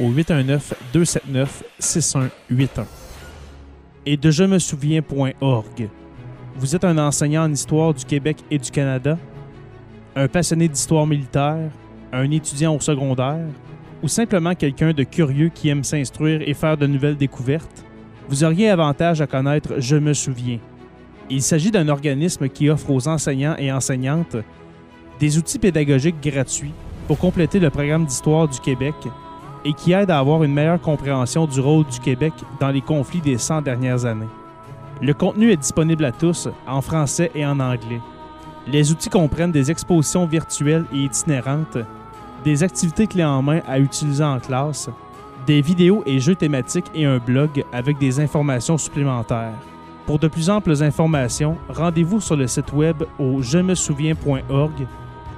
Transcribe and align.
au 0.00 0.10
819-279-6181. 0.10 2.30
Et 4.04 4.16
de 4.16 4.30
je 4.30 4.44
me 4.44 4.58
souviens.org. 4.58 5.88
Vous 6.56 6.76
êtes 6.76 6.84
un 6.84 6.98
enseignant 6.98 7.44
en 7.44 7.52
histoire 7.52 7.92
du 7.92 8.04
Québec 8.04 8.38
et 8.50 8.58
du 8.58 8.70
Canada? 8.70 9.18
un 10.16 10.28
passionné 10.28 10.66
d'histoire 10.66 11.06
militaire, 11.06 11.70
un 12.10 12.30
étudiant 12.30 12.74
au 12.74 12.80
secondaire, 12.80 13.46
ou 14.02 14.08
simplement 14.08 14.54
quelqu'un 14.54 14.92
de 14.92 15.02
curieux 15.02 15.50
qui 15.50 15.68
aime 15.68 15.84
s'instruire 15.84 16.40
et 16.46 16.54
faire 16.54 16.78
de 16.78 16.86
nouvelles 16.86 17.18
découvertes, 17.18 17.84
vous 18.28 18.42
auriez 18.42 18.70
avantage 18.70 19.20
à 19.20 19.26
connaître 19.26 19.74
Je 19.78 19.96
me 19.96 20.14
souviens. 20.14 20.58
Il 21.28 21.42
s'agit 21.42 21.70
d'un 21.70 21.88
organisme 21.88 22.48
qui 22.48 22.70
offre 22.70 22.90
aux 22.90 23.08
enseignants 23.08 23.56
et 23.58 23.70
enseignantes 23.70 24.36
des 25.20 25.38
outils 25.38 25.58
pédagogiques 25.58 26.22
gratuits 26.22 26.72
pour 27.06 27.18
compléter 27.18 27.60
le 27.60 27.70
programme 27.70 28.06
d'histoire 28.06 28.48
du 28.48 28.58
Québec 28.60 28.94
et 29.66 29.72
qui 29.72 29.92
aide 29.92 30.12
à 30.12 30.20
avoir 30.20 30.44
une 30.44 30.52
meilleure 30.52 30.80
compréhension 30.80 31.44
du 31.44 31.58
rôle 31.58 31.84
du 31.86 31.98
Québec 31.98 32.32
dans 32.60 32.68
les 32.68 32.80
conflits 32.80 33.20
des 33.20 33.36
100 33.36 33.62
dernières 33.62 34.04
années. 34.04 34.28
Le 35.02 35.12
contenu 35.12 35.50
est 35.50 35.56
disponible 35.56 36.04
à 36.04 36.12
tous 36.12 36.48
en 36.68 36.80
français 36.80 37.32
et 37.34 37.44
en 37.44 37.58
anglais. 37.58 38.00
Les 38.68 38.92
outils 38.92 39.10
comprennent 39.10 39.50
des 39.50 39.72
expositions 39.72 40.24
virtuelles 40.24 40.84
et 40.92 40.98
itinérantes, 40.98 41.78
des 42.44 42.62
activités 42.62 43.08
clés 43.08 43.24
en 43.24 43.42
main 43.42 43.60
à 43.66 43.80
utiliser 43.80 44.22
en 44.22 44.38
classe, 44.38 44.88
des 45.48 45.60
vidéos 45.60 46.04
et 46.06 46.20
jeux 46.20 46.36
thématiques 46.36 46.90
et 46.94 47.04
un 47.04 47.18
blog 47.18 47.64
avec 47.72 47.98
des 47.98 48.20
informations 48.20 48.78
supplémentaires. 48.78 49.58
Pour 50.06 50.20
de 50.20 50.28
plus 50.28 50.48
amples 50.48 50.80
informations, 50.80 51.56
rendez-vous 51.68 52.20
sur 52.20 52.36
le 52.36 52.46
site 52.46 52.72
web 52.72 53.02
au 53.18 53.42
je 53.42 53.58
me 53.58 53.74
souviens.org 53.74 54.86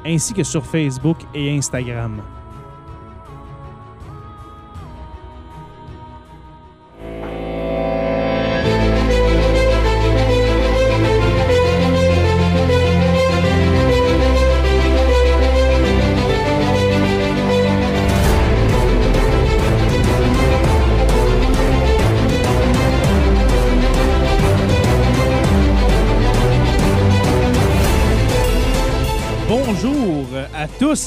ainsi 0.04 0.34
que 0.34 0.42
sur 0.42 0.64
Facebook 0.64 1.16
et 1.34 1.56
Instagram. 1.56 2.20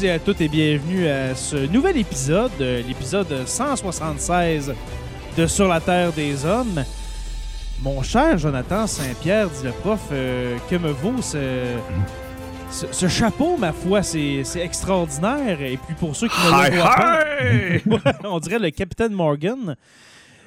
Tous 0.01 0.05
et 0.07 0.11
à 0.11 0.19
toutes 0.19 0.41
et 0.41 0.47
bienvenue 0.47 1.07
à 1.07 1.35
ce 1.35 1.55
nouvel 1.55 1.97
épisode, 1.97 2.51
euh, 2.59 2.81
l'épisode 2.87 3.45
176 3.45 4.73
de 5.37 5.47
Sur 5.47 5.67
la 5.67 5.79
Terre 5.79 6.11
des 6.13 6.43
Hommes. 6.45 6.83
Mon 7.83 8.01
cher 8.01 8.37
Jonathan 8.37 8.87
Saint-Pierre, 8.87 9.49
dit 9.49 9.65
le 9.65 9.71
prof, 9.71 9.99
euh, 10.11 10.57
que 10.69 10.75
me 10.75 10.89
vaut 10.89 11.21
ce, 11.21 11.75
ce, 12.71 12.85
ce 12.91 13.07
chapeau, 13.07 13.57
ma 13.57 13.73
foi, 13.73 14.01
c'est 14.01 14.43
c'est 14.43 14.61
extraordinaire. 14.61 15.61
Et 15.61 15.77
puis 15.77 15.93
pour 15.93 16.15
ceux 16.15 16.27
qui 16.29 16.39
ne 16.47 16.71
le 16.71 16.77
voient 16.77 18.09
pas, 18.09 18.23
on 18.29 18.39
dirait 18.39 18.59
le 18.59 18.71
Capitaine 18.71 19.13
Morgan. 19.13 19.75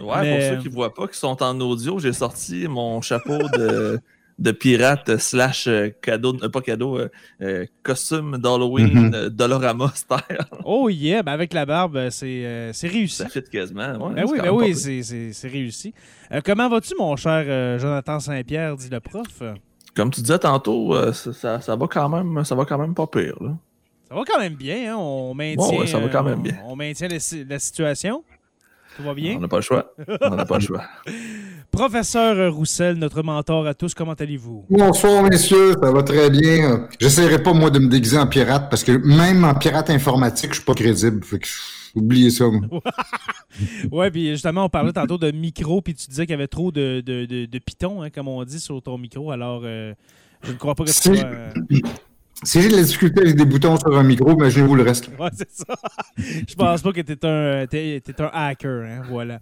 Ouais, 0.00 0.20
Mais- 0.22 0.38
pour 0.38 0.48
ceux 0.48 0.62
qui 0.62 0.68
ne 0.68 0.74
voient 0.74 0.94
pas, 0.94 1.06
qui 1.06 1.18
sont 1.18 1.40
en 1.42 1.60
audio, 1.60 2.00
j'ai 2.00 2.12
sorti 2.12 2.66
mon 2.66 3.00
chapeau 3.02 3.38
de, 3.56 4.00
de 4.38 4.50
pirate 4.50 5.16
slash 5.18 5.66
euh, 5.68 5.90
cadeau, 6.02 6.36
euh, 6.42 6.48
pas 6.48 6.60
cadeau, 6.60 6.98
euh, 6.98 7.08
euh, 7.40 7.66
costume 7.82 8.36
d'Halloween 8.38 9.14
euh, 9.14 9.28
Dolorama 9.30 9.88
style. 9.94 10.38
Oh 10.64 10.88
yeah, 10.88 11.22
ben 11.22 11.32
avec 11.32 11.52
la 11.54 11.64
barbe, 11.66 12.08
c'est 12.10 12.44
euh, 12.44 12.72
c'est 12.72 12.88
réussi. 12.88 13.16
Ça 13.16 13.28
fit 13.28 13.42
quasiment. 13.44 13.92
Ouais, 14.08 14.14
Ben 14.14 14.24
oui, 14.28 14.38
ben 14.42 14.50
oui, 14.50 14.74
c'est- 14.74 15.02
c'est 15.02 15.32
c'est 15.32 15.48
réussi. 15.48 15.94
Euh, 16.32 16.40
comment 16.44 16.68
vas-tu, 16.68 16.94
mon 16.98 17.14
cher 17.16 17.44
euh, 17.46 17.78
Jonathan 17.78 18.18
Saint-Pierre, 18.18 18.76
dit 18.76 18.88
le 18.90 19.00
prof? 19.00 19.42
Comme 19.94 20.10
tu 20.10 20.20
disais 20.20 20.38
tantôt, 20.40 20.96
euh, 20.96 21.12
ça, 21.12 21.32
ça- 21.32 21.60
ça 21.60 21.76
va 21.76 21.86
quand 21.86 22.08
même, 22.08 22.44
ça 22.44 22.56
va 22.56 22.64
quand 22.64 22.78
même 22.78 22.94
pas 22.94 23.06
pire. 23.06 23.36
Là. 23.40 23.50
Ça 24.08 24.14
va 24.16 24.22
quand 24.26 24.40
même 24.40 24.54
bien, 24.56 24.92
hein? 24.92 24.96
On 24.98 25.32
maintient, 25.34 25.78
ouais, 25.78 25.86
ça 25.86 25.98
va 26.00 26.08
quand 26.08 26.24
même 26.24 26.42
bien. 26.42 26.56
On, 26.66 26.74
maintient 26.76 27.06
la, 27.08 27.18
la 27.48 27.58
situation. 27.60 28.24
Tout 28.96 29.02
va 29.04 29.14
bien? 29.14 29.36
On 29.36 29.40
n'a 29.40 29.48
pas 29.48 29.56
le 29.56 29.62
choix. 29.62 29.92
On 30.20 30.34
n'a 30.36 30.44
pas 30.44 30.56
le 30.58 30.60
choix. 30.66 30.82
Professeur 31.74 32.54
Roussel, 32.54 32.96
notre 32.98 33.24
mentor 33.24 33.66
à 33.66 33.74
tous, 33.74 33.94
comment 33.94 34.12
allez-vous? 34.12 34.64
Bonsoir, 34.70 35.24
messieurs, 35.24 35.72
ça 35.82 35.90
va 35.90 36.04
très 36.04 36.30
bien. 36.30 36.86
J'essaierai 37.00 37.42
pas, 37.42 37.52
moi, 37.52 37.68
de 37.70 37.80
me 37.80 37.88
déguiser 37.88 38.16
en 38.16 38.28
pirate, 38.28 38.70
parce 38.70 38.84
que 38.84 38.92
même 38.92 39.44
en 39.44 39.54
pirate 39.54 39.90
informatique, 39.90 40.50
je 40.50 40.56
suis 40.58 40.64
pas 40.64 40.74
crédible. 40.74 41.24
Fait 41.24 41.40
que, 41.40 41.48
oubliez 41.96 42.30
ça, 42.30 42.44
moi. 42.48 42.80
Ouais, 43.92 44.10
puis 44.10 44.30
justement, 44.30 44.66
on 44.66 44.68
parlait 44.68 44.92
tantôt 44.92 45.18
de 45.18 45.32
micro, 45.32 45.80
puis 45.82 45.94
tu 45.94 46.08
disais 46.08 46.26
qu'il 46.26 46.32
y 46.32 46.34
avait 46.34 46.48
trop 46.48 46.70
de, 46.70 47.02
de, 47.04 47.24
de, 47.24 47.46
de 47.46 47.58
pitons, 47.58 48.02
hein, 48.02 48.10
comme 48.10 48.28
on 48.28 48.42
dit, 48.44 48.60
sur 48.60 48.80
ton 48.80 48.96
micro. 48.96 49.32
Alors, 49.32 49.62
euh, 49.64 49.94
je 50.44 50.52
ne 50.52 50.56
crois 50.56 50.76
pas 50.76 50.84
que 50.84 50.90
tu 50.90 50.94
sois... 50.94 51.16
Si 52.44 52.60
j'ai 52.62 52.68
de 52.68 52.76
la 52.76 52.82
difficulté 52.82 53.22
avec 53.22 53.36
des 53.36 53.44
boutons 53.44 53.76
sur 53.78 53.96
un 53.98 54.02
micro, 54.02 54.32
imaginez-vous 54.32 54.74
le 54.74 54.82
reste. 54.82 55.08
Ouais, 55.18 55.30
c'est 55.36 55.50
ça. 55.50 55.64
je 56.16 56.54
pense 56.54 56.82
pas 56.82 56.92
que 56.92 57.00
t'es 57.00 57.24
un, 57.26 57.66
t'es, 57.66 58.00
t'es 58.04 58.20
un 58.22 58.30
hacker, 58.32 58.82
hein, 58.84 59.02
voilà. 59.10 59.40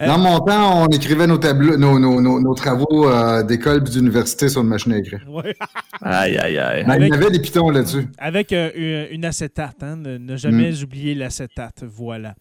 Euh, 0.00 0.06
Dans 0.06 0.18
mon 0.18 0.38
temps, 0.40 0.82
on 0.84 0.86
écrivait 0.88 1.26
nos 1.26 1.38
tableaux, 1.38 1.76
nos, 1.76 1.98
nos, 1.98 2.20
nos, 2.20 2.40
nos 2.40 2.54
travaux 2.54 3.08
euh, 3.08 3.42
d'école 3.42 3.78
et 3.86 3.90
d'université 3.90 4.48
sur 4.48 4.62
une 4.62 4.68
machine 4.68 4.92
à 4.92 4.98
écrire. 4.98 5.20
Ouais. 5.28 5.54
Aïe, 6.02 6.36
aïe, 6.38 6.56
aïe. 6.58 6.84
Ben, 6.84 6.90
Avec- 6.92 7.08
Il 7.08 7.14
y 7.14 7.22
avait 7.22 7.30
des 7.30 7.40
pitons 7.40 7.70
là-dessus. 7.70 8.06
Avec 8.18 8.52
euh, 8.52 9.06
une, 9.10 9.16
une 9.16 9.24
acétate, 9.24 9.82
hein, 9.82 9.96
ne, 9.96 10.16
ne 10.18 10.36
jamais 10.36 10.70
Mm. 10.72 10.84
oublier 10.84 11.14
l'acétate, 11.14 11.84
voilà. 11.86 12.34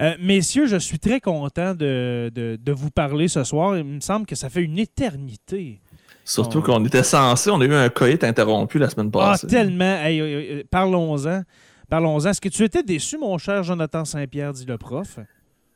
Euh, 0.00 0.14
messieurs, 0.22 0.66
je 0.66 0.76
suis 0.76 0.98
très 0.98 1.20
content 1.20 1.74
de, 1.74 2.30
de- 2.34 2.56
de 2.62 2.72
vous 2.72 2.90
parler 2.90 3.26
ce 3.28 3.42
soir. 3.44 3.76
Il 3.76 3.84
me 3.84 4.00
semble 4.00 4.26
que 4.26 4.34
ça 4.36 4.48
fait 4.48 4.62
une 4.62 4.78
éternité. 4.78 5.80
Surtout 6.24 6.58
Oh. 6.58 6.62
qu'on 6.62 6.84
était 6.84 7.02
censé, 7.02 7.50
on 7.50 7.60
a 7.60 7.64
eu 7.64 7.74
un 7.74 7.88
coït 7.88 8.22
interrompu 8.24 8.78
la 8.78 8.88
semaine 8.90 9.10
Ah, 9.14 9.18
passée. 9.32 9.46
tellement. 9.46 9.96
Hey, 9.96 10.20
euh, 10.20 10.24
euh, 10.24 10.62
parlons-en. 10.70 11.42
Parlons-en. 11.88 12.28
Est-ce 12.30 12.40
que 12.40 12.48
tu 12.48 12.62
étais 12.62 12.82
déçu, 12.82 13.18
mon 13.18 13.36
cher 13.38 13.62
Jonathan 13.64 14.04
Saint-Pierre, 14.04 14.52
dit 14.52 14.64
le 14.66 14.78
prof? 14.78 15.18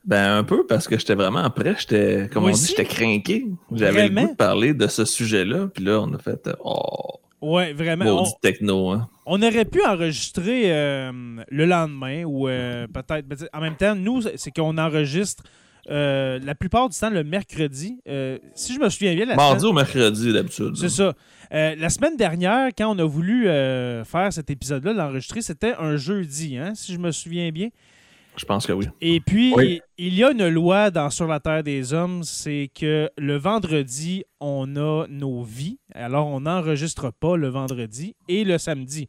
Ben 0.05 0.37
un 0.37 0.45
peu 0.45 0.67
parce 0.67 0.87
que 0.87 0.99
j'étais 0.99 1.15
vraiment 1.15 1.49
prêt, 1.49 1.75
j'étais 1.79 2.29
comme 2.31 2.43
Moi 2.43 2.53
on 2.53 2.55
dit, 2.55 2.67
j'étais 2.69 2.85
craqué. 2.85 3.47
J'avais 3.73 4.09
le 4.09 4.15
goût 4.15 4.33
de 4.33 4.37
parler 4.37 4.75
de 4.75 4.87
ce 4.87 5.07
sujet-là, 5.07 5.69
puis 5.75 5.83
là 5.83 6.01
on 6.03 6.13
a 6.13 6.19
fait 6.19 6.47
euh, 6.47 6.53
oh, 6.63 7.21
Ouais, 7.41 7.73
vraiment. 7.73 8.05
On, 8.23 8.31
techno 8.43 8.91
hein. 8.91 9.09
on 9.25 9.41
aurait 9.43 9.65
pu 9.65 9.83
enregistrer 9.85 10.65
euh, 10.73 11.11
le 11.51 11.65
lendemain 11.65 12.25
ou 12.25 12.49
euh, 12.49 12.87
peut-être. 12.87 13.27
En 13.55 13.61
même 13.61 13.77
temps, 13.77 13.95
nous, 13.95 14.21
c'est 14.37 14.51
qu'on 14.51 14.77
enregistre 14.79 15.43
euh, 15.91 16.39
la 16.43 16.55
plupart 16.55 16.89
du 16.89 16.99
temps 16.99 17.11
le 17.11 17.25
mercredi. 17.25 17.99
Euh, 18.09 18.39
si 18.55 18.75
je 18.75 18.81
me 18.81 18.89
souviens 18.89 19.15
bien, 19.15 19.25
la 19.27 19.37
Mardi 19.37 19.61
semaine- 19.61 19.71
ou 19.73 19.75
mercredi, 19.75 20.33
d'habitude. 20.33 20.77
c'est 20.77 20.89
ça. 20.89 21.15
Euh, 21.53 21.75
la 21.77 21.89
semaine 21.91 22.17
dernière, 22.17 22.69
quand 22.77 22.95
on 22.95 22.99
a 22.99 23.05
voulu 23.05 23.49
euh, 23.49 24.05
faire 24.05 24.33
cet 24.33 24.51
épisode-là, 24.51 24.93
l'enregistrer, 24.93 25.43
c'était 25.43 25.75
un 25.79 25.97
jeudi, 25.97 26.57
hein, 26.57 26.73
si 26.75 26.93
je 26.95 26.99
me 26.99 27.11
souviens 27.13 27.51
bien. 27.51 27.69
Je 28.37 28.45
pense 28.47 28.67
que 28.67 28.73
oui. 28.73 28.87
Et 29.01 29.21
puis, 29.21 29.53
Oui. 29.55 29.81
il 29.97 30.07
il 30.09 30.15
y 30.15 30.25
a 30.25 30.33
une 30.33 30.49
loi 30.49 30.91
dans 30.91 31.09
Sur 31.09 31.29
la 31.29 31.39
Terre 31.39 31.63
des 31.63 31.95
Hommes, 31.95 32.25
c'est 32.25 32.69
que 32.75 33.09
le 33.17 33.37
vendredi, 33.37 34.25
on 34.41 34.75
a 34.75 35.07
nos 35.09 35.45
vies. 35.45 35.79
Alors, 35.95 36.27
on 36.27 36.41
n'enregistre 36.41 37.13
pas 37.13 37.37
le 37.37 37.47
vendredi 37.49 38.17
et 38.27 38.43
le 38.43 38.59
samedi. 38.59 39.09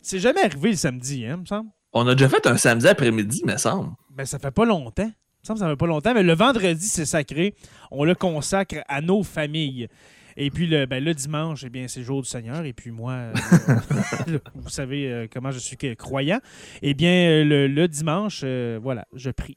C'est 0.00 0.18
jamais 0.18 0.40
arrivé 0.42 0.70
le 0.70 0.76
samedi, 0.76 1.26
hein, 1.26 1.36
me 1.36 1.44
semble. 1.44 1.68
On 1.92 2.06
a 2.06 2.14
déjà 2.14 2.30
fait 2.30 2.46
un 2.46 2.56
samedi 2.56 2.88
après-midi, 2.88 3.42
me 3.44 3.56
semble. 3.58 3.90
Ben, 4.10 4.24
ça 4.24 4.38
fait 4.38 4.50
pas 4.50 4.64
longtemps. 4.64 5.10
Il 5.42 5.52
me 5.52 5.56
semble 5.58 5.70
ça 5.70 5.76
pas 5.76 5.86
longtemps, 5.86 6.12
mais 6.12 6.22
le 6.22 6.34
vendredi, 6.34 6.86
c'est 6.86 7.06
sacré. 7.06 7.54
On 7.90 8.04
le 8.04 8.14
consacre 8.14 8.76
à 8.88 9.00
nos 9.00 9.22
familles. 9.22 9.88
Et 10.36 10.50
puis 10.50 10.66
le, 10.66 10.84
ben, 10.86 11.02
le 11.02 11.14
dimanche, 11.14 11.64
eh 11.66 11.70
bien, 11.70 11.88
c'est 11.88 12.00
le 12.00 12.06
jour 12.06 12.20
du 12.22 12.28
Seigneur. 12.28 12.64
Et 12.64 12.72
puis 12.74 12.90
moi, 12.90 13.12
euh, 13.12 13.32
vous 14.54 14.68
savez 14.68 15.10
euh, 15.10 15.26
comment 15.32 15.50
je 15.50 15.58
suis 15.58 15.76
croyant. 15.96 16.38
Eh 16.82 16.92
bien, 16.94 17.10
euh, 17.10 17.44
le, 17.44 17.66
le 17.68 17.88
dimanche, 17.88 18.42
euh, 18.44 18.78
voilà, 18.82 19.06
je 19.14 19.30
prie. 19.30 19.56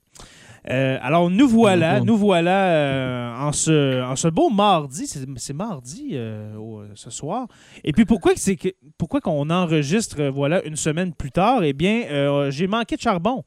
Alors, 0.65 1.29
nous 1.29 1.49
voilà, 1.49 1.99
nous 1.99 2.15
voilà 2.15 3.35
en, 3.37 3.51
ce, 3.51 4.01
en 4.01 4.15
ce 4.15 4.29
beau 4.29 4.49
mardi. 4.49 5.05
C'est 5.35 5.53
mardi 5.53 6.17
au- 6.57 6.83
ce 6.95 7.09
soir. 7.09 7.47
Et 7.83 7.91
puis, 7.91 8.05
pourquoi 8.05 8.31
c'est 8.37 8.55
que 8.55 8.69
pourquoi 8.97 9.19
qu'on 9.19 9.49
enregistre 9.49 10.23
voilà 10.29 10.63
une 10.63 10.77
semaine 10.77 11.13
plus 11.13 11.31
tard? 11.31 11.65
Eh 11.65 11.73
bien, 11.73 12.49
j'ai 12.49 12.67
manqué 12.67 12.95
de 12.95 13.01
charbon. 13.01 13.43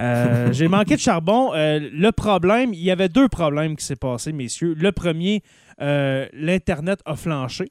Euh, 0.00 0.52
j'ai 0.52 0.68
manqué 0.68 0.94
de 0.94 1.00
charbon. 1.00 1.52
Euh, 1.54 1.78
le 1.92 2.12
problème, 2.12 2.72
il 2.72 2.80
y 2.80 2.90
avait 2.90 3.08
deux 3.08 3.28
problèmes 3.28 3.76
qui 3.76 3.84
s'est 3.84 3.96
passé, 3.96 4.32
messieurs. 4.32 4.74
Le 4.76 4.92
premier, 4.92 5.42
euh, 5.80 6.26
l'Internet 6.32 7.00
a 7.04 7.16
flanché. 7.16 7.66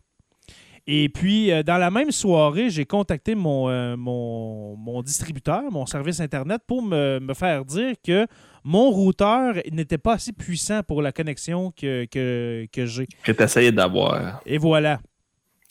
Et 0.87 1.09
puis, 1.09 1.51
dans 1.65 1.77
la 1.77 1.91
même 1.91 2.09
soirée, 2.09 2.71
j'ai 2.71 2.85
contacté 2.85 3.35
mon, 3.35 3.95
mon, 3.95 4.75
mon 4.75 5.03
distributeur, 5.03 5.61
mon 5.71 5.85
service 5.85 6.19
Internet, 6.19 6.61
pour 6.65 6.81
me, 6.81 7.19
me 7.19 7.33
faire 7.35 7.63
dire 7.63 7.93
que 8.03 8.25
mon 8.63 8.89
routeur 8.89 9.53
n'était 9.71 9.99
pas 9.99 10.13
assez 10.13 10.31
puissant 10.31 10.81
pour 10.81 11.03
la 11.03 11.11
connexion 11.11 11.71
que, 11.79 12.05
que, 12.05 12.65
que 12.71 12.87
j'ai. 12.87 13.05
Que 13.23 13.69
d'avoir. 13.69 14.41
Et 14.47 14.57
voilà. 14.57 14.99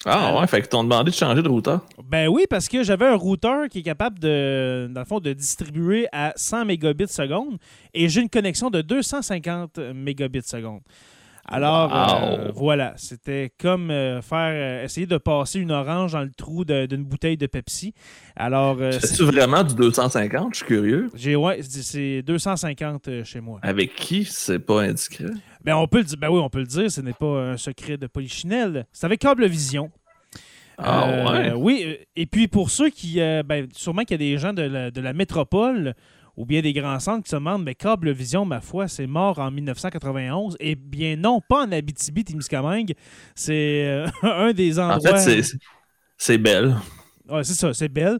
Ah 0.04 0.38
ouais, 0.38 0.46
fait 0.46 0.62
que 0.62 0.68
t'ont 0.68 0.84
demandé 0.84 1.10
de 1.10 1.16
changer 1.16 1.42
de 1.42 1.48
routeur. 1.48 1.84
Ben 2.04 2.28
oui, 2.28 2.44
parce 2.48 2.68
que 2.68 2.82
j'avais 2.84 3.06
un 3.06 3.16
routeur 3.16 3.68
qui 3.68 3.80
est 3.80 3.82
capable 3.82 4.18
de, 4.20 4.88
dans 4.92 5.00
le 5.00 5.06
fond, 5.06 5.18
de 5.18 5.32
distribuer 5.32 6.06
à 6.12 6.32
100 6.36 6.64
mégabits 6.66 7.08
seconde 7.08 7.58
et 7.94 8.08
j'ai 8.08 8.20
une 8.20 8.28
connexion 8.30 8.70
de 8.70 8.80
250 8.80 9.78
mégabits 9.94 10.42
seconde. 10.42 10.80
Alors, 11.50 11.90
Wow. 11.90 12.38
euh, 12.48 12.52
voilà, 12.54 12.92
c'était 12.98 13.50
comme 13.58 13.90
euh, 13.90 14.20
faire, 14.20 14.50
euh, 14.52 14.84
essayer 14.84 15.06
de 15.06 15.16
passer 15.16 15.58
une 15.58 15.72
orange 15.72 16.12
dans 16.12 16.20
le 16.22 16.30
trou 16.30 16.66
d'une 16.66 17.04
bouteille 17.04 17.38
de 17.38 17.46
Pepsi. 17.46 17.94
Alors, 18.36 18.76
C'est-tu 18.92 19.06
c'est- 19.14 19.22
vraiment 19.24 19.64
du 19.64 19.74
250? 19.74 20.48
Je 20.52 20.58
suis 20.58 20.66
curieux. 20.66 21.08
j'ai, 21.14 21.36
ouais, 21.36 21.60
c'est 21.62 21.82
c'est 21.82 22.22
250 22.22 23.08
euh, 23.08 23.24
chez 23.24 23.40
moi. 23.40 23.60
Avec 23.62 23.94
qui? 23.96 24.26
C'est 24.26 24.58
pas 24.58 24.82
indiscret. 24.82 25.24
Ben, 25.69 25.76
on 25.76 25.87
peut 25.87 25.99
le 25.99 26.05
dire, 26.05 26.17
ben 26.19 26.31
oui, 26.31 26.41
on 26.43 26.49
peut 26.49 26.61
le 26.61 26.67
dire, 26.67 26.91
ce 26.91 27.03
n'est 27.03 27.12
pas 27.12 27.26
un 27.53 27.56
secret 27.59 27.99
de 27.99 28.06
Polichinelle. 28.06 28.87
C'est 28.91 29.05
avec 29.05 29.20
Cablevision. 29.20 29.91
Ah 30.79 31.11
Euh, 31.11 31.31
ouais? 31.31 31.53
Oui, 31.53 31.82
euh, 31.87 32.05
et 32.17 32.25
puis 32.25 32.49
pour 32.49 32.70
ceux 32.70 32.88
qui, 32.88 33.20
euh, 33.20 33.43
ben, 33.43 33.69
sûrement 33.75 34.03
qu'il 34.05 34.12
y 34.12 34.26
a 34.26 34.32
des 34.32 34.38
gens 34.38 34.55
de 34.55 34.62
la, 34.62 34.91
de 34.91 35.00
la 35.03 35.12
métropole 35.12 35.93
ou 36.38 36.47
bien 36.47 36.62
des 36.62 36.73
grands 36.73 36.99
centres 37.00 37.25
qui 37.25 37.29
se 37.29 37.37
demandent, 37.37 37.65
mais 37.65 37.75
Cablevision, 37.75 38.47
ma 38.47 38.62
foi, 38.62 38.88
c'est 38.88 39.06
mort 39.06 39.38
en 39.41 39.50
1991. 39.50 40.56
Eh 40.59 40.75
bien 40.75 41.17
non, 41.17 41.43
pas 41.47 41.67
en 41.67 41.70
Abitibi-Témiscamingue. 41.73 42.94
C'est 43.35 43.85
euh, 43.88 44.06
un 44.23 44.53
des 44.55 44.79
En 44.79 44.88
endroits... 44.93 45.19
fait, 45.19 45.43
c'est- 45.43 45.59
c'est 46.17 46.38
belle. 46.38 46.76
Ouais, 47.29 47.44
c'est 47.44 47.53
ça, 47.53 47.75
c'est 47.75 47.91
belle. 47.91 48.19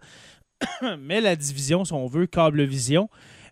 Mais 1.01 1.23
la 1.23 1.35
division, 1.35 1.83
si 1.87 1.95
on 1.95 2.07
veut, 2.09 2.27
Cablevision, 2.27 3.09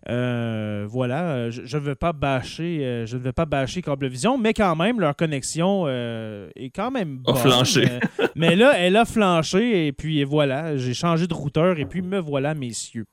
euh, 0.09 0.85
voilà, 0.89 1.31
euh, 1.31 1.51
je 1.51 1.65
je 1.65 1.77
ne 1.77 1.83
veux 1.83 1.95
pas 1.95 2.13
bâcher, 2.13 2.85
euh, 2.85 3.05
je 3.05 3.17
ne 3.17 3.23
veux 3.23 3.33
pas 3.33 3.45
bâcher 3.45 3.81
Cablevision, 3.81 4.37
mais 4.37 4.53
quand 4.53 4.75
même, 4.75 4.99
leur 4.99 5.15
connexion 5.15 5.83
euh, 5.87 6.49
est 6.55 6.69
quand 6.69 6.91
même 6.91 7.21
A 7.27 7.33
bonne. 7.33 7.41
flanché. 7.41 7.87
Euh, 8.19 8.27
mais 8.35 8.55
là, 8.55 8.73
elle 8.77 8.95
a 8.95 9.05
flanché 9.05 9.87
et 9.87 9.91
puis 9.91 10.23
voilà, 10.23 10.77
j'ai 10.77 10.93
changé 10.93 11.27
de 11.27 11.33
routeur 11.33 11.77
et 11.79 11.85
puis 11.85 12.01
me 12.01 12.19
voilà, 12.19 12.53
messieurs. 12.53 13.05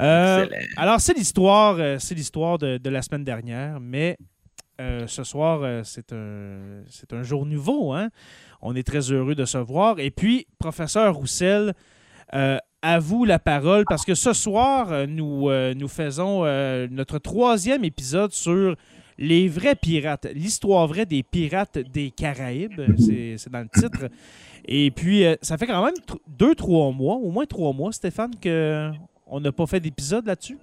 Euh, 0.00 0.46
alors, 0.76 1.00
c'est 1.00 1.14
l'histoire, 1.14 1.76
euh, 1.78 1.96
c'est 1.98 2.14
l'histoire 2.14 2.58
de, 2.58 2.78
de 2.78 2.90
la 2.90 3.02
semaine 3.02 3.24
dernière, 3.24 3.80
mais 3.80 4.16
euh, 4.80 5.06
ce 5.08 5.24
soir, 5.24 5.60
euh, 5.62 5.82
c'est 5.84 6.12
un, 6.12 6.82
c'est 6.88 7.12
un 7.12 7.22
jour 7.24 7.46
nouveau. 7.46 7.92
Hein? 7.92 8.10
On 8.62 8.76
est 8.76 8.86
très 8.86 9.10
heureux 9.12 9.34
de 9.34 9.44
se 9.44 9.58
voir. 9.58 9.98
Et 9.98 10.10
puis, 10.12 10.46
professeur 10.58 11.14
Roussel, 11.14 11.74
euh, 12.34 12.58
à 12.82 12.98
vous 12.98 13.24
la 13.24 13.38
parole, 13.38 13.84
parce 13.88 14.04
que 14.04 14.14
ce 14.14 14.32
soir, 14.32 14.92
euh, 14.92 15.06
nous, 15.06 15.48
euh, 15.48 15.74
nous 15.74 15.88
faisons 15.88 16.44
notre 16.90 17.18
troisième 17.18 17.84
épisode 17.84 18.32
sur 18.32 18.76
les 19.20 19.48
vrais 19.48 19.74
pirates, 19.74 20.28
l'histoire 20.32 20.86
vraie 20.86 21.06
des 21.06 21.24
pirates 21.24 21.78
des 21.78 22.10
Caraïbes, 22.10 22.80
c'est 22.96 23.50
dans 23.50 23.60
le 23.60 23.68
titre. 23.68 24.08
Et 24.64 24.92
puis, 24.92 25.24
ça 25.42 25.58
fait 25.58 25.66
quand 25.66 25.84
même 25.84 25.94
deux, 26.28 26.54
trois 26.54 26.92
mois, 26.92 27.16
au 27.16 27.30
moins 27.30 27.46
trois 27.46 27.72
mois, 27.72 27.90
Stéphane, 27.90 28.30
que 28.40 28.90
on 29.26 29.40
n'a 29.40 29.50
pas 29.50 29.66
fait 29.66 29.80
d'épisode 29.80 30.26
là-dessus? 30.26 30.58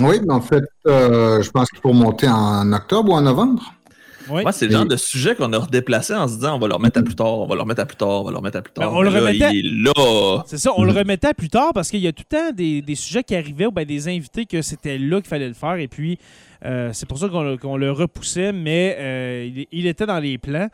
Oui, 0.00 0.16
mais 0.26 0.34
en 0.34 0.40
fait, 0.40 0.64
je 0.84 1.50
pense 1.50 1.70
qu'il 1.70 1.80
faut 1.80 1.92
monter 1.92 2.28
en 2.28 2.72
octobre 2.72 3.12
ou 3.12 3.14
en 3.14 3.22
novembre. 3.22 3.75
Oui. 4.30 4.42
Moi, 4.42 4.52
c'est 4.52 4.66
le 4.66 4.72
genre 4.72 4.86
de 4.86 4.96
sujet 4.96 5.34
qu'on 5.34 5.52
a 5.52 5.58
redéplacé 5.58 6.14
en 6.14 6.26
se 6.28 6.34
disant 6.34 6.56
on 6.56 6.58
va 6.58 6.68
le 6.68 6.74
remettre 6.74 6.98
à 6.98 7.02
plus 7.02 7.14
tard, 7.14 7.38
on 7.38 7.46
va 7.46 7.54
le 7.54 7.60
remettre 7.62 7.80
à 7.82 7.86
plus 7.86 7.96
tard, 7.96 8.08
on 8.08 8.24
va 8.24 8.30
le 8.30 8.36
remettre 8.38 8.58
à 8.58 8.62
plus 8.62 8.72
tard. 8.72 8.90
Ben, 8.90 8.96
on 8.96 9.02
le 9.02 9.10
là, 9.10 9.20
remettait- 9.20 9.50
Il 9.54 9.66
est 9.66 9.84
là. 9.84 10.42
C'est 10.46 10.58
ça, 10.58 10.70
on 10.76 10.84
le 10.84 10.92
remettait 10.92 11.28
à 11.28 11.34
plus 11.34 11.48
tard 11.48 11.72
parce 11.74 11.90
qu'il 11.90 12.00
y 12.00 12.06
a 12.08 12.12
tout 12.12 12.24
le 12.30 12.36
temps 12.36 12.52
des, 12.52 12.82
des 12.82 12.94
sujets 12.94 13.22
qui 13.22 13.34
arrivaient 13.36 13.66
ou 13.66 13.70
ben, 13.72 13.84
des 13.84 14.08
invités 14.08 14.46
que 14.46 14.62
c'était 14.62 14.98
là 14.98 15.20
qu'il 15.20 15.28
fallait 15.28 15.48
le 15.48 15.54
faire. 15.54 15.76
Et 15.76 15.88
puis, 15.88 16.18
euh, 16.64 16.90
c'est 16.92 17.06
pour 17.08 17.18
ça 17.18 17.28
qu'on 17.28 17.42
le- 17.42 17.56
le 17.78 17.92
repoussait, 17.92 18.52
mais 18.52 18.96
euh, 18.98 19.48
il, 19.54 19.66
il 19.72 19.86
était 19.86 20.06
dans 20.06 20.18
les 20.18 20.38
plans. 20.38 20.68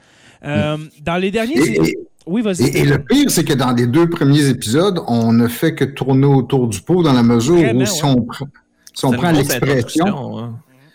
Euh, 0.45 0.77
dans 1.05 1.17
les 1.17 1.31
derniers. 1.31 1.59
Et, 1.59 1.81
et- 1.91 1.99
oui, 2.27 2.41
vas-y. 2.43 2.65
et- 2.69 2.79
et 2.79 2.85
le 2.85 2.99
pire, 3.05 3.31
c'est 3.31 3.45
que 3.45 3.53
dans 3.53 3.73
les 3.73 3.87
deux 3.87 4.09
premiers 4.09 4.49
épisodes, 4.49 5.01
on 5.09 5.33
ne 5.33 5.49
fait 5.49 5.75
que 5.75 5.85
tourner 5.85 6.27
autour 6.27 6.69
du 6.69 6.81
pot 6.81 7.03
dans 7.03 7.13
la 7.13 7.23
mesure 7.25 7.57
Vraiment, 7.57 7.83
où 7.83 7.87
si 7.87 8.05
ouais. 8.05 8.11
on, 8.11 8.27
si 8.95 9.17
prend 9.17 9.31
l'expression, 9.33 10.39
hein. 10.39 10.55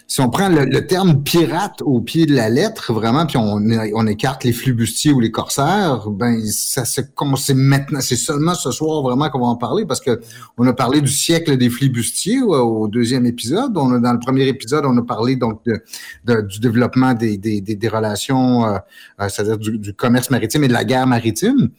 Si 0.09 0.21
on 0.21 0.29
prend 0.29 0.47
le, 0.47 0.63
le 0.63 0.87
terme 0.87 1.21
pirate 1.21 1.81
au 1.83 1.99
pied 1.99 2.25
de 2.25 2.33
la 2.33 2.49
lettre, 2.49 2.93
vraiment, 2.93 3.25
puis 3.25 3.35
on, 3.37 3.61
on 3.93 4.07
écarte 4.07 4.45
les 4.45 4.53
flibustiers 4.53 5.11
ou 5.11 5.19
les 5.19 5.31
corsaires, 5.31 6.09
ben 6.09 6.41
ça 6.45 6.85
se 6.85 7.01
c'est 7.35 7.53
maintenant, 7.53 7.99
c'est 7.99 8.15
seulement 8.15 8.53
ce 8.55 8.71
soir 8.71 9.01
vraiment 9.01 9.29
qu'on 9.29 9.39
va 9.39 9.47
en 9.47 9.57
parler 9.57 9.85
parce 9.85 9.99
que 9.99 10.21
on 10.57 10.65
a 10.65 10.71
parlé 10.71 11.01
du 11.01 11.09
siècle 11.11 11.57
des 11.57 11.69
flibustiers 11.69 12.41
au, 12.41 12.53
au 12.53 12.87
deuxième 12.87 13.25
épisode. 13.25 13.73
On 13.75 13.91
a, 13.95 13.99
dans 13.99 14.13
le 14.13 14.19
premier 14.19 14.47
épisode, 14.47 14.85
on 14.85 14.97
a 14.97 15.01
parlé 15.01 15.35
donc 15.35 15.59
de, 15.65 15.81
de- 16.23 16.41
du 16.41 16.59
développement 16.59 17.13
des, 17.13 17.37
des, 17.37 17.59
des, 17.59 17.75
des 17.75 17.87
relations, 17.89 18.65
euh, 18.65 18.77
euh, 19.19 19.27
c'est-à-dire 19.27 19.57
du, 19.57 19.77
du 19.77 19.93
commerce 19.93 20.29
maritime 20.29 20.63
et 20.63 20.67
de 20.69 20.73
la 20.73 20.85
guerre 20.85 21.05
maritime. 21.07 21.57
Mhm. 21.57 21.69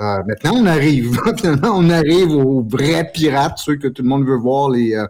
Euh, 0.00 0.18
maintenant, 0.26 0.54
on 0.56 0.66
arrive. 0.66 1.16
Finalement, 1.36 1.74
on 1.76 1.88
arrive 1.90 2.30
aux 2.32 2.62
vrais 2.68 3.08
pirates, 3.14 3.58
ceux 3.58 3.76
que 3.76 3.86
tout 3.88 4.02
le 4.02 4.08
monde 4.08 4.26
veut 4.26 4.36
voir, 4.36 4.70
les, 4.70 4.94
euh, 4.94 5.06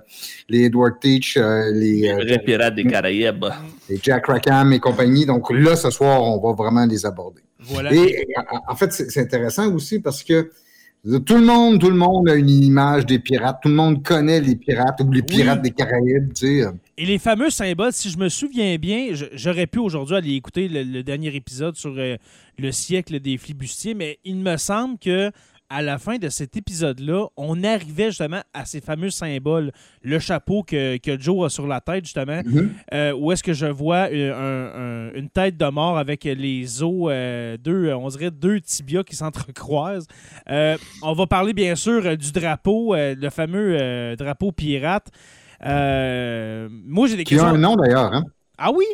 les 0.50 0.64
Edward 0.64 1.00
Teach, 1.00 1.38
euh, 1.38 1.71
les, 1.73 2.00
Les 2.02 2.12
vrais 2.12 2.42
pirates 2.45 2.65
des 2.70 2.85
Caraïbes. 2.85 3.46
et 3.88 3.99
Jack 4.02 4.26
Rackham 4.26 4.73
et 4.73 4.80
compagnie. 4.80 5.26
Donc 5.26 5.50
là, 5.52 5.76
ce 5.76 5.90
soir, 5.90 6.23
on 6.23 6.40
va 6.40 6.54
vraiment 6.54 6.87
les 6.87 7.04
aborder. 7.06 7.42
Voilà. 7.61 7.92
Et, 7.92 7.99
et, 7.99 8.26
en- 8.68 8.76
fait, 8.76 8.92
c'est 8.92 9.20
intéressant 9.20 9.73
aussi 9.73 10.00
parce 10.00 10.23
que 10.23 10.50
tout 11.25 11.37
le 11.37 11.44
monde, 11.46 11.80
tout 11.80 11.88
le 11.90 11.96
monde 11.96 12.28
a 12.28 12.35
une 12.35 12.49
image 12.50 13.06
des 13.06 13.18
pirates. 13.20 13.58
Tout 13.62 13.68
le 13.68 13.75
monde 13.75 14.02
connaît 14.02 14.40
les 14.40 14.56
pirates 14.56 15.00
ou 15.00 15.11
les 15.12 15.23
pirates 15.23 15.62
des 15.62 15.70
Caraïbes, 15.70 16.32
tu 16.35 16.62
sais. 16.62 16.68
Et 16.99 17.06
les 17.06 17.18
fameux 17.18 17.50
symboles, 17.50 17.92
si 17.92 18.11
je 18.11 18.18
me 18.18 18.28
souviens 18.28 18.76
bien, 18.76 19.08
j'aurais 19.32 19.66
pu 19.66 19.78
aujourd'hui 19.78 20.16
aller 20.16 20.35
écouter 20.35 20.66
le, 20.68 20.82
le 20.82 21.02
dernier 21.02 21.35
épisode 21.37 21.76
sur 21.76 21.94
euh, 21.96 22.16
le 22.58 22.73
siècle 22.73 23.20
des 23.20 23.38
flibustiers, 23.38 23.94
mais 23.94 24.18
il 24.25 24.37
me 24.37 24.56
semble 24.56 24.99
que 24.99 25.30
à 25.68 25.82
la 25.82 25.99
fin 25.99 26.16
de 26.18 26.28
cet 26.28 26.56
épisode-là, 26.56 27.26
on 27.37 27.62
arrivait 27.64 28.06
justement 28.06 28.40
à 28.54 28.64
ces 28.64 28.80
fameux 28.80 29.11
symboles. 29.11 29.73
Le 30.02 30.18
chapeau 30.18 30.62
que, 30.62 30.96
que 30.99 31.18
Joe 31.20 31.46
a 31.46 31.49
sur 31.49 31.66
la 31.66 31.80
tête, 31.80 32.04
justement, 32.04 32.40
euh, 32.94 33.12
où 33.12 33.32
est-ce 33.32 33.42
que 33.42 33.52
je 33.52 33.66
vois 33.66 34.08
euh, 34.12 34.32
un- 34.32 35.11
un- 35.12 35.18
une 35.18 35.28
tête 35.28 35.56
de 35.56 35.66
mort 35.66 35.99
avec 35.99 36.25
les 36.25 36.82
os, 36.82 37.08
euh, 37.11 37.56
deux, 37.56 37.92
on 37.94 38.08
dirait 38.08 38.30
deux 38.30 38.61
tibias 38.61 39.02
qui 39.02 39.16
s'entrecroisent. 39.16 40.06
Euh, 40.50 40.76
on 41.02 41.12
va 41.14 41.26
parler 41.26 41.52
bien 41.52 41.75
sûr 41.75 42.16
du 42.16 42.32
drapeau, 42.32 42.94
le 42.96 43.28
fameux 43.30 44.14
drapeau 44.16 44.52
pirate. 44.52 45.08
Moi, 45.62 47.06
j'ai 47.08 47.16
des 47.16 47.25
Qui 47.25 47.35
a 47.35 47.38
questions. 47.38 47.54
un 47.54 47.58
nom 47.58 47.76
d'ailleurs. 47.76 48.12
Hein? 48.12 48.25
Ah 48.58 48.70
oui? 48.73 48.85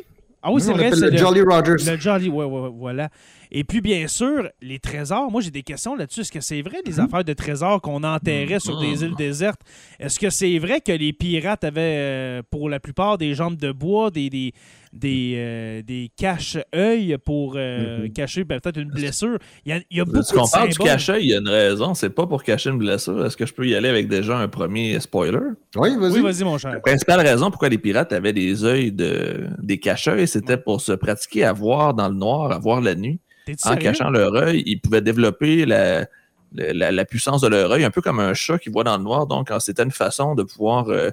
Ah 0.44 0.50
oui, 0.50 0.60
c'est 0.60 0.72
vrai, 0.72 0.90
le 0.90 1.10
le, 1.10 1.16
Jolly 1.16 1.40
Rogers. 1.42 1.88
le 1.88 1.96
Jolly, 2.00 2.28
ouais, 2.28 2.44
ouais, 2.44 2.60
ouais, 2.62 2.70
voilà. 2.74 3.10
Et 3.54 3.64
puis, 3.64 3.82
bien 3.82 4.08
sûr, 4.08 4.48
les 4.62 4.78
trésors. 4.78 5.30
Moi, 5.30 5.42
j'ai 5.42 5.50
des 5.50 5.62
questions 5.62 5.94
là-dessus. 5.94 6.20
Est-ce 6.22 6.32
que 6.32 6.40
c'est 6.40 6.62
vrai, 6.62 6.78
des 6.86 6.92
Mhm. 6.94 7.00
affaires 7.00 7.22
de 7.24 7.34
trésors 7.34 7.82
qu'on 7.82 8.02
enterrait 8.02 8.60
sur 8.60 8.80
des 8.80 8.96
Mhm. 8.96 9.10
îles 9.10 9.14
désertes? 9.16 9.60
Est-ce 10.00 10.18
que 10.18 10.30
c'est 10.30 10.58
vrai 10.58 10.80
que 10.80 10.90
les 10.92 11.12
pirates 11.12 11.62
avaient, 11.62 11.80
euh, 11.98 12.42
pour 12.50 12.70
la 12.70 12.80
plupart, 12.80 13.18
des 13.18 13.34
jambes 13.34 13.56
de 13.56 13.70
bois, 13.70 14.10
des, 14.10 14.30
des, 14.30 14.54
des, 14.92 15.34
euh, 15.36 15.82
des 15.82 16.10
cache-œils 16.16 17.16
pour 17.24 17.54
euh, 17.56 18.02
Mhm. 18.02 18.12
cacher 18.12 18.44
ben, 18.44 18.60
peut-être 18.60 18.78
une 18.78 18.90
blessure? 18.90 19.38
Il 19.64 19.70
y 19.70 19.72
a, 19.72 19.80
il 19.90 19.96
y 19.96 20.00
a 20.00 20.04
beaucoup 20.04 20.18
de 20.18 20.50
parle 20.50 20.68
du 20.68 20.78
cachet, 20.78 21.22
il 21.22 21.30
y 21.30 21.34
a 21.34 21.38
une 21.38 21.48
raison. 21.48 21.94
C'est 21.94 22.10
pas 22.10 22.26
pour 22.26 22.42
cacher 22.42 22.70
une 22.70 22.78
blessure. 22.78 23.24
Est-ce 23.24 23.36
que 23.36 23.46
je 23.46 23.54
peux 23.54 23.66
y 23.66 23.74
aller 23.74 23.88
avec 23.88 24.08
déjà 24.08 24.36
un 24.38 24.48
premier 24.48 25.00
spoiler? 25.00 25.38
Oui, 25.76 25.96
vas-y. 25.98 26.12
Oui, 26.12 26.20
vas-y, 26.20 26.44
mon 26.44 26.58
cher. 26.58 26.72
La 26.72 26.80
principale 26.80 27.20
raison 27.20 27.50
pourquoi 27.50 27.68
les 27.68 27.78
pirates 27.78 28.12
avaient 28.12 28.32
des 28.32 28.64
œils 28.64 28.92
de 28.92 29.46
des 29.58 29.78
cachets, 29.78 30.26
c'était 30.26 30.58
pour 30.58 30.80
se 30.80 30.92
pratiquer 30.92 31.44
à 31.44 31.52
voir 31.52 31.94
dans 31.94 32.08
le 32.08 32.14
noir, 32.14 32.52
à 32.52 32.58
voir 32.58 32.80
la 32.80 32.94
nuit. 32.94 33.18
En 33.48 33.54
sérieux? 33.56 33.80
cachant 33.80 34.10
leur 34.10 34.34
œil, 34.34 34.62
ils 34.66 34.80
pouvaient 34.80 35.00
développer 35.00 35.66
la, 35.66 36.06
la, 36.52 36.92
la 36.92 37.04
puissance 37.04 37.40
de 37.40 37.48
leur 37.48 37.72
œil, 37.72 37.82
un 37.84 37.90
peu 37.90 38.02
comme 38.02 38.20
un 38.20 38.34
chat 38.34 38.58
qui 38.58 38.68
voit 38.68 38.84
dans 38.84 38.96
le 38.96 39.02
noir. 39.02 39.26
Donc, 39.26 39.50
c'était 39.58 39.82
une 39.82 39.90
façon 39.90 40.34
de 40.34 40.42
pouvoir 40.42 40.88
euh, 40.90 41.10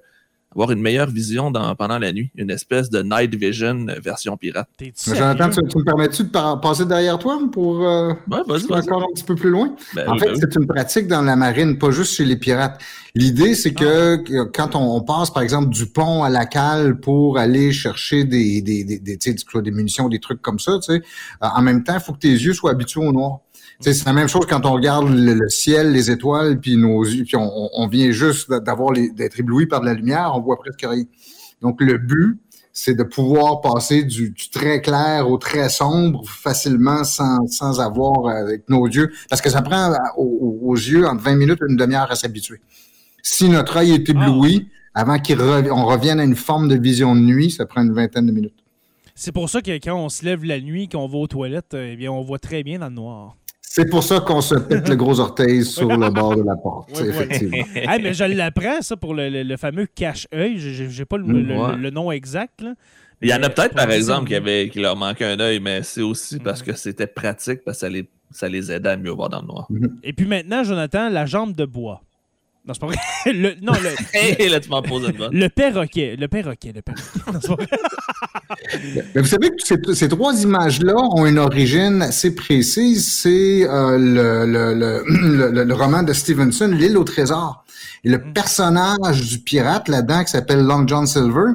avoir 0.52 0.72
une 0.72 0.82
meilleure 0.82 1.10
vision 1.10 1.52
dans- 1.52 1.76
pendant 1.76 2.00
la 2.00 2.12
nuit. 2.12 2.32
Une 2.36 2.50
espèce 2.50 2.90
de 2.90 3.02
night 3.04 3.34
vision 3.36 3.86
version 4.04 4.36
pirate. 4.36 4.68
Jonathan, 5.06 5.50
tu, 5.50 5.62
tu 5.68 5.78
me 5.78 5.84
permets-tu 5.84 6.24
de 6.24 6.30
par- 6.30 6.60
passer 6.60 6.86
derrière 6.86 7.20
toi 7.20 7.40
pour 7.52 7.88
euh, 7.88 8.10
Ouais, 8.30 8.40
vas-y, 8.48 8.58
aller 8.64 8.66
vas-y. 8.70 8.82
encore 8.82 9.04
un 9.04 9.14
petit 9.14 9.24
peu 9.24 9.36
plus 9.36 9.50
loin? 9.52 9.76
Ben 9.94 10.08
En 10.10 10.14
oui, 10.14 10.20
fait, 10.20 10.26
ben 10.26 10.34
oui. 10.34 10.40
c'est 10.42 10.56
une 10.60 10.68
pratique 10.68 11.08
dans 11.08 11.22
la 11.22 11.36
marine, 11.36 11.78
pas 11.78 11.92
juste 11.92 12.14
chez 12.16 12.26
les 12.26 12.36
pirates. 12.36 12.82
L'idée, 13.16 13.56
c'est 13.56 13.74
que 13.74 14.18
que 14.18 14.44
quand 14.46 14.76
on, 14.76 14.96
on 14.96 15.02
passe, 15.02 15.32
par 15.32 15.44
exemple, 15.44 15.70
du 15.70 15.86
pont 15.88 16.24
à 16.24 16.30
la 16.30 16.46
cale 16.46 17.00
pour 17.00 17.38
aller 17.38 17.72
chercher 17.72 18.24
des, 18.24 18.62
des, 18.62 18.84
des, 18.84 19.00
des 19.00 19.72
munitions, 19.72 20.10
des 20.10 20.20
trucs 20.20 20.42
comme 20.42 20.60
ça, 20.60 20.74
tu 20.80 20.94
sais, 20.94 21.02
euh, 21.44 21.48
en 21.56 21.62
même 21.62 21.84
temps, 21.84 21.96
il 21.96 22.00
faut 22.02 22.14
que 22.14 22.20
tes 22.20 22.30
yeux 22.32 22.54
soient 22.54 22.72
habitués 22.72 23.02
au 23.02 23.12
noir. 23.12 23.40
C'est 23.82 24.06
la 24.06 24.14
même 24.14 24.28
chose 24.28 24.46
quand 24.46 24.66
on 24.66 24.74
regarde 24.74 25.10
le, 25.10 25.34
le 25.34 25.50
ciel, 25.50 25.94
les 25.94 26.12
étoiles, 26.12 26.60
puis 26.60 26.76
nos 26.76 27.02
yeux, 27.04 27.24
puis 27.24 27.38
on, 27.38 27.88
vient 27.88 28.12
juste 28.12 28.52
d'avoir 28.52 28.92
d'être 28.92 29.40
ébloui 29.40 29.68
par 29.68 29.80
de 29.80 29.86
la 29.86 29.94
lumière, 29.94 30.34
on 30.36 30.42
voit 30.42 30.58
presque 30.58 30.82
rien. 30.82 31.06
Donc, 31.62 31.80
le 31.80 31.98
but, 31.98 32.38
c'est 32.74 32.94
de 32.94 33.04
pouvoir 33.04 33.62
passer 33.62 34.04
du, 34.04 34.32
du 34.32 34.50
très 34.50 34.82
clair 34.82 35.30
au 35.30 35.38
très 35.38 35.70
sombre 35.70 36.28
facilement 36.28 37.04
sans, 37.06 37.48
sans 37.48 37.80
avoir 37.80 38.28
avec 38.28 38.70
nos 38.70 38.86
yeux. 38.86 39.12
Parce 39.30 39.42
que 39.42 39.50
ça 39.50 39.62
prend 39.62 39.94
aux, 40.18 40.60
aux 40.62 40.76
yeux 40.76 41.08
entre 41.08 41.24
20 41.24 41.36
minutes 41.36 41.60
et 41.62 41.72
une 41.72 41.78
demi-heure 41.78 42.12
à 42.12 42.16
s'habituer. 42.16 42.60
Si 43.24 43.48
notre 43.48 43.78
œil 43.78 43.92
est 43.92 44.10
ébloui, 44.10 44.68
avant 44.94 45.20
qu'on 45.20 45.86
revienne 45.86 46.20
à 46.20 46.24
une 46.24 46.36
forme 46.36 46.68
de 46.68 46.76
vision 46.76 47.16
de 47.16 47.22
nuit, 47.22 47.52
ça 47.52 47.66
prend 47.66 47.82
une 47.82 47.94
vingtaine 47.94 48.26
de 48.26 48.32
minutes. 48.32 48.64
C'est 49.16 49.32
pour 49.34 49.50
ça 49.50 49.62
que 49.62 49.72
quand 49.72 49.96
on 49.96 50.10
se 50.10 50.24
lève 50.24 50.46
la 50.46 50.62
nuit, 50.62 50.88
qu'on 50.88 51.08
va 51.08 51.18
aux 51.18 51.28
toilettes, 51.28 51.76
eh 51.78 51.96
bien, 51.96 52.12
on 52.12 52.22
voit 52.22 52.40
très 52.40 52.64
bien 52.64 52.80
dans 52.80 52.88
le 52.88 52.96
noir. 52.96 53.36
C'est 53.72 53.88
pour 53.88 54.04
ça 54.04 54.20
qu'on 54.20 54.42
se 54.42 54.56
pète 54.56 54.90
le 54.90 54.96
gros 54.96 55.20
orteil 55.20 55.64
sur 55.76 55.88
le 55.96 56.10
bord 56.10 56.36
de 56.36 56.42
la 56.42 56.56
porte, 56.56 56.90
effectivement. 57.00 57.58
Hey, 57.76 58.02
mais 58.02 58.16
je 58.16 58.24
l'apprends, 58.24 58.82
ça, 58.82 58.98
pour 58.98 59.14
le, 59.14 59.30
le- 59.30 59.44
le 59.44 59.58
fameux 59.58 59.86
cache-œil. 59.86 60.58
J'ai 60.58 61.06
pas 61.06 61.18
le, 61.18 61.26
le- 61.42 61.56
ouais. 61.56 61.76
le 61.78 61.90
nom 61.92 62.12
exact. 62.12 62.62
Là. 62.62 62.74
Il 63.22 63.30
y 63.30 63.34
en 63.34 63.38
a 63.38 63.40
Mais 63.42 63.50
peut-être, 63.50 63.76
par 63.76 63.92
exemple, 63.92 64.28
qui, 64.28 64.36
avait, 64.36 64.70
qui 64.70 64.80
leur 64.80 64.96
manquait 64.96 65.26
un 65.26 65.40
œil, 65.40 65.60
mais 65.60 65.84
c'est 65.84 66.02
aussi 66.02 66.40
parce 66.40 66.62
Mhm. 66.62 66.66
que 66.68 66.74
c'était 66.78 67.06
pratique, 67.08 67.60
parce 67.64 67.78
que 67.78 67.82
ça 67.82 67.90
les, 67.90 68.10
ça 68.32 68.50
les 68.50 68.72
aidait 68.72 68.90
à 68.90 68.98
mieux 68.98 69.12
voir 69.12 69.30
dans 69.30 69.42
le 69.42 69.48
noir. 69.48 69.68
Et 70.04 70.14
puis 70.14 70.26
maintenant, 70.26 70.64
Jonathan, 70.64 71.08
la 71.10 71.28
jambe 71.28 71.54
de 71.56 71.66
bois. 71.66 72.02
Non, 72.66 72.74
c'est 72.74 72.80
pas 72.82 72.88
vrai. 72.88 72.98
Le, 73.26 73.54
non, 73.62 73.74
le, 73.74 73.90
Hé, 74.42 74.50
là, 74.50 74.60
tu 74.60 74.70
m'en 74.70 74.82
poses 74.82 75.08
une 75.10 75.18
bonne. 75.18 75.34
le 75.34 75.48
perroquet. 75.50 76.16
Le 76.18 76.28
perroquet, 76.28 76.72
le 76.74 76.82
perroquet. 76.82 77.04
Non, 77.34 77.40
c'est 77.42 77.48
pas 77.48 77.56
vrai. 77.56 79.04
Mais 79.16 79.22
vous 79.22 79.28
savez 79.28 79.50
que 79.50 79.56
ces, 79.64 79.78
ces 79.94 80.10
trois 80.10 80.34
images-là 80.42 80.94
ont 80.96 81.26
une 81.26 81.38
origine 81.40 82.02
assez 82.02 82.36
précise. 82.36 83.12
C'est 83.12 83.68
euh, 83.68 83.98
le, 83.98 84.46
le, 84.46 85.04
le, 85.38 85.52
le- 85.52 85.64
le 85.64 85.74
roman 85.74 86.04
de 86.04 86.14
Stevenson, 86.14 86.68
L'île 86.68 86.98
au 86.98 87.04
trésor. 87.04 87.64
Et 88.04 88.10
le 88.10 88.18
Mm. 88.18 88.34
personnage 88.34 89.28
du 89.28 89.40
pirate 89.40 89.88
là-dedans, 89.88 90.24
qui 90.24 90.32
s'appelle 90.32 90.62
Long 90.62 90.88
John 90.88 91.06
Silver, 91.08 91.52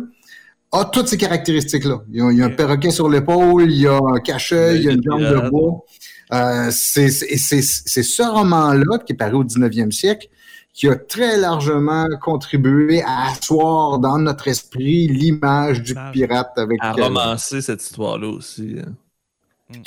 a 0.72 0.84
toutes 0.86 1.08
ces 1.08 1.16
caractéristiques-là. 1.16 2.02
Il 2.10 2.16
y 2.18 2.20
a, 2.20 2.30
il 2.32 2.38
y 2.38 2.42
a 2.42 2.46
un 2.46 2.50
perroquet 2.50 2.90
sur 2.90 3.08
l'épaule, 3.08 3.70
il 3.70 3.78
y 3.80 3.86
a 3.86 3.96
un 3.98 4.18
cachet, 4.20 4.76
il 4.76 4.82
y 4.82 4.88
a 4.88 4.92
une 4.92 5.02
jambe 5.02 5.20
de 5.20 5.48
bois. 5.48 5.84
Euh, 6.32 6.68
c'est 6.72 7.10
c'est- 7.10 7.36
c'est- 7.36 7.62
c'est 7.62 8.02
ce 8.02 8.22
roman-là, 8.22 8.98
qui 9.06 9.12
est 9.12 9.16
paru 9.16 9.36
au 9.36 9.44
19e 9.44 9.92
siècle, 9.92 10.28
qui 10.74 10.88
a 10.88 10.96
très 10.96 11.36
largement 11.38 12.06
contribué 12.20 13.00
à 13.02 13.28
asseoir 13.30 14.00
dans 14.00 14.18
notre 14.18 14.48
esprit 14.48 15.06
l'image 15.06 15.82
du 15.82 15.94
pirate 16.12 16.50
avec 16.56 16.78
À 16.82 16.90
euh, 16.98 17.04
romancer 17.04 17.62
cette 17.62 17.80
histoire-là 17.82 18.26
aussi. 18.26 18.74
hein. 18.84 18.90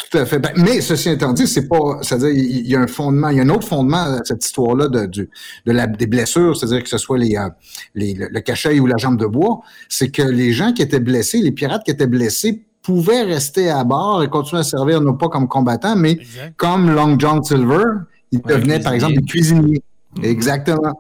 tout 0.10 0.18
à 0.18 0.26
fait. 0.26 0.40
Ben, 0.40 0.52
mais 0.56 0.80
ceci 0.80 1.10
étant 1.10 1.34
dit, 1.34 1.46
c'est 1.46 1.68
pas, 1.68 2.00
c'est-à-dire, 2.02 2.30
il 2.30 2.66
y 2.68 2.76
a 2.76 2.80
un 2.80 2.88
fondement, 2.88 3.28
il 3.30 3.38
y 3.38 3.40
a 3.42 3.44
un 3.44 3.50
autre 3.50 3.68
fondement 3.68 3.98
à 3.98 4.22
cette 4.24 4.44
histoire-là 4.46 4.88
de, 4.88 5.06
du- 5.08 5.30
de 5.66 5.72
la, 5.74 5.88
des 5.88 6.08
blessures, 6.08 6.56
c'est-à-dire 6.56 6.84
que 6.84 6.90
ce 6.90 6.98
soit 6.98 7.18
les, 7.18 7.36
euh, 7.36 7.50
les, 7.94 8.14
le, 8.14 8.30
le 8.32 8.40
cachet 8.40 8.80
ou 8.80 8.88
la 8.88 8.96
jambe 8.98 9.18
de 9.20 9.26
bois, 9.26 9.60
c'est 9.90 10.10
que 10.10 10.22
les 10.22 10.54
gens 10.54 10.72
qui 10.72 10.82
étaient 10.82 11.02
blessés, 11.02 11.40
les 11.42 11.52
pirates 11.52 11.84
qui 11.84 11.92
étaient 11.92 12.08
blessés, 12.08 12.64
pouvaient 12.82 13.24
rester 13.24 13.70
à 13.70 13.84
bord 13.84 14.24
et 14.24 14.30
continuer 14.30 14.62
à 14.62 14.64
servir 14.64 15.02
non 15.02 15.16
pas 15.16 15.28
comme 15.28 15.50
combattants, 15.50 15.98
mais 15.98 16.12
Exact. 16.14 16.54
comme 16.56 16.90
Long 16.90 17.20
John 17.20 17.44
Silver, 17.44 17.84
ils 18.32 18.40
Ouais, 18.46 18.54
devenaient 18.56 18.80
par 18.80 18.94
exemple 18.94 19.16
des 19.16 19.24
cuisiniers. 19.26 19.84
Exactement. 20.24 20.94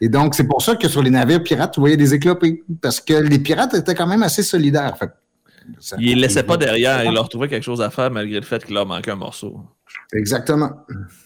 Et 0.00 0.08
donc, 0.08 0.34
c'est 0.34 0.46
pour 0.46 0.62
ça 0.62 0.76
que 0.76 0.88
sur 0.88 1.02
les 1.02 1.10
navires 1.10 1.42
pirates, 1.42 1.76
vous 1.76 1.82
voyez 1.82 1.96
des 1.96 2.14
éclopés. 2.14 2.62
Parce 2.82 3.00
que 3.00 3.14
les 3.14 3.38
pirates 3.38 3.74
étaient 3.74 3.94
quand 3.94 4.06
même 4.06 4.22
assez 4.22 4.42
solidaires. 4.42 4.96
Fait, 4.98 5.10
ça- 5.80 5.96
Ils 5.98 6.16
ne 6.16 6.22
laissaient 6.22 6.42
pas 6.42 6.56
derrière, 6.56 7.04
ils 7.04 7.12
leur 7.12 7.28
trouvaient 7.28 7.48
quelque 7.48 7.62
chose 7.64 7.80
à 7.82 7.90
faire 7.90 8.10
malgré 8.10 8.36
le 8.40 8.44
fait 8.44 8.64
qu'il 8.64 8.74
leur 8.74 8.86
manquait 8.86 9.10
un 9.12 9.16
morceau. 9.16 9.60
Exactement. 10.12 10.70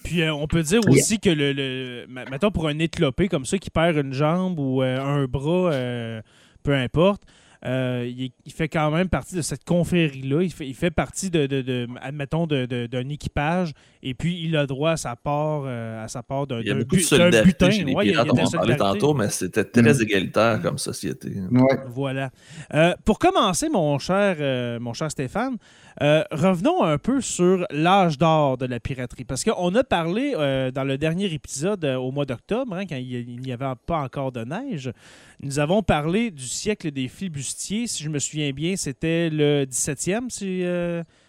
Puis 0.05 0.23
euh, 0.23 0.33
on 0.35 0.47
peut 0.47 0.63
dire 0.63 0.81
aussi 0.89 1.19
que 1.19 1.31
le, 1.31 1.53
le 1.53 2.07
mettons 2.31 2.51
pour 2.51 2.69
un 2.69 2.79
éclopé 2.79 3.29
comme 3.29 3.45
ça 3.47 3.57
qui 3.59 3.71
perd 3.71 3.97
une 3.97 4.13
jambe 4.13 4.59
ou 4.59 4.83
euh, 4.83 5.01
un 5.01 5.25
bras, 5.25 5.73
euh, 5.73 6.21
peu 6.63 6.75
importe, 6.75 7.23
euh, 7.65 8.07
il, 8.09 8.31
il 8.45 8.53
fait 8.53 8.69
quand 8.69 8.91
même 8.91 9.09
partie 9.09 9.35
de 9.35 9.43
cette 9.43 9.65
confrérie-là. 9.65 10.43
Il 10.43 10.53
fait, 10.53 10.67
il 10.67 10.75
fait 10.75 10.91
partie 10.91 11.29
de, 11.31 11.47
de, 11.47 11.61
de- 11.63 11.89
admettons, 12.01 12.47
de- 12.47 12.67
de- 12.67 12.87
d'un 12.87 13.09
équipage 13.09 13.73
et 14.03 14.15
puis 14.15 14.41
il 14.45 14.57
a 14.57 14.67
droit 14.67 14.93
à 14.93 14.97
sa 14.97 15.17
part, 15.17 15.63
euh, 15.67 16.05
à 16.05 16.09
sa 16.09 16.23
part 16.23 16.47
d'un, 16.47 16.61
Il 16.61 16.67
y 16.69 16.71
a 16.71 16.75
d'un 16.75 16.81
beaucoup 16.81 16.97
de 16.97 17.31
d'un 17.31 17.43
butin. 17.43 17.71
chez 17.71 17.85
les 17.85 17.93
Ouais, 17.95 18.07
il 18.07 18.13
y 18.13 18.17
a- 18.17 18.23
pirates, 18.23 18.29
il 18.33 18.39
y 18.39 18.41
a 18.41 18.45
on 18.45 18.47
de 18.47 18.53
la 18.69 18.75
en 18.75 18.77
parlait 18.77 18.77
tantôt, 19.01 19.15
mais 19.15 19.29
c'était 19.29 19.65
très 19.65 20.03
égalitaire 20.03 20.61
comme 20.63 20.79
société. 20.79 21.31
Ouais. 21.51 21.79
Voilà. 21.89 22.31
Euh, 22.75 22.95
pour 23.05 23.19
commencer, 23.19 23.69
mon 23.69 23.99
cher, 23.99 24.37
euh, 24.39 24.79
mon 24.79 24.93
cher 24.93 25.11
Stéphane, 25.11 25.57
euh, 26.01 26.23
revenons 26.31 26.83
un 26.83 26.99
peu 26.99 27.21
sur 27.21 27.67
l'âge 27.71 28.19
d'or 28.19 28.57
de 28.59 28.67
la 28.67 28.81
piraterie. 28.81 29.25
Parce 29.25 29.45
qu'on 29.45 29.75
a 29.75 29.85
parlé 29.85 30.35
euh, 30.37 30.71
dans 30.71 30.85
le 30.85 30.99
dernier 30.99 31.33
épisode 31.33 31.85
euh, 31.85 31.97
au 31.97 32.13
mois 32.13 32.25
d'octobre, 32.25 32.75
hein, 32.75 32.87
quand 32.87 32.97
il 32.97 33.41
n'y 33.41 33.53
avait 33.53 33.67
pas 33.87 33.99
encore 34.01 34.33
de 34.33 34.45
neige. 34.45 34.93
Nous 35.41 35.59
avons 35.59 35.83
parlé 35.83 36.31
du 36.31 36.47
siècle 36.47 36.91
des 36.91 37.09
flibustiers. 37.09 37.87
Si 37.87 38.03
je 38.03 38.09
me 38.09 38.19
souviens 38.19 38.51
bien, 38.53 38.77
c'était 38.77 39.31
le 39.31 39.65
17e, 39.65 40.31
si, 40.31 40.63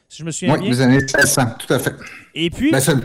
si 0.09 0.19
je 0.19 0.23
me 0.23 0.31
souviens 0.31 0.53
Oui, 0.55 0.61
bien. 0.61 0.69
les 0.69 0.81
années 0.81 0.97
1600, 0.97 1.41
tout 1.59 1.73
à 1.73 1.79
fait. 1.79 1.95
Et 2.35 2.49
puis, 2.49 2.71
Ben, 2.71 2.79
c'est 2.79 2.95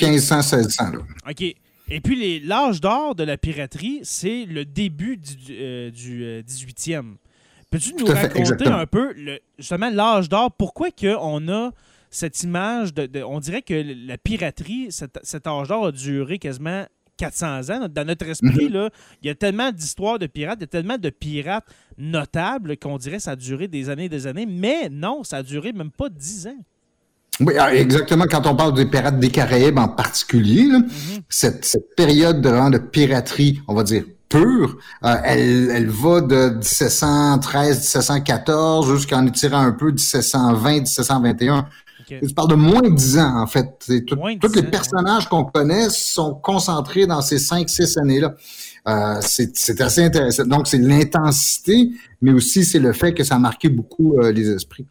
1500, 0.00 0.56
1600, 0.58 0.90
là. 0.92 0.98
OK. 1.28 1.54
Et 1.92 2.00
puis, 2.00 2.40
l'âge 2.40 2.80
d'or 2.80 3.14
de 3.16 3.24
la 3.24 3.36
piraterie, 3.36 4.00
c'est 4.04 4.44
le 4.44 4.64
début 4.64 5.16
du, 5.16 5.34
euh, 5.50 5.90
du 5.90 6.22
euh, 6.24 6.42
18e. 6.42 7.16
Peux-tu 7.70 7.94
nous 7.94 8.06
raconter 8.06 8.66
un 8.66 8.86
peu, 8.86 9.12
le- 9.16 9.38
justement, 9.58 9.90
l'âge 9.90 10.28
d'or? 10.28 10.50
Pourquoi 10.52 10.88
on 11.20 11.48
a 11.48 11.70
cette 12.10 12.42
image 12.42 12.92
de, 12.94 13.06
de- 13.06 13.22
On 13.22 13.38
dirait 13.38 13.62
que 13.62 13.74
la 14.06 14.18
piraterie, 14.18 14.88
cet, 14.90 15.18
cet 15.22 15.46
âge 15.46 15.68
d'or 15.68 15.86
a 15.86 15.92
duré 15.92 16.38
quasiment 16.38 16.84
400 17.16 17.70
ans? 17.70 17.86
Dans 17.88 18.04
notre 18.06 18.26
esprit, 18.28 18.66
Mhm. 18.66 18.72
là, 18.72 18.90
il 19.22 19.28
y 19.28 19.30
a 19.30 19.34
tellement 19.36 19.70
d'histoires 19.70 20.18
de 20.18 20.26
pirates, 20.26 20.58
il 20.58 20.62
y 20.62 20.64
a 20.64 20.68
tellement 20.68 20.98
de 20.98 21.10
pirates 21.10 21.64
notables 21.96 22.76
qu'on 22.76 22.98
dirait 22.98 23.18
que 23.18 23.22
ça 23.22 23.32
a 23.32 23.36
duré 23.36 23.68
des 23.68 23.88
années 23.88 24.06
et 24.06 24.08
des 24.08 24.26
années. 24.26 24.46
Mais 24.46 24.88
non, 24.90 25.22
ça 25.22 25.36
a 25.38 25.42
duré 25.44 25.72
même 25.72 25.90
pas 25.92 26.08
10 26.08 26.48
ans. 26.48 26.58
Oui, 27.38 27.54
ah, 27.58 27.74
exactement. 27.74 28.24
Quand 28.28 28.46
on 28.46 28.56
parle 28.56 28.74
des 28.74 28.86
pirates 28.86 29.18
des 29.20 29.30
Caraïbes 29.30 29.78
en 29.78 29.88
particulier, 29.88 30.64
là, 30.66 30.78
Mhm. 30.80 30.88
cette, 31.28 31.64
cette 31.64 31.94
période 31.96 32.40
de, 32.42 32.70
de 32.72 32.78
piraterie, 32.78 33.60
on 33.68 33.74
va 33.74 33.82
dire 33.84 34.04
pure, 34.30 34.78
euh, 35.04 35.16
elle, 35.24 35.70
elle 35.70 35.88
va 35.90 36.22
de 36.22 36.50
1713, 36.54 37.78
1714 37.80 38.90
jusqu'en 38.96 39.26
étirant 39.26 39.60
un 39.60 39.72
peu 39.72 39.90
1720, 39.90 40.70
1721. 40.80 41.58
OK. 41.58 41.66
Je 42.22 42.32
parle 42.34 42.48
de 42.48 42.54
moins 42.54 42.80
de 42.80 42.88
10 42.94 43.18
ans, 43.18 43.42
en 43.42 43.46
fait. 43.46 43.68
Tout- 44.06 44.16
tous 44.40 44.48
10 44.48 44.54
les 44.56 44.62
ans, 44.66 44.70
personnages 44.70 45.28
qu'on 45.28 45.44
connaît 45.44 45.88
sont 45.90 46.34
concentrés 46.34 47.06
dans 47.06 47.20
ces 47.20 47.38
5-6 47.38 47.98
années-là. 47.98 48.34
Euh, 48.88 49.18
c'est 49.20 49.56
c'est 49.56 49.80
assez 49.80 50.02
intéressant. 50.04 50.44
Donc, 50.46 50.66
c'est 50.66 50.78
l'intensité, 50.78 51.90
mais 52.22 52.32
aussi 52.32 52.64
c'est 52.64 52.78
le 52.78 52.92
fait 52.92 53.12
que 53.12 53.22
ça 53.24 53.34
a 53.36 53.38
marqué 53.38 53.68
beaucoup 53.68 54.18
euh, 54.18 54.32
les 54.32 54.48
esprits. 54.50 54.86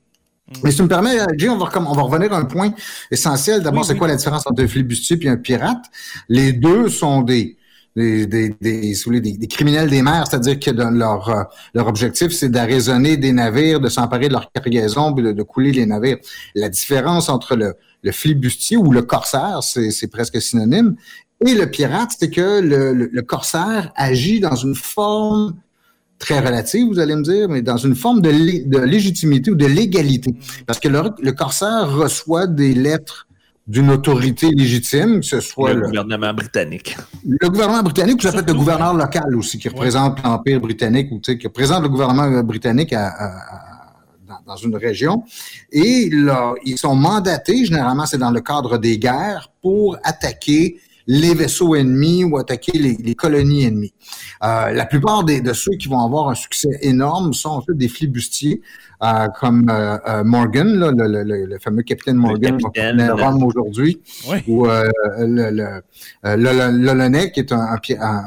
Mm. 0.47 0.53
Mais 0.63 0.71
si 0.71 0.77
tu 0.77 0.83
me 0.83 0.87
permets, 0.87 1.19
euh, 1.19 1.25
Jay, 1.37 1.49
on 1.49 1.57
va, 1.57 1.69
on 1.75 1.93
va 1.93 2.01
revenir 2.03 2.31
à 2.33 2.37
un 2.37 2.45
point 2.45 2.71
essentiel. 3.11 3.63
D'abord, 3.63 3.81
Oui, 3.81 3.87
c'est 3.87 3.93
oui. 3.93 3.99
quoi 3.99 4.07
la 4.07 4.15
différence 4.15 4.45
entre 4.47 4.63
un 4.63 4.67
flibustier 4.67 5.17
et 5.21 5.29
un 5.29 5.37
pirate? 5.37 5.83
Les 6.29 6.53
deux 6.53 6.87
sont 6.89 7.21
des, 7.21 7.57
des, 7.99 8.55
des, 8.59 9.47
criminels 9.47 9.89
des 9.89 10.01
mers, 10.01 10.25
c'est-à-dire 10.27 10.59
que 10.59 10.71
leur, 10.71 11.29
euh, 11.29 11.43
leur 11.73 11.87
objectif, 11.87 12.31
c'est 12.31 12.49
d'arraisonner 12.49 13.17
des 13.17 13.31
navires, 13.31 13.79
de 13.79 13.89
s'emparer 13.89 14.27
de 14.27 14.33
leur 14.33 14.51
cargaison, 14.51 15.13
puis 15.13 15.33
de, 15.33 15.43
couler 15.43 15.71
les 15.71 15.85
navires. 15.85 16.17
La 16.55 16.69
différence 16.69 17.29
entre 17.29 17.55
le, 17.55 17.73
le 18.03 18.11
flibustier 18.11 18.77
ou 18.77 18.91
le 18.91 19.01
corsaire, 19.01 19.59
c'est 19.63 20.07
presque 20.11 20.41
synonyme, 20.41 20.95
et 21.45 21.53
le 21.53 21.69
pirate, 21.69 22.11
c'est 22.19 22.29
que 22.29 22.59
le, 22.59 22.93
le, 22.93 23.21
corsaire 23.21 23.93
agit 23.95 24.41
dans 24.41 24.55
une 24.55 24.75
forme 24.75 25.55
très 26.17 26.39
relative, 26.39 26.87
vous 26.87 26.99
allez 26.99 27.15
me 27.15 27.23
dire, 27.23 27.47
mais 27.47 27.61
dans 27.61 27.77
une 27.77 27.95
forme 27.95 28.21
de, 28.21 28.67
de 28.67 28.77
légitimité 28.79 29.51
ou 29.51 29.55
de 29.55 29.65
légalité. 29.65 30.35
Parce 30.67 30.79
que 30.81 30.89
le, 30.89 31.01
le 31.21 31.31
corsaire 31.31 31.89
reçoit 31.95 32.45
des 32.45 32.73
lettres 32.73 33.28
d'une 33.73 33.91
autorité 33.91 34.47
légitime, 34.49 35.19
que 35.19 35.25
ce 35.27 35.39
soit 35.39 35.73
le 35.73 35.81
le, 35.81 35.87
gouvernement 35.89 36.33
britannique. 36.33 36.97
le 37.23 37.47
gouvernement 37.49 37.83
britannique, 37.83 38.17
ou 38.19 38.23
ça 38.23 38.31
peut 38.33 38.39
être 38.39 38.47
le 38.47 38.55
gouverneur 38.63 38.93
local 38.95 39.35
aussi, 39.35 39.59
qui 39.59 39.69
représente 39.69 40.23
l'Empire 40.23 40.59
britannique, 40.59 41.09
ou 41.11 41.19
qui 41.19 41.45
représente 41.45 41.83
le 41.83 41.89
gouvernement 41.89 42.23
euh, 42.23 42.41
britannique 42.41 42.93
à- 42.93 43.07
à- 43.07 43.25
à- 43.27 43.93
dans, 44.27 44.39
dans 44.53 44.55
une 44.55 44.75
région. 44.75 45.23
Et 45.71 46.09
là, 46.11 46.53
ils 46.65 46.79
sont 46.79 46.95
mandatés, 46.95 47.63
généralement 47.65 48.07
c'est 48.07 48.17
dans 48.17 48.31
le 48.31 48.41
cadre 48.41 48.79
des 48.79 48.97
guerres, 48.97 49.51
pour 49.61 49.97
attaquer 50.03 50.79
les 51.11 51.33
vaisseaux 51.33 51.73
ennemis 51.73 52.23
ou 52.23 52.37
attaquer 52.37 52.77
les, 52.77 52.93
les 52.93 53.15
colonies 53.15 53.63
ennemies. 53.65 53.93
Euh, 54.43 54.69
la 54.71 54.85
plupart 54.85 55.23
des, 55.23 55.41
de 55.41 55.53
ceux 55.53 55.71
qui 55.71 55.87
vont 55.87 56.03
avoir 56.05 56.29
un 56.29 56.35
succès 56.35 56.69
énorme 56.81 57.33
sont 57.33 57.49
en 57.49 57.61
fait 57.61 57.73
des 57.73 57.87
flibustiers, 57.87 58.61
euh, 59.01 59.27
comme 59.39 59.69
euh, 59.71 59.97
euh, 60.07 60.23
Morgan, 60.23 60.67
là, 60.77 60.91
le, 60.91 61.07
le- 61.07 61.23
le- 61.23 61.45
le 61.47 61.57
fameux 61.59 61.81
capitaine 61.81 62.17
Morgan, 62.17 62.59
qu'on 62.61 63.41
aujourd'hui 63.43 63.99
Oui. 64.29 64.37
ou 64.47 64.67
euh, 64.67 64.87
le, 65.17 65.49
le, 65.49 65.81
le- 66.23 66.35
le- 66.35 66.77
l'Olonnais, 66.85 67.31
qui 67.31 67.39
est 67.39 67.51
un, 67.53 67.75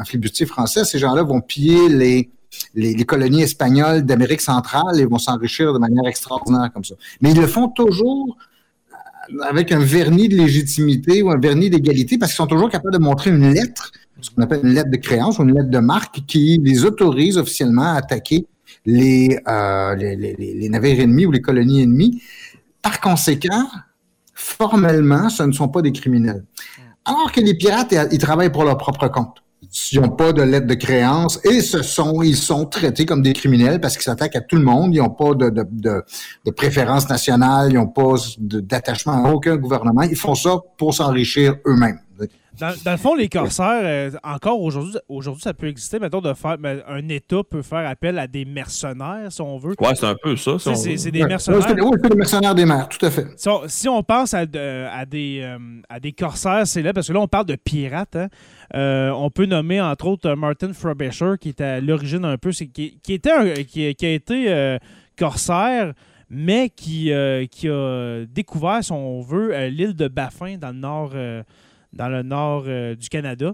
flibustier 0.04 0.46
français, 0.46 0.84
ces 0.84 0.98
gens-là 0.98 1.22
vont 1.22 1.40
piller 1.40 1.88
les, 1.88 2.30
les, 2.74 2.94
les 2.94 3.04
colonies 3.04 3.42
espagnoles 3.42 4.02
d'Amérique 4.02 4.40
centrale 4.40 4.98
et 4.98 5.06
vont 5.06 5.18
s'enrichir 5.18 5.72
de 5.72 5.78
manière 5.78 6.06
extraordinaire 6.06 6.70
comme 6.74 6.84
ça. 6.84 6.96
Mais 7.20 7.30
ils 7.30 7.40
le 7.40 7.46
font 7.46 7.68
toujours 7.68 8.36
avec 9.42 9.72
un 9.72 9.78
vernis 9.78 10.28
de 10.28 10.36
légitimité 10.36 11.22
ou 11.22 11.30
un 11.30 11.38
vernis 11.38 11.70
d'égalité 11.70 12.18
parce 12.18 12.32
qu'ils 12.32 12.36
sont 12.36 12.46
toujours 12.46 12.70
capables 12.70 12.94
de 12.94 13.02
montrer 13.02 13.30
une 13.30 13.52
lettre, 13.52 13.92
ce 14.20 14.30
qu'on 14.30 14.42
appelle 14.42 14.60
une 14.62 14.74
lettre 14.74 14.90
de 14.90 14.96
créance 14.96 15.38
ou 15.38 15.42
une 15.42 15.54
lettre 15.54 15.70
de 15.70 15.78
marque 15.78 16.20
qui 16.26 16.60
les 16.62 16.84
autorise 16.84 17.38
officiellement 17.38 17.94
à 17.94 17.96
attaquer 17.96 18.46
les, 18.84 19.38
euh, 19.48 20.68
navires 20.68 21.00
ennemis 21.00 21.26
ou 21.26 21.32
les 21.32 21.40
colonies 21.40 21.82
ennemies. 21.82 22.22
Par 22.80 23.00
conséquent, 23.00 23.68
formellement, 24.34 25.28
ce 25.28 25.42
ne 25.44 25.52
sont 25.52 25.68
pas 25.68 25.82
des 25.82 25.92
criminels. 25.92 26.44
Alors 27.04 27.32
que 27.32 27.40
les 27.40 27.54
pirates, 27.54 27.94
ils 28.12 28.18
travaillent 28.18 28.52
pour 28.52 28.64
leur 28.64 28.76
propre 28.76 29.08
compte. 29.08 29.42
Ils 29.92 30.00
n'ont 30.00 30.10
pas 30.10 30.32
de 30.32 30.42
lettre 30.42 30.66
de 30.66 30.74
créance 30.74 31.40
et 31.44 31.62
ce 31.62 31.82
sont, 31.82 32.22
ils 32.22 32.36
sont 32.36 32.66
traités 32.66 33.06
comme 33.06 33.22
des 33.22 33.32
criminels 33.32 33.80
parce 33.80 33.94
qu'ils 33.94 34.04
s'attaquent 34.04 34.36
à 34.36 34.42
tout 34.42 34.56
le 34.56 34.64
monde. 34.64 34.94
Ils 34.94 34.98
n'ont 34.98 35.10
pas 35.10 35.34
de, 35.34 35.50
de, 35.50 36.50
préférence 36.50 37.08
nationale, 37.08 37.70
ils 37.70 37.76
n'ont 37.76 37.88
pas 37.88 38.14
d'attachement 38.38 39.24
à 39.24 39.32
aucun 39.32 39.56
gouvernement. 39.56 40.02
Ils 40.02 40.16
font 40.16 40.34
ça 40.34 40.58
pour 40.76 40.92
s'enrichir 40.92 41.56
eux-mêmes. 41.66 41.98
Dans, 42.60 42.72
dans 42.84 42.90
le 42.92 42.96
fond, 42.98 43.14
les 43.14 43.28
corsaires, 43.30 43.80
euh, 43.82 44.10
encore 44.22 44.60
aujourd'hui, 44.60 44.98
aujourd'hui, 45.08 45.42
ça 45.42 45.54
peut 45.54 45.68
exister. 45.68 45.98
Mettons, 45.98 46.20
de 46.20 46.34
faire, 46.34 46.56
un 46.86 47.08
État 47.08 47.38
peut 47.48 47.62
faire 47.62 47.88
appel 47.88 48.18
à 48.18 48.26
des 48.26 48.44
mercenaires, 48.44 49.30
si 49.30 49.40
on 49.40 49.56
veut. 49.56 49.74
Ouais, 49.80 49.94
c'est 49.94 50.06
un 50.06 50.14
peu 50.22 50.36
ça. 50.36 50.58
si 50.58 50.98
C'est 50.98 51.10
des 51.10 51.22
Ouais, 51.22 51.28
mercenaires. 51.28 51.60
ouais, 51.60 51.66
c'est- 51.68 52.08
les 52.10 52.16
mercenaires 52.16 52.54
des 52.54 52.66
mers, 52.66 52.88
tout 52.88 53.04
à 53.06 53.10
fait. 53.10 53.26
Si 53.36 53.48
on, 53.48 53.62
si 53.68 53.88
on 53.88 54.02
pense 54.02 54.34
à, 54.34 54.44
de- 54.44 54.86
à 54.92 55.06
des, 55.06 55.40
euh, 55.42 55.58
à 55.88 55.98
des 55.98 56.12
corsaires 56.12 56.66
célèbres, 56.66 56.96
parce 56.96 57.08
que 57.08 57.12
là, 57.14 57.20
on 57.20 57.28
parle 57.28 57.46
de 57.46 57.56
pirates, 57.56 58.16
hein, 58.16 58.28
euh, 58.74 59.10
on 59.10 59.30
peut 59.30 59.46
nommer 59.46 59.80
entre 59.80 60.06
autres 60.06 60.28
euh, 60.28 60.36
Martin 60.36 60.72
Frobisher, 60.74 61.34
qui 61.40 61.48
est 61.50 61.60
à 61.62 61.80
l'origine 61.80 62.24
un 62.26 62.36
peu, 62.36 62.52
c'est, 62.52 62.66
qui, 62.66 62.98
qui 63.02 63.14
était 63.14 63.32
un- 63.32 63.54
qui, 63.64 63.94
qui 63.94 64.06
a 64.06 64.10
été 64.12 64.44
euh, 64.52 64.78
corsaire, 65.16 65.92
mais 66.28 66.70
qui, 66.70 67.12
euh, 67.12 67.46
qui 67.46 67.68
a 67.68 68.24
découvert, 68.26 68.82
si 68.82 68.92
on 68.92 69.20
veut, 69.20 69.54
euh, 69.54 69.68
l'île 69.68 69.94
de 69.94 70.08
Baffin 70.08 70.56
dans 70.58 70.68
le 70.70 70.78
nord, 70.78 71.12
euh, 71.14 71.42
dans 71.92 72.08
le 72.08 72.22
nord 72.22 72.64
euh, 72.66 72.94
du 72.94 73.08
Canada. 73.08 73.52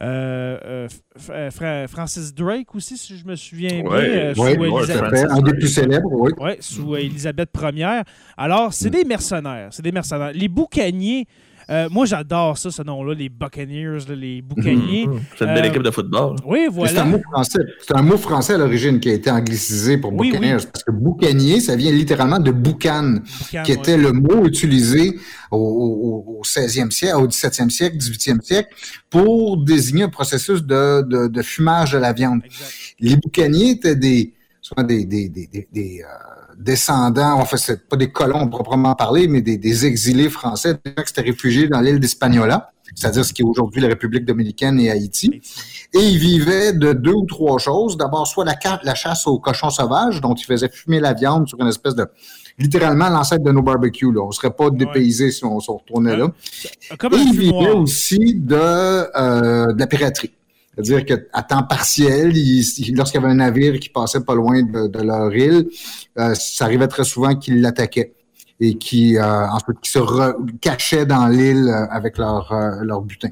Euh, 0.00 0.86
euh, 1.30 1.50
Fra- 1.50 1.88
Francis 1.88 2.32
Drake 2.32 2.72
aussi, 2.74 2.96
si 2.96 3.16
je 3.18 3.24
me 3.26 3.34
souviens 3.34 3.82
bien, 3.82 3.90
Ouais, 3.90 3.96
euh, 4.30 4.34
sous 4.34 4.42
Oui, 4.42 4.56
ouais, 4.56 4.86
fait. 4.86 5.24
Un 5.28 5.40
des 5.42 5.52
plus 5.54 5.66
célèbres, 5.66 6.12
oui. 6.12 6.30
oui, 6.38 6.52
sous 6.60 6.94
euh, 6.94 6.98
Élisabeth 6.98 7.50
Ier. 7.74 8.02
Alors, 8.36 8.72
c'est 8.72 8.90
des 8.90 9.04
mercenaires. 9.04 9.68
C'est 9.72 9.82
des 9.82 9.90
mercenaires. 9.90 10.30
Les 10.32 10.46
boucaniers, 10.46 11.26
euh, 11.70 11.88
moi, 11.90 12.06
j'adore 12.06 12.56
ça, 12.56 12.70
ce 12.70 12.82
nom-là, 12.82 13.14
les 13.14 13.28
Buccaneers, 13.28 13.98
là, 14.08 14.14
les 14.14 14.40
boucaniers. 14.42 15.06
Mhm. 15.06 15.20
C'est 15.38 15.44
une 15.44 15.54
belle 15.54 15.64
Euh, 15.64 15.68
équipe 15.68 15.82
de 15.82 15.90
football. 15.90 16.36
Oui, 16.46 16.66
Mais 16.72 16.88
C'est 16.88 16.98
un 16.98 17.04
voilà. 17.04 17.04
mot 17.04 17.22
français. 17.30 17.58
C'est 17.86 17.96
un 17.96 18.02
mot 18.02 18.16
français 18.16 18.54
à 18.54 18.58
l'origine 18.58 19.00
qui 19.00 19.10
a 19.10 19.14
été 19.14 19.30
anglicisé 19.30 19.98
pour 19.98 20.12
Oui, 20.14 20.32
oui. 20.40 20.50
Parce 20.50 20.84
que 20.84 20.90
boucanier, 20.92 21.60
ça 21.60 21.76
vient 21.76 21.92
littéralement 21.92 22.38
de 22.38 22.50
boucan, 22.50 23.18
Boucan, 23.18 23.62
qui 23.64 23.72
ouais. 23.72 23.78
était 23.78 23.96
le 23.98 24.12
mot 24.12 24.46
utilisé 24.46 25.18
au, 25.50 25.58
au, 25.58 26.38
au 26.38 26.42
16e 26.42 26.90
siècle, 26.90 27.16
au 27.16 27.26
17e 27.26 27.70
siècle, 27.70 27.96
18e 27.96 28.40
siècle, 28.42 28.68
pour 29.10 29.56
désigner 29.62 30.04
un 30.04 30.08
processus 30.08 30.62
de, 30.62 31.02
de, 31.02 31.28
de 31.28 31.42
fumage 31.42 31.92
de 31.92 31.98
la 31.98 32.12
viande. 32.12 32.40
Exact. 32.44 32.72
Les 33.00 33.16
boucaniers 33.16 33.70
étaient 33.72 33.96
des, 33.96 34.32
souvent 34.60 34.82
des, 34.82 35.04
des, 35.04 35.28
des, 35.28 35.46
des, 35.46 35.68
des, 35.72 36.00
euh, 36.02 36.37
descendants, 36.58 37.38
enfin, 37.38 37.56
c'est 37.56 37.88
pas 37.88 37.96
des 37.96 38.10
colons 38.10 38.48
proprement 38.48 38.94
parler, 38.94 39.28
mais 39.28 39.40
des, 39.42 39.56
des 39.56 39.86
exilés 39.86 40.28
français, 40.28 40.74
des 40.84 40.90
gens 40.96 41.02
qui 41.02 41.08
s'étaient 41.08 41.22
réfugiés 41.22 41.68
dans 41.68 41.80
l'île 41.80 42.00
d'Hispaniola, 42.00 42.72
c'est-à-dire 42.94 43.24
ce 43.24 43.32
qui 43.32 43.42
est 43.42 43.44
aujourd'hui 43.44 43.80
la 43.80 43.88
République 43.88 44.24
dominicaine 44.24 44.80
et 44.80 44.90
Haïti. 44.90 45.40
Et 45.94 45.98
ils 45.98 46.18
vivaient 46.18 46.72
de 46.72 46.92
deux 46.92 47.12
ou 47.12 47.26
trois 47.26 47.58
choses. 47.58 47.96
D'abord, 47.96 48.26
soit 48.26 48.44
la, 48.44 48.56
la 48.82 48.94
chasse 48.94 49.26
aux 49.26 49.38
cochons 49.38 49.70
sauvages, 49.70 50.20
dont 50.20 50.34
ils 50.34 50.44
faisaient 50.44 50.68
fumer 50.68 51.00
la 51.00 51.14
viande 51.14 51.48
sur 51.48 51.60
une 51.60 51.68
espèce 51.68 51.94
de... 51.94 52.06
Littéralement 52.60 53.08
l'ancêtre 53.08 53.44
de 53.44 53.52
nos 53.52 53.62
barbecues. 53.62 54.12
Là. 54.12 54.22
On 54.22 54.32
serait 54.32 54.50
pas 54.50 54.68
dépaysés 54.70 55.30
si 55.30 55.44
on 55.44 55.60
se 55.60 55.70
retournait 55.70 56.16
là. 56.16 56.26
Comme 56.98 57.14
Et 57.14 57.18
ils 57.18 57.38
vivaient 57.38 57.70
aussi 57.70 58.34
de, 58.34 58.56
euh, 58.56 59.72
de 59.72 59.78
la 59.78 59.86
piraterie. 59.86 60.32
C'est-à-dire 60.80 61.04
qu'à 61.04 61.42
temps 61.42 61.62
partiel, 61.64 62.32
lorsqu'il 62.94 63.20
y 63.20 63.24
avait 63.24 63.32
un 63.32 63.34
navire 63.34 63.78
qui 63.80 63.88
passait 63.88 64.20
pas 64.20 64.34
loin 64.34 64.62
de, 64.62 64.86
de 64.86 65.02
leur 65.02 65.34
île, 65.34 65.68
euh, 66.18 66.34
ça 66.34 66.66
arrivait 66.66 66.86
très 66.88 67.04
souvent 67.04 67.34
qu'ils 67.34 67.60
l'attaquaient 67.60 68.12
et 68.60 68.74
qui 68.76 69.16
euh, 69.16 69.48
ensuite 69.48 69.78
qui 69.80 69.90
se 69.90 69.98
re- 69.98 70.34
cachaient 70.60 71.06
dans 71.06 71.26
l'île 71.28 71.68
euh, 71.68 71.86
avec 71.90 72.16
leur, 72.18 72.52
euh, 72.52 72.82
leur 72.82 73.02
butin. 73.02 73.30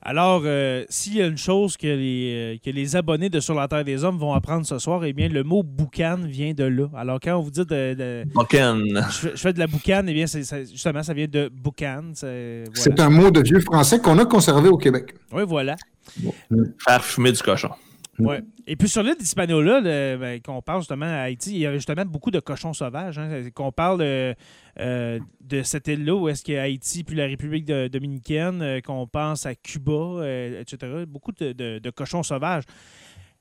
Alors, 0.00 0.42
euh, 0.46 0.84
s'il 0.88 1.16
y 1.16 1.22
a 1.22 1.26
une 1.26 1.36
chose 1.36 1.76
que 1.76 1.86
les, 1.86 2.58
que 2.64 2.70
les 2.70 2.96
abonnés 2.96 3.28
de 3.28 3.40
Sur 3.40 3.54
la 3.54 3.68
Terre 3.68 3.84
des 3.84 4.04
Hommes 4.04 4.16
vont 4.16 4.32
apprendre 4.32 4.64
ce 4.64 4.78
soir, 4.78 5.04
eh 5.04 5.12
bien, 5.12 5.28
le 5.28 5.42
mot 5.44 5.62
boucan 5.62 6.16
vient 6.24 6.54
de 6.54 6.64
là. 6.64 6.86
Alors, 6.96 7.18
quand 7.22 7.36
on 7.36 7.42
vous 7.42 7.50
dit 7.50 7.60
de, 7.66 7.94
de- 7.94 8.24
Buchan. 8.34 8.78
je, 9.10 9.18
fais, 9.18 9.30
je 9.34 9.40
fais 9.40 9.52
de 9.52 9.58
la 9.58 9.66
boucane, 9.66 10.08
eh 10.08 10.14
bien, 10.14 10.26
c'est, 10.26 10.42
justement, 10.70 11.02
ça 11.02 11.12
vient 11.12 11.26
de 11.28 11.50
boucan. 11.52 12.12
C'est, 12.14 12.64
C'est 12.72 12.90
voilà. 12.96 13.04
un 13.06 13.10
mot 13.10 13.30
de 13.30 13.42
vieux 13.42 13.60
français 13.60 13.98
qu'on 13.98 14.18
a 14.18 14.24
conservé 14.24 14.70
au 14.70 14.78
Québec. 14.78 15.14
Oui, 15.32 15.42
voilà. 15.46 15.76
Faire 16.84 17.04
fumer 17.04 17.32
du 17.32 17.42
cochon. 17.42 17.70
Ouais. 18.18 18.42
Et 18.66 18.74
puis 18.74 18.88
sur 18.88 19.04
l'île 19.04 19.14
d'Hispaniola, 19.16 19.80
le- 19.80 20.16
ben, 20.18 20.40
qu'on 20.42 20.60
parle 20.60 20.80
justement 20.80 21.06
à 21.06 21.20
Haïti, 21.20 21.52
il 21.52 21.58
y 21.58 21.66
a 21.66 21.72
justement 21.74 22.04
beaucoup 22.04 22.32
de 22.32 22.40
cochons 22.40 22.72
sauvages. 22.72 23.16
hein. 23.16 23.48
qu'on 23.54 23.70
parle 23.70 24.00
euh, 24.02 24.34
euh, 24.80 25.20
de 25.40 25.62
cette 25.62 25.86
île-là 25.86 26.14
où 26.16 26.28
est-ce 26.28 26.42
qu'il 26.42 26.54
y 26.54 26.58
a 26.58 26.62
Haïti 26.62 27.04
puis 27.04 27.14
la 27.14 27.26
République 27.26 27.64
de- 27.64 27.86
dominicaine, 27.86 28.60
euh, 28.60 28.80
qu'on 28.80 29.06
pense 29.06 29.46
à 29.46 29.54
Cuba, 29.54 29.92
euh, 29.92 30.60
etc. 30.62 31.04
Beaucoup 31.06 31.30
de, 31.30 31.52
de- 31.52 31.78
de 31.78 31.90
cochons 31.90 32.24
sauvages. 32.24 32.64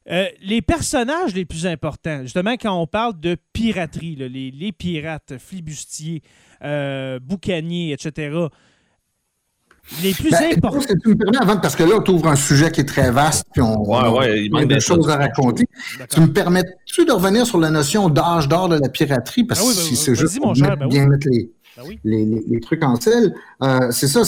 Euh, 0.09 0.27
les 0.41 0.61
personnages 0.61 1.33
les 1.33 1.43
plus 1.43 1.65
importants, 1.65 2.21
justement, 2.21 2.53
quand 2.53 2.79
on 2.79 2.85
parle 2.87 3.19
de 3.19 3.35
piraterie, 3.53 4.15
là, 4.15 4.27
les, 4.27 4.51
les 4.51 4.71
pirates, 4.71 5.37
flibustiers, 5.39 6.21
euh, 6.63 7.19
boucaniers, 7.19 7.91
etc., 7.93 8.45
les 10.03 10.13
plus 10.13 10.29
Ben, 10.31 10.53
importants. 10.57 10.79
que 10.79 10.93
tu 11.01 11.09
me 11.09 11.15
permets 11.15 11.37
avant, 11.37 11.57
parce 11.57 11.75
que 11.75 11.83
là, 11.83 11.99
tu 12.03 12.11
ouvres 12.11 12.27
un 12.27 12.35
sujet 12.35 12.71
qui 12.71 12.81
est 12.81 12.85
très 12.85 13.11
vaste, 13.11 13.45
puis 13.53 13.61
on, 13.61 13.81
Ouais, 13.87 13.99
on 14.03 14.17
ouais, 14.17 14.43
il 14.43 14.47
a 14.47 14.49
manque 14.51 14.59
plein 14.61 14.67
de 14.69 14.73
des 14.75 14.79
choses 14.79 15.09
à 15.09 15.17
raconter. 15.17 15.65
Tu 16.09 16.19
me 16.21 16.27
permets-tu 16.27 17.05
de 17.05 17.11
revenir 17.11 17.45
sur 17.45 17.59
la 17.59 17.69
notion 17.69 18.09
d'âge 18.09 18.47
d'or 18.47 18.69
de 18.69 18.77
la 18.77 18.89
piraterie? 18.89 19.43
Parce 19.45 19.61
Ah 19.61 19.63
oui, 19.67 19.73
que 19.73 19.77
ben, 19.79 19.83
si 19.85 19.95
c'est 19.95 20.11
vas-y, 20.11 20.19
juste 20.21 20.39
mon 20.39 20.47
pour 20.47 20.55
cher, 20.55 20.69
mettre- 20.69 20.79
ben 20.79 20.85
oui. 20.87 20.91
bien 20.91 21.07
mettre 21.07 21.27
les, 21.31 21.51
Ben 21.77 21.83
oui. 21.87 21.99
les, 22.03 22.25
les- 22.25 22.43
les 22.47 22.59
trucs 22.59 22.83
en 22.83 22.99
selle. 22.99 23.33
Euh, 23.63 23.91
c'est 23.91 24.07
ça, 24.07 24.21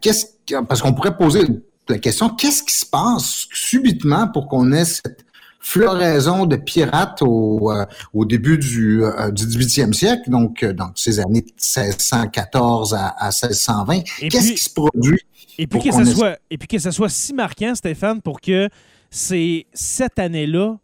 qu'est-ce, 0.00 0.26
que- 0.46 0.62
parce 0.64 0.82
qu'on 0.82 0.92
pourrait 0.94 1.16
poser 1.16 1.46
la 1.88 1.98
question, 1.98 2.28
qu'est-ce 2.30 2.62
qui 2.62 2.74
se 2.74 2.86
passe 2.86 3.46
subitement 3.52 4.28
pour 4.28 4.46
qu'on 4.48 4.72
ait 4.72 4.84
cette 4.84 5.24
floraison 5.62 6.44
de 6.44 6.56
pirates 6.56 7.22
au, 7.22 7.70
euh, 7.72 7.86
au 8.12 8.24
début 8.24 8.58
du, 8.58 9.02
euh, 9.04 9.30
du 9.30 9.44
18e 9.46 9.92
siècle, 9.92 10.28
donc 10.28 10.62
euh, 10.62 10.72
dans 10.72 10.90
ces 10.94 11.20
années 11.20 11.40
de 11.42 11.52
1614 11.52 12.94
à, 12.94 13.06
à 13.18 13.26
1620? 13.30 14.02
Et 14.20 14.28
Qu'est-ce 14.28 14.52
qui 14.52 14.58
se 14.58 14.70
produit? 14.74 15.20
Et 15.58 15.66
puis, 15.66 15.80
que 15.80 15.92
ça 15.92 16.02
ait- 16.02 16.04
soit, 16.06 16.38
et 16.50 16.58
puis 16.58 16.66
que 16.68 16.78
ça 16.78 16.90
soit 16.92 17.08
si 17.08 17.32
marquant, 17.34 17.74
Stéphane, 17.74 18.20
pour 18.22 18.40
que 18.40 18.68
ces, 19.10 19.66
cette 19.72 20.18
année-là 20.18 20.76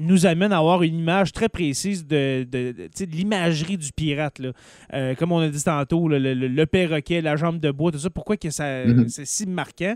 nous 0.00 0.26
amène 0.26 0.52
à 0.52 0.58
avoir 0.58 0.82
une 0.82 0.96
image 0.98 1.32
très 1.32 1.48
précise 1.48 2.06
de, 2.06 2.44
de, 2.50 2.74
l'imagerie 3.04 3.76
du 3.76 3.90
pirate. 3.92 4.38
Là. 4.38 4.52
Euh, 4.94 5.14
comme 5.16 5.32
on 5.32 5.40
a 5.40 5.48
dit 5.48 5.62
tantôt, 5.62 6.08
le, 6.08 6.18
le- 6.18 6.66
perroquet, 6.66 7.20
la 7.20 7.34
jambe 7.36 7.58
de 7.60 7.70
bois, 7.72 7.90
tout 7.92 7.98
ça. 7.98 8.08
Pourquoi 8.08 8.36
que 8.36 8.50
ça, 8.50 8.84
Mhm. 8.84 9.08
c'est 9.08 9.26
si 9.26 9.46
marquant? 9.46 9.94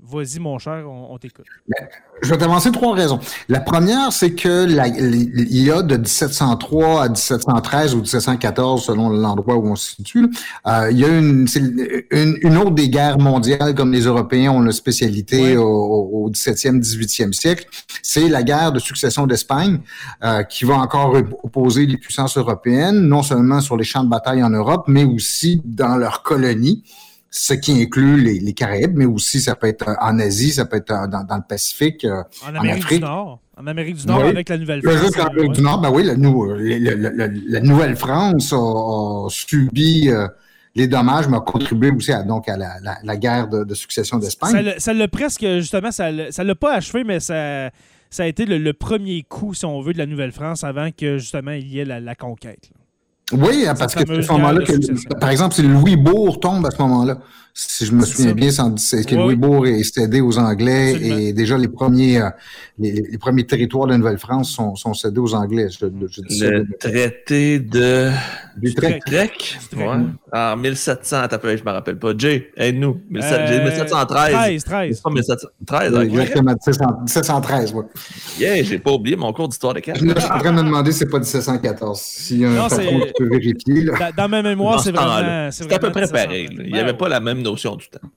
Vas-y, 0.00 0.38
mon 0.38 0.58
cher, 0.58 0.84
on, 0.88 1.12
on 1.12 1.18
t'écoute. 1.18 1.44
Je 2.22 2.30
vais 2.30 2.38
t'avancer 2.38 2.70
trois 2.70 2.94
raisons. 2.94 3.18
La 3.48 3.60
première, 3.60 4.12
c'est 4.12 4.32
que 4.32 4.64
la, 4.64 4.86
il 4.86 5.62
y 5.62 5.70
a 5.70 5.82
de 5.82 5.96
1703 5.96 7.04
à 7.04 7.08
1713 7.08 7.94
ou 7.94 7.98
1714, 7.98 8.84
selon 8.84 9.10
l'endroit 9.10 9.56
où 9.56 9.66
on 9.66 9.76
se 9.76 9.96
situe, 9.96 10.28
euh, 10.66 10.88
il 10.90 10.98
y 10.98 11.04
a 11.04 11.08
une, 11.08 11.46
une, 12.12 12.38
une, 12.40 12.56
autre 12.56 12.70
des 12.70 12.88
guerres 12.88 13.18
mondiales, 13.18 13.74
comme 13.74 13.92
les 13.92 14.02
Européens 14.02 14.52
ont 14.52 14.60
la 14.60 14.72
spécialité 14.72 15.38
Ouais. 15.42 15.56
au, 15.56 16.24
au 16.26 16.30
17e, 16.30 16.80
18e 16.80 17.32
siècle. 17.32 17.66
C'est 18.02 18.28
la 18.28 18.42
guerre 18.42 18.72
de 18.72 18.78
succession 18.78 19.26
d'Espagne, 19.26 19.80
euh, 20.22 20.42
qui 20.44 20.64
va 20.64 20.76
encore 20.76 21.16
opposer 21.42 21.86
les 21.86 21.96
puissances 21.96 22.38
européennes, 22.38 23.00
non 23.00 23.22
seulement 23.22 23.60
sur 23.60 23.76
les 23.76 23.84
champs 23.84 24.04
de 24.04 24.08
bataille 24.10 24.42
en 24.42 24.50
Europe, 24.50 24.84
mais 24.86 25.04
aussi 25.04 25.60
dans 25.64 25.96
leurs 25.96 26.22
colonies 26.22 26.84
ce 27.40 27.54
qui 27.54 27.80
inclut 27.82 28.20
les, 28.20 28.40
les, 28.40 28.52
Caraïbes, 28.52 28.96
mais 28.96 29.04
aussi 29.04 29.40
ça 29.40 29.54
peut 29.54 29.68
être 29.68 29.96
en 30.00 30.18
Asie, 30.18 30.50
ça 30.52 30.64
peut 30.64 30.78
être 30.78 30.88
dans, 31.08 31.24
dans 31.24 31.36
le 31.36 31.42
Pacifique, 31.48 32.04
euh, 32.04 32.22
en 32.44 32.48
Amérique 32.54 32.70
en 32.72 32.76
Afrique. 32.84 32.98
du 32.98 33.04
Nord. 33.04 33.40
En 33.56 33.66
Amérique 33.66 33.96
du 33.96 34.06
Nord, 34.06 34.18
Oui. 34.22 34.28
avec 34.28 34.48
la 34.48 34.58
Nouvelle 34.58 34.80
Le 34.82 34.90
France. 34.90 35.02
juste 35.04 35.20
en 35.20 35.26
Amérique 35.26 35.52
du 35.52 35.62
Nord, 35.62 35.80
ben 35.80 35.90
oui, 35.90 36.02
la, 36.04 36.16
nou- 36.16 36.52
la- 36.54 36.78
la- 36.96 37.10
la- 37.10 37.28
la 37.28 37.60
Nouvelle-France 37.60 38.52
a, 38.52 38.56
a 38.56 39.26
subi 39.30 40.08
euh, 40.10 40.26
les 40.74 40.86
dommages, 40.88 41.28
mais 41.28 41.36
a 41.36 41.40
contribué 41.40 41.90
aussi 41.90 42.12
à, 42.12 42.22
donc 42.22 42.48
à 42.48 42.56
la, 42.56 43.16
guerre 43.16 43.48
de, 43.48 43.64
de 43.64 43.74
succession 43.74 44.18
d'Espagne. 44.18 44.74
Ça 44.78 44.92
l'a 44.92 45.08
presque, 45.08 45.42
justement, 45.58 45.90
ça 45.92 46.10
ça 46.30 46.44
l'a 46.44 46.54
pas 46.54 46.74
achevé, 46.74 47.04
mais 47.04 47.20
ça, 47.20 47.70
ça 48.10 48.22
a 48.24 48.26
été 48.26 48.46
le, 48.46 48.58
le 48.58 48.72
premier 48.72 49.22
coup, 49.22 49.54
si 49.54 49.64
on 49.64 49.80
veut, 49.80 49.92
de 49.92 49.98
la 49.98 50.06
Nouvelle-France 50.06 50.64
avant 50.64 50.90
que, 50.90 51.18
justement, 51.18 51.52
il 51.52 51.66
y 51.68 51.78
ait 51.80 51.84
la, 51.84 52.00
la 52.00 52.14
conquête. 52.14 52.70
là. 52.72 52.80
Oui, 53.32 53.66
parce 53.78 53.94
que 53.94 54.00
c'est 54.06 54.22
ce 54.22 54.32
moment-là 54.32 54.64
que, 54.64 55.14
par 55.18 55.28
exemple, 55.30 55.54
c'est 55.54 55.62
Louis 55.62 55.96
Bourg 55.96 56.40
tombe 56.40 56.66
à 56.66 56.70
ce 56.70 56.80
moment-là. 56.82 57.18
Si 57.60 57.86
je 57.86 57.92
me 57.92 58.04
C'est 58.04 58.12
souviens 58.12 58.28
ça. 58.28 58.34
bien, 58.68 58.76
c'est- 58.76 58.98
c'est 58.98 59.04
que 59.04 59.16
Ouais. 59.16 59.22
Louis 59.24 59.34
Bourg 59.34 59.66
est 59.66 59.82
cédé 59.82 60.20
aux 60.20 60.38
Anglais 60.38 60.92
Absolument. 60.94 61.18
et 61.18 61.32
déjà 61.32 61.58
les 61.58 61.66
premiers, 61.66 62.20
euh, 62.22 62.30
les, 62.78 63.18
premiers 63.18 63.44
territoires 63.46 63.86
de 63.86 63.90
la 63.92 63.98
Nouvelle-France 63.98 64.52
sont, 64.52 64.76
sont 64.76 64.94
cédés 64.94 65.18
aux 65.18 65.34
Anglais. 65.34 65.66
Je, 65.68 65.86
je 66.08 66.20
dis 66.22 66.38
ça 66.38 66.50
Le 66.50 66.66
traité 66.78 67.58
de. 67.58 68.10
Trek. 68.76 69.00
Trek. 69.04 69.30
Ouais. 69.76 69.86
En 70.32 70.56
1700, 70.56 71.26
t'as 71.28 71.38
peu, 71.38 71.56
je 71.56 71.64
me 71.64 71.70
rappelle 71.70 71.98
pas. 71.98 72.12
Jay, 72.16 72.50
aide-nous. 72.56 73.00
1700 73.10 73.34
Euh, 73.40 73.46
j'ai 73.48 73.64
1713. 73.64 74.32
13, 74.32 74.64
13. 74.64 74.94
C'est 74.96 75.02
pas 75.02 75.10
1713. 75.10 75.92
Oui, 75.94 75.98
ok. 75.98 76.04
Exactement, 76.12 76.52
1700 76.52 76.84
1713, 77.00 77.72
ouais. 77.74 77.84
Yeah, 78.38 78.62
j'ai 78.62 78.78
pas 78.78 78.92
oublié 78.92 79.16
mon 79.16 79.32
cours 79.32 79.48
d'histoire 79.48 79.74
de 79.74 79.80
carte. 79.80 80.00
Là, 80.00 80.12
je 80.16 80.20
suis 80.20 80.30
en 80.30 80.38
train 80.38 80.52
de 80.52 80.58
me 80.58 80.62
demander 80.64 80.92
si 80.92 80.98
c'est 80.98 81.06
pas 81.10 81.18
1714. 81.18 82.00
S'il 82.00 82.38
y 82.38 82.44
a 82.44 82.50
un 82.50 82.54
Non, 82.54 82.68
patron 82.68 82.76
c'est- 83.00 83.06
qui 83.08 83.12
peut 83.18 83.28
vérifier, 83.28 83.84
là. 83.84 84.12
Dans, 84.16 84.28
ma 84.28 84.42
mémoire, 84.42 84.80
c'est 84.80 84.92
vraiment. 84.92 85.50
C'était 85.50 85.74
à 85.74 85.78
peu 85.80 85.90
près 85.90 86.02
1700. 86.02 86.24
pareil. 86.26 86.48
Il 86.52 86.58
n'y 86.66 86.70
Ben 86.70 86.78
avait 86.80 86.90
ouais. 86.92 86.96
pas 86.96 87.08
la 87.08 87.18
même 87.20 87.42
notion 87.48 87.76
du 87.76 87.88
temps. 87.88 88.08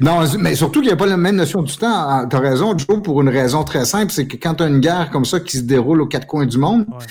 Non, 0.00 0.20
mais 0.38 0.54
surtout 0.54 0.80
qu'il 0.80 0.88
n'y 0.88 0.94
a 0.94 0.96
pas 0.96 1.06
la 1.06 1.16
même 1.16 1.36
notion 1.36 1.62
du 1.62 1.76
temps. 1.76 2.26
Tu 2.28 2.36
as 2.36 2.40
raison, 2.40 2.76
Joe, 2.76 3.02
pour 3.02 3.20
une 3.20 3.28
raison 3.28 3.64
très 3.64 3.84
simple, 3.84 4.12
c'est 4.12 4.26
que 4.26 4.36
quand 4.36 4.54
tu 4.56 4.62
as 4.62 4.66
une 4.68 4.80
guerre 4.80 5.10
comme 5.10 5.24
ça 5.24 5.40
qui 5.40 5.56
se 5.58 5.62
déroule 5.62 6.00
aux 6.02 6.06
quatre 6.06 6.26
coins 6.26 6.46
du 6.46 6.58
monde, 6.58 6.86
Ouais. 6.90 7.04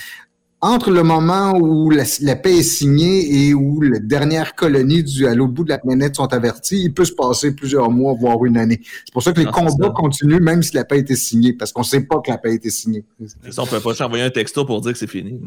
entre 0.62 0.90
le 0.90 1.02
moment 1.02 1.54
où 1.58 1.88
la, 1.90 2.04
la 2.20 2.36
paix 2.36 2.58
est 2.58 2.62
signée 2.62 3.46
et 3.48 3.54
où 3.54 3.80
les 3.80 3.98
dernières 4.00 4.54
colonies 4.54 5.02
du, 5.02 5.26
à 5.26 5.34
l'autre 5.34 5.52
bout 5.54 5.64
de 5.64 5.70
la 5.70 5.78
planète 5.78 6.16
sont 6.16 6.30
averties, 6.34 6.82
il 6.84 6.92
peut 6.92 7.06
se 7.06 7.12
passer 7.14 7.52
plusieurs 7.54 7.90
mois, 7.90 8.12
voire 8.18 8.44
une 8.44 8.58
année. 8.58 8.80
C'est 9.06 9.12
pour 9.12 9.22
ça 9.22 9.32
que 9.32 9.38
les 9.40 9.46
Non, 9.46 9.52
combats 9.52 9.88
continuent 9.90 10.40
même 10.40 10.62
si 10.62 10.74
la 10.74 10.84
paix 10.84 10.96
a 10.96 10.98
été 10.98 11.16
signée, 11.16 11.54
parce 11.54 11.72
qu'on 11.72 11.80
ne 11.80 11.86
sait 11.86 12.02
pas 12.02 12.20
que 12.24 12.30
la 12.30 12.36
paix 12.38 12.50
a 12.50 12.54
été 12.54 12.68
signée. 12.70 13.04
Ça, 13.50 13.62
on 13.62 13.66
peut 13.66 13.80
pas 13.80 13.94
s'envoyer 13.94 14.22
un 14.24 14.30
texto 14.30 14.64
pour 14.66 14.80
dire 14.82 14.92
que 14.92 14.98
c'est 14.98 15.06
fini. 15.06 15.40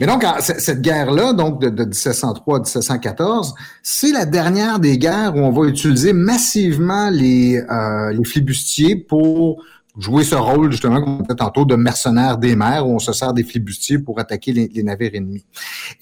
Mais 0.00 0.06
donc, 0.06 0.24
c- 0.40 0.54
cette 0.58 0.82
guerre-là, 0.82 1.32
donc 1.32 1.60
de, 1.60 1.68
de 1.70 1.84
1703 1.84 2.56
à 2.56 2.60
1714, 2.60 3.54
c'est 3.82 4.12
la 4.12 4.24
dernière 4.26 4.78
des 4.78 4.98
guerres 4.98 5.34
où 5.36 5.38
on 5.40 5.50
va 5.50 5.68
utiliser 5.68 6.12
massivement 6.12 7.10
les, 7.10 7.62
euh, 7.70 8.12
les 8.12 8.24
flibustiers 8.24 8.96
pour 8.96 9.62
jouer 9.98 10.24
ce 10.24 10.34
rôle, 10.34 10.70
justement, 10.72 11.00
comme 11.00 11.14
on 11.20 11.22
disait 11.22 11.36
tantôt, 11.36 11.64
de 11.64 11.74
mercenaires 11.74 12.36
des 12.36 12.54
mers, 12.54 12.86
où 12.86 12.90
on 12.94 12.98
se 12.98 13.12
sert 13.14 13.32
des 13.32 13.44
flibustiers 13.44 13.98
pour 13.98 14.20
attaquer 14.20 14.52
les, 14.52 14.68
les 14.74 14.82
navires 14.82 15.12
ennemis. 15.14 15.44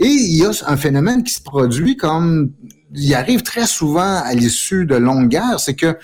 Et 0.01 0.07
il 0.09 0.37
y 0.37 0.45
a 0.45 0.51
un 0.67 0.77
phénomène 0.77 1.23
qui 1.23 1.33
se 1.33 1.41
produit 1.43 1.97
comme 1.97 2.51
il 2.93 3.15
arrive 3.15 3.43
très 3.43 3.67
souvent 3.67 4.21
à 4.25 4.35
l'issue 4.35 4.85
de 4.87 4.97
longues 4.97 5.29
guerres, 5.29 5.61
c'est 5.61 5.75
que 5.75 5.97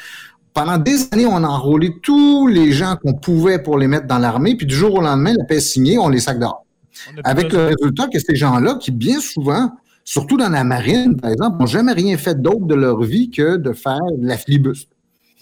pendant 0.54 0.78
des 0.78 1.08
années, 1.12 1.26
on 1.26 1.36
a 1.44 1.48
enrôlé 1.48 1.92
tous 2.02 2.46
les 2.48 2.72
gens 2.72 2.96
qu'on 3.02 3.14
pouvait 3.14 3.60
pour 3.60 3.78
les 3.78 3.86
mettre 3.88 4.06
dans 4.06 4.18
l'armée, 4.18 4.56
puis 4.56 4.66
du 4.66 4.74
jour 4.74 4.94
au 4.94 5.00
lendemain, 5.00 5.32
la 5.36 5.44
paix 5.44 5.56
est 5.56 5.60
signée, 5.60 5.98
on 5.98 6.08
les 6.08 6.18
sac 6.20 6.38
dehors. 6.38 6.64
Avec 7.24 7.52
le 7.52 7.66
résultat 7.66 8.08
que 8.08 8.18
ces 8.18 8.36
gens-là, 8.36 8.74
qui 8.80 8.90
bien 8.90 9.20
souvent, 9.20 9.72
surtout 10.04 10.36
dans 10.36 10.48
la 10.48 10.64
marine, 10.64 11.16
par 11.16 11.30
exemple, 11.30 11.58
n'ont 11.60 11.66
jamais 11.66 11.92
rien 11.92 12.16
fait 12.16 12.40
d'autre 12.40 12.66
de 12.66 12.74
leur 12.74 13.02
vie 13.02 13.30
que 13.30 13.56
de 13.56 13.72
faire 13.72 14.00
de 14.18 14.26
la 14.26 14.36
flibuste. 14.36 14.90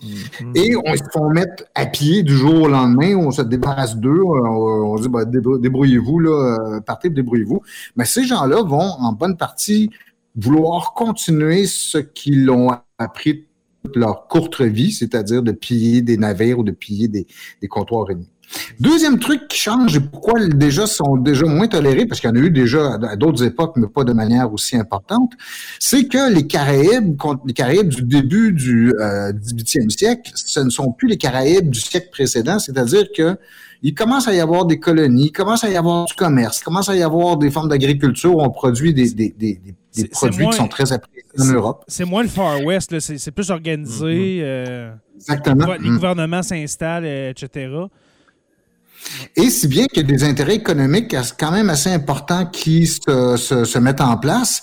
Mhm. 0.03 0.53
Et 0.55 0.77
on 0.77 0.94
se 0.97 1.03
font 1.12 1.31
mettre 1.31 1.64
à 1.75 1.87
pied 1.87 2.23
du 2.23 2.33
jour 2.37 2.62
au 2.62 2.68
lendemain, 2.68 3.16
on 3.16 3.33
se 3.33 3.42
débarrasse 3.42 3.97
d'eux, 3.97 4.23
on, 4.23 4.35
on 4.35 4.97
dit 4.97 5.09
bah, 5.09 5.25
débrou- 5.25 5.61
débrouillez-vous, 5.61 6.18
là, 6.21 6.31
euh, 6.77 6.81
partez, 6.81 7.11
débrouillez-vous. 7.11 7.62
Mais 7.97 8.05
ces 8.05 8.25
gens-là 8.25 8.62
vont 8.62 8.79
en 8.79 9.12
bonne 9.12 9.37
partie 9.37 9.90
vouloir 10.37 10.94
continuer 10.94 11.66
ce 11.66 11.99
qu'ils 11.99 12.49
ont 12.49 12.71
appris 12.97 13.47
toute 13.85 13.97
leur 13.97 14.29
courte 14.29 14.61
vie, 14.61 14.92
c'est-à-dire 14.92 15.42
de 15.42 15.51
piller 15.51 16.01
des 16.03 16.16
navires 16.16 16.61
ou 16.61 16.62
de 16.62 16.71
piller 16.73 17.09
des, 17.09 17.27
des 17.61 17.66
comptoirs 17.68 18.09
ennemis. 18.11 18.29
Deuxième 18.81 19.19
truc 19.19 19.49
qui 19.49 19.59
change 19.59 19.97
et 19.97 20.01
pourquoi 20.01 20.47
déjà 20.49 20.87
sont 20.87 21.17
déjà 21.17 21.45
moins 21.47 21.67
tolérés, 21.69 22.07
parce 22.07 22.21
qu'il 22.21 22.31
y 22.31 22.33
en 22.33 22.37
a 22.37 22.39
eu 22.39 22.51
déjà 22.51 22.95
à 23.11 23.17
d'autres 23.17 23.45
époques, 23.45 23.75
mais 23.77 23.87
pas 23.89 24.05
de 24.05 24.13
manière 24.13 24.53
aussi 24.53 24.77
importante, 24.77 25.33
c'est 25.79 26.07
que 26.07 26.33
les 26.33 26.47
Caraïbes, 26.47 27.17
les 27.47 27.53
Caraïbes 27.53 27.89
du 27.89 28.03
début 28.03 28.53
du 28.53 28.95
euh, 29.01 29.33
18e 29.33 29.91
siècle, 29.91 30.31
ce 30.35 30.61
ne 30.61 30.71
sont 30.71 30.93
plus 30.93 31.09
les 31.09 31.17
Caraïbes 31.19 31.71
du 31.71 31.81
siècle 31.81 32.09
précédent, 32.11 32.59
c'est-à-dire 32.59 33.07
que 33.15 33.37
il 33.83 33.95
commence 33.95 34.27
à 34.27 34.35
y 34.35 34.41
avoir 34.41 34.65
des 34.65 34.81
colonies, 34.81 35.27
il 35.27 35.33
commence 35.33 35.63
à 35.63 35.71
y 35.71 35.77
avoir 35.77 36.05
du 36.07 36.15
commerce, 36.15 36.59
il 36.61 36.65
commence 36.65 36.89
à 36.89 36.97
y 36.97 37.03
avoir 37.03 37.37
des 37.37 37.51
formes 37.51 37.69
d'agriculture 37.69 38.35
où 38.35 38.41
on 38.43 38.51
produit 38.51 38.93
des, 38.93 39.05
produits 40.11 40.43
moins- 40.43 40.51
qui 40.51 40.57
sont 40.57 40.67
très 40.69 40.93
appréciés 40.93 41.25
en 41.39 41.45
Europe. 41.45 41.85
C'est 41.87 42.05
moins 42.05 42.23
le 42.23 42.29
Far 42.29 42.61
West, 42.65 42.99
c'est 42.99 43.31
plus 43.31 43.51
organisé. 43.51 44.41
euh, 44.43 44.91
Exactement. 45.17 45.75
les 45.75 45.91
Mm. 45.91 45.95
gouvernements 45.95 46.43
s'installent, 46.43 47.05
euh, 47.05 47.31
etc. 47.31 47.69
Et 49.37 49.51
si 49.51 49.69
bien 49.69 49.87
qu'il 49.87 50.03
y 50.03 50.13
a 50.13 50.17
des 50.17 50.25
intérêts 50.25 50.57
économiques 50.57 51.15
quand 51.39 51.51
même 51.51 51.71
assez 51.71 51.91
importants 51.91 52.47
qui 52.47 52.87
se, 52.87 53.37
se, 53.37 53.79
mettent 53.79 54.01
en 54.01 54.17
place. 54.17 54.63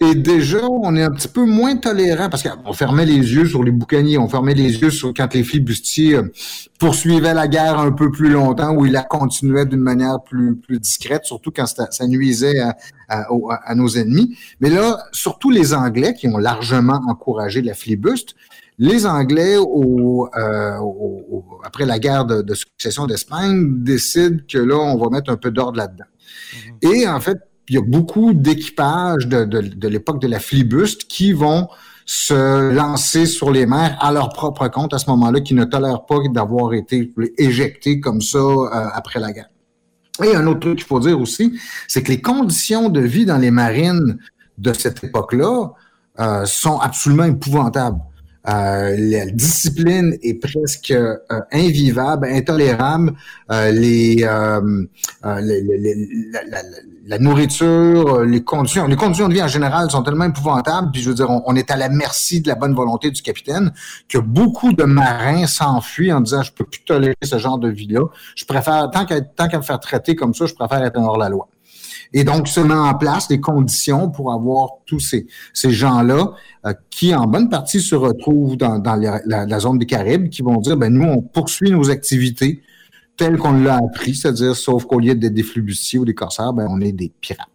Et 0.00 0.16
déjà, 0.16 0.58
on 0.68 0.96
est 0.96 1.04
un 1.04 1.10
petit 1.12 1.28
peu 1.28 1.44
moins 1.44 1.76
tolérant 1.76 2.28
parce 2.28 2.42
qu'on 2.42 2.72
fermait 2.72 3.06
les 3.06 3.14
yeux 3.14 3.46
sur 3.46 3.62
les 3.62 3.70
boucaniers, 3.70 4.18
on 4.18 4.28
fermait 4.28 4.54
les 4.54 4.76
yeux 4.80 4.90
sur 4.90 5.14
quand 5.14 5.32
les 5.32 5.44
flibustiers 5.44 6.16
euh, 6.16 6.32
poursuivaient 6.80 7.32
la 7.32 7.46
guerre 7.46 7.78
un 7.78 7.92
peu 7.92 8.10
plus 8.10 8.28
longtemps 8.28 8.74
ou 8.74 8.86
ils 8.86 8.92
la 8.92 9.04
continuaient 9.04 9.66
d'une 9.66 9.80
manière 9.80 10.20
plus, 10.24 10.56
plus 10.56 10.80
discrète, 10.80 11.24
surtout 11.24 11.52
quand 11.54 11.66
ça, 11.66 11.86
ça 11.92 12.08
nuisait 12.08 12.58
à, 12.58 12.76
à- 13.08 13.28
à 13.64 13.74
nos 13.76 13.88
ennemis. 13.88 14.36
Mais 14.60 14.68
là, 14.68 14.98
surtout 15.12 15.50
les 15.50 15.72
Anglais 15.74 16.14
qui 16.14 16.26
ont 16.26 16.38
largement 16.38 17.00
encouragé 17.08 17.62
la 17.62 17.74
flibuste, 17.74 18.34
les 18.78 19.06
Anglais, 19.06 19.56
au, 19.56 20.28
euh, 20.36 20.78
au- 20.78 21.22
au- 21.30 21.44
après 21.64 21.86
la 21.86 21.98
guerre 21.98 22.24
de, 22.24 22.42
de 22.42 22.54
succession 22.54 23.06
d'Espagne, 23.06 23.82
décident 23.84 24.38
que 24.48 24.58
là, 24.58 24.76
on 24.76 24.96
va 24.96 25.10
mettre 25.10 25.30
un 25.30 25.36
peu 25.36 25.50
d'ordre 25.50 25.78
là-dedans. 25.78 26.04
Et 26.82 27.06
en 27.06 27.20
fait, 27.20 27.38
il 27.68 27.76
y 27.76 27.78
a 27.78 27.82
beaucoup 27.82 28.34
d'équipages 28.34 29.26
de, 29.26 29.44
de, 29.44 29.60
de 29.60 29.88
l'époque 29.88 30.20
de 30.20 30.28
la 30.28 30.40
flibuste 30.40 31.04
qui 31.04 31.32
vont 31.32 31.68
se 32.04 32.70
lancer 32.72 33.24
sur 33.24 33.50
les 33.50 33.64
mers 33.64 33.96
à 34.00 34.12
leur 34.12 34.28
propre 34.28 34.68
compte 34.68 34.92
à 34.92 34.98
ce 34.98 35.08
moment-là, 35.10 35.40
qui 35.40 35.54
ne 35.54 35.64
tolèrent 35.64 36.04
pas 36.04 36.18
d'avoir 36.32 36.74
été 36.74 37.14
éjectés 37.38 38.00
comme 38.00 38.20
ça 38.20 38.38
euh, 38.38 38.68
après 38.92 39.20
la 39.20 39.32
guerre. 39.32 39.48
Et 40.22 40.36
un 40.36 40.46
autre 40.46 40.60
truc 40.60 40.76
qu'il 40.78 40.86
faut 40.86 41.00
dire 41.00 41.18
aussi, 41.18 41.58
c'est 41.88 42.02
que 42.02 42.10
les 42.10 42.20
conditions 42.20 42.88
de 42.88 43.00
vie 43.00 43.24
dans 43.24 43.38
les 43.38 43.50
marines 43.50 44.18
de 44.58 44.72
cette 44.72 45.02
époque-là 45.02 45.70
euh, 46.20 46.44
sont 46.44 46.78
absolument 46.78 47.24
épouvantables. 47.24 47.98
Euh, 48.46 48.94
la 48.98 49.24
discipline 49.26 50.18
est 50.22 50.34
presque 50.34 50.90
euh, 50.90 51.16
invivable, 51.50 52.26
intolérable. 52.30 53.14
Euh, 53.50 53.70
les, 53.70 54.22
euh, 54.22 54.84
euh, 55.24 55.40
les- 55.40 55.62
les- 55.62 56.08
la, 56.30 56.42
la- 56.44 56.62
la- 57.06 57.18
nourriture, 57.18 58.22
les 58.24 58.42
conditions, 58.44 58.86
les 58.86 58.96
conditions 58.96 59.28
de 59.28 59.34
vie 59.34 59.42
en 59.42 59.48
général 59.48 59.90
sont 59.90 60.02
tellement 60.02 60.26
épouvantables. 60.26 60.90
Puis 60.92 61.00
je 61.02 61.08
veux 61.08 61.14
dire, 61.14 61.30
on, 61.30 61.56
est 61.56 61.70
à 61.70 61.76
la 61.76 61.88
merci 61.88 62.40
de 62.42 62.48
la 62.48 62.54
bonne 62.54 62.74
volonté 62.74 63.10
du 63.10 63.22
capitaine 63.22 63.72
que 64.08 64.18
beaucoup 64.18 64.72
de 64.74 64.84
marins 64.84 65.46
s'enfuient 65.46 66.12
en 66.12 66.20
disant 66.20 66.42
je 66.42 66.52
peux 66.52 66.64
plus 66.64 66.82
tolérer 66.84 67.14
ce 67.22 67.38
genre 67.38 67.58
de 67.58 67.68
vie-là. 67.70 68.02
Je 68.36 68.44
préfère 68.44 68.90
tant 68.90 69.06
qu'à 69.06 69.20
tant 69.22 69.48
qu'à 69.48 69.56
me 69.58 69.62
faire 69.62 69.80
traiter 69.80 70.14
comme 70.14 70.34
ça, 70.34 70.44
je 70.46 70.54
préfère 70.54 70.84
être 70.84 70.98
hors 70.98 71.16
la 71.18 71.28
loi. 71.30 71.48
Et 72.16 72.22
donc, 72.22 72.46
se 72.46 72.60
met 72.60 72.72
en 72.74 72.94
place 72.94 73.26
des 73.26 73.40
conditions 73.40 74.08
pour 74.08 74.32
avoir 74.32 74.76
tous 74.86 75.00
ces, 75.00 75.26
ces 75.52 75.70
gens-là 75.70 76.32
euh, 76.64 76.72
qui, 76.88 77.12
en 77.12 77.26
bonne 77.26 77.48
partie, 77.48 77.80
se 77.80 77.96
retrouvent 77.96 78.56
dans, 78.56 78.80
la, 78.80 79.58
zone 79.58 79.78
des 79.78 79.86
Caraïbes, 79.86 80.28
qui 80.28 80.42
vont 80.42 80.58
dire, 80.60 80.76
ben 80.76 80.92
nous, 80.92 81.04
on 81.04 81.20
poursuit 81.20 81.72
nos 81.72 81.90
activités 81.90 82.62
telles 83.16 83.36
qu'on 83.36 83.52
l'a 83.52 83.76
appris, 83.76 84.14
c'est-à-dire, 84.14 84.54
sauf 84.54 84.84
qu'au 84.86 85.00
lieu 85.00 85.16
d'être 85.16 85.34
des 85.34 85.42
flibustiers 85.42 85.98
ou 85.98 86.04
des 86.04 86.14
corsaires, 86.14 86.52
ben 86.52 86.66
on 86.70 86.80
est 86.80 86.92
des 86.92 87.12
pirates. 87.20 87.48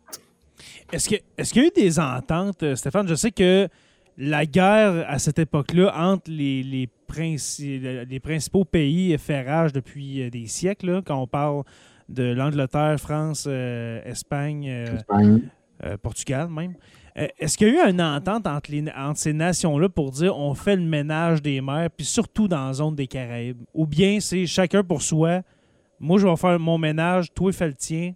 Est-ce 0.91 1.07
qu'il 1.07 1.61
y 1.61 1.65
a 1.65 1.67
eu 1.67 1.71
des 1.73 1.99
ententes, 1.99 2.63
euh, 2.63 2.75
Stéphane? 2.75 3.07
Je 3.07 3.15
sais 3.15 3.31
que 3.31 3.69
la 4.17 4.45
guerre 4.45 5.05
à 5.07 5.19
cette 5.19 5.39
époque-là 5.39 5.93
entre 5.97 6.29
les, 6.29 6.63
les, 6.63 6.89
princi- 7.09 8.05
les 8.05 8.19
principaux 8.19 8.65
pays 8.65 9.17
fait 9.17 9.43
rage 9.43 9.71
depuis 9.71 10.23
euh, 10.23 10.29
des 10.29 10.47
siècles. 10.47 11.01
quand 11.05 11.21
on 11.21 11.27
parle 11.27 11.63
de 12.09 12.23
l'Angleterre, 12.33 12.97
France, 12.99 13.45
euh, 13.47 14.01
Espagne, 14.03 14.67
euh, 14.69 14.95
Espagne. 14.97 15.41
euh, 15.85 15.95
Portugal 16.01 16.49
même. 16.49 16.73
Euh, 17.17 17.27
Est-ce 17.39 17.57
qu'il 17.57 17.67
y 17.67 17.77
a 17.79 17.87
eu 17.87 17.89
une 17.91 18.01
entente 18.01 18.47
entre, 18.47 18.71
les- 18.71 18.85
entre 18.97 19.19
ces 19.19 19.33
nations-là 19.33 19.89
pour 19.89 20.11
dire 20.11 20.35
on 20.37 20.53
fait 20.55 20.75
le 20.75 20.83
ménage 20.83 21.41
des 21.41 21.61
mers, 21.61 21.89
puis 21.95 22.05
surtout 22.05 22.47
dans 22.47 22.67
la 22.67 22.73
zone 22.73 22.95
des 22.95 23.07
Caraïbes? 23.07 23.61
Ou 23.73 23.85
bien 23.85 24.19
c'est 24.19 24.45
chacun 24.45 24.83
pour 24.83 25.01
soi, 25.01 25.41
moi 25.99 26.17
je 26.19 26.27
vais 26.27 26.35
faire 26.35 26.59
mon 26.59 26.77
ménage, 26.77 27.33
toi 27.33 27.51
fais 27.51 27.67
le 27.67 27.73
tien? 27.75 28.13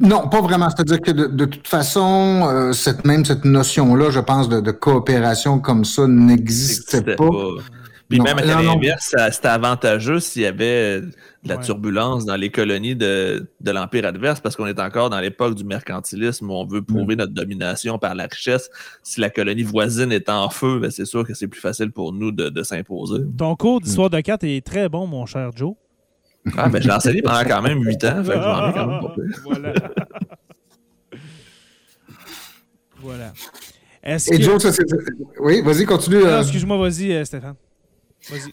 Non, 0.00 0.28
pas 0.28 0.40
vraiment. 0.40 0.68
C'est-à-dire 0.70 1.00
que 1.00 1.10
de, 1.10 1.26
de 1.26 1.44
toute 1.44 1.68
façon, 1.68 2.42
euh, 2.50 2.72
cette 2.72 3.04
même 3.04 3.24
cette 3.24 3.44
notion-là, 3.44 4.10
je 4.10 4.18
pense, 4.20 4.48
de, 4.48 4.60
de 4.60 4.70
coopération 4.72 5.60
comme 5.60 5.84
ça 5.84 6.06
n'existait 6.08 7.14
pas. 7.16 7.28
Puis 8.08 8.18
Non, 8.18 8.24
même 8.24 8.38
à 8.38 8.42
l'inverse, 8.62 9.14
c'était 9.32 9.48
avantageux 9.48 10.18
s'il 10.18 10.42
y 10.42 10.46
avait 10.46 11.00
de 11.02 11.12
la 11.44 11.56
Ouais. 11.56 11.62
turbulence 11.62 12.24
dans 12.24 12.36
les 12.36 12.50
colonies 12.50 12.96
de, 12.96 13.50
de 13.60 13.70
l'Empire 13.70 14.06
adverse, 14.06 14.40
parce 14.40 14.56
qu'on 14.56 14.66
est 14.66 14.80
encore 14.80 15.10
dans 15.10 15.20
l'époque 15.20 15.54
du 15.54 15.64
mercantilisme 15.64 16.50
où 16.50 16.54
on 16.54 16.64
veut 16.66 16.80
prouver 16.82 17.16
notre 17.16 17.34
domination 17.34 17.98
par 17.98 18.14
la 18.14 18.24
richesse. 18.26 18.70
Si 19.02 19.20
la 19.20 19.28
colonie 19.28 19.62
voisine 19.62 20.10
est 20.10 20.30
en 20.30 20.48
feu, 20.48 20.78
ben 20.80 20.90
c'est 20.90 21.04
sûr 21.04 21.26
que 21.26 21.34
c'est 21.34 21.48
plus 21.48 21.60
facile 21.60 21.90
pour 21.92 22.12
nous 22.14 22.32
de, 22.32 22.48
de 22.48 22.62
s'imposer. 22.62 23.24
Ton 23.36 23.54
cours 23.56 23.80
d'histoire 23.82 24.08
de 24.08 24.20
cartes 24.20 24.44
est 24.44 24.64
très 24.64 24.88
bon, 24.88 25.06
mon 25.06 25.26
cher 25.26 25.50
Joe. 25.54 25.74
Ah, 26.56 26.70
ben, 26.70 26.80
j'ai 26.80 26.90
enseigné 26.90 27.20
pendant 27.20 27.44
quand 27.44 27.60
même 27.60 27.82
huit 27.84 28.02
ans, 28.04 28.24
fait 28.24 28.32
que 28.32 28.40
j'en 28.42 28.70
ai 28.70 28.72
quand 28.72 28.86
même 28.86 29.00
pas 29.00 29.14
pire. 29.14 29.40
voilà. 29.44 29.72
voilà. 33.02 33.32
Est-ce 34.02 34.32
Et 34.32 34.38
que... 34.38 34.42
Joe, 34.44 34.62
ça, 34.62 34.72
c'est- 34.72 34.84
oui, 35.40 35.60
vas-y, 35.62 35.84
continue. 35.84 36.16
Euh, 36.24 36.40
excuse-moi, 36.40 36.78
vas-y, 36.78 37.12
euh, 37.12 37.24
Stéphane. 37.24 37.54
Vas-y. 38.30 38.52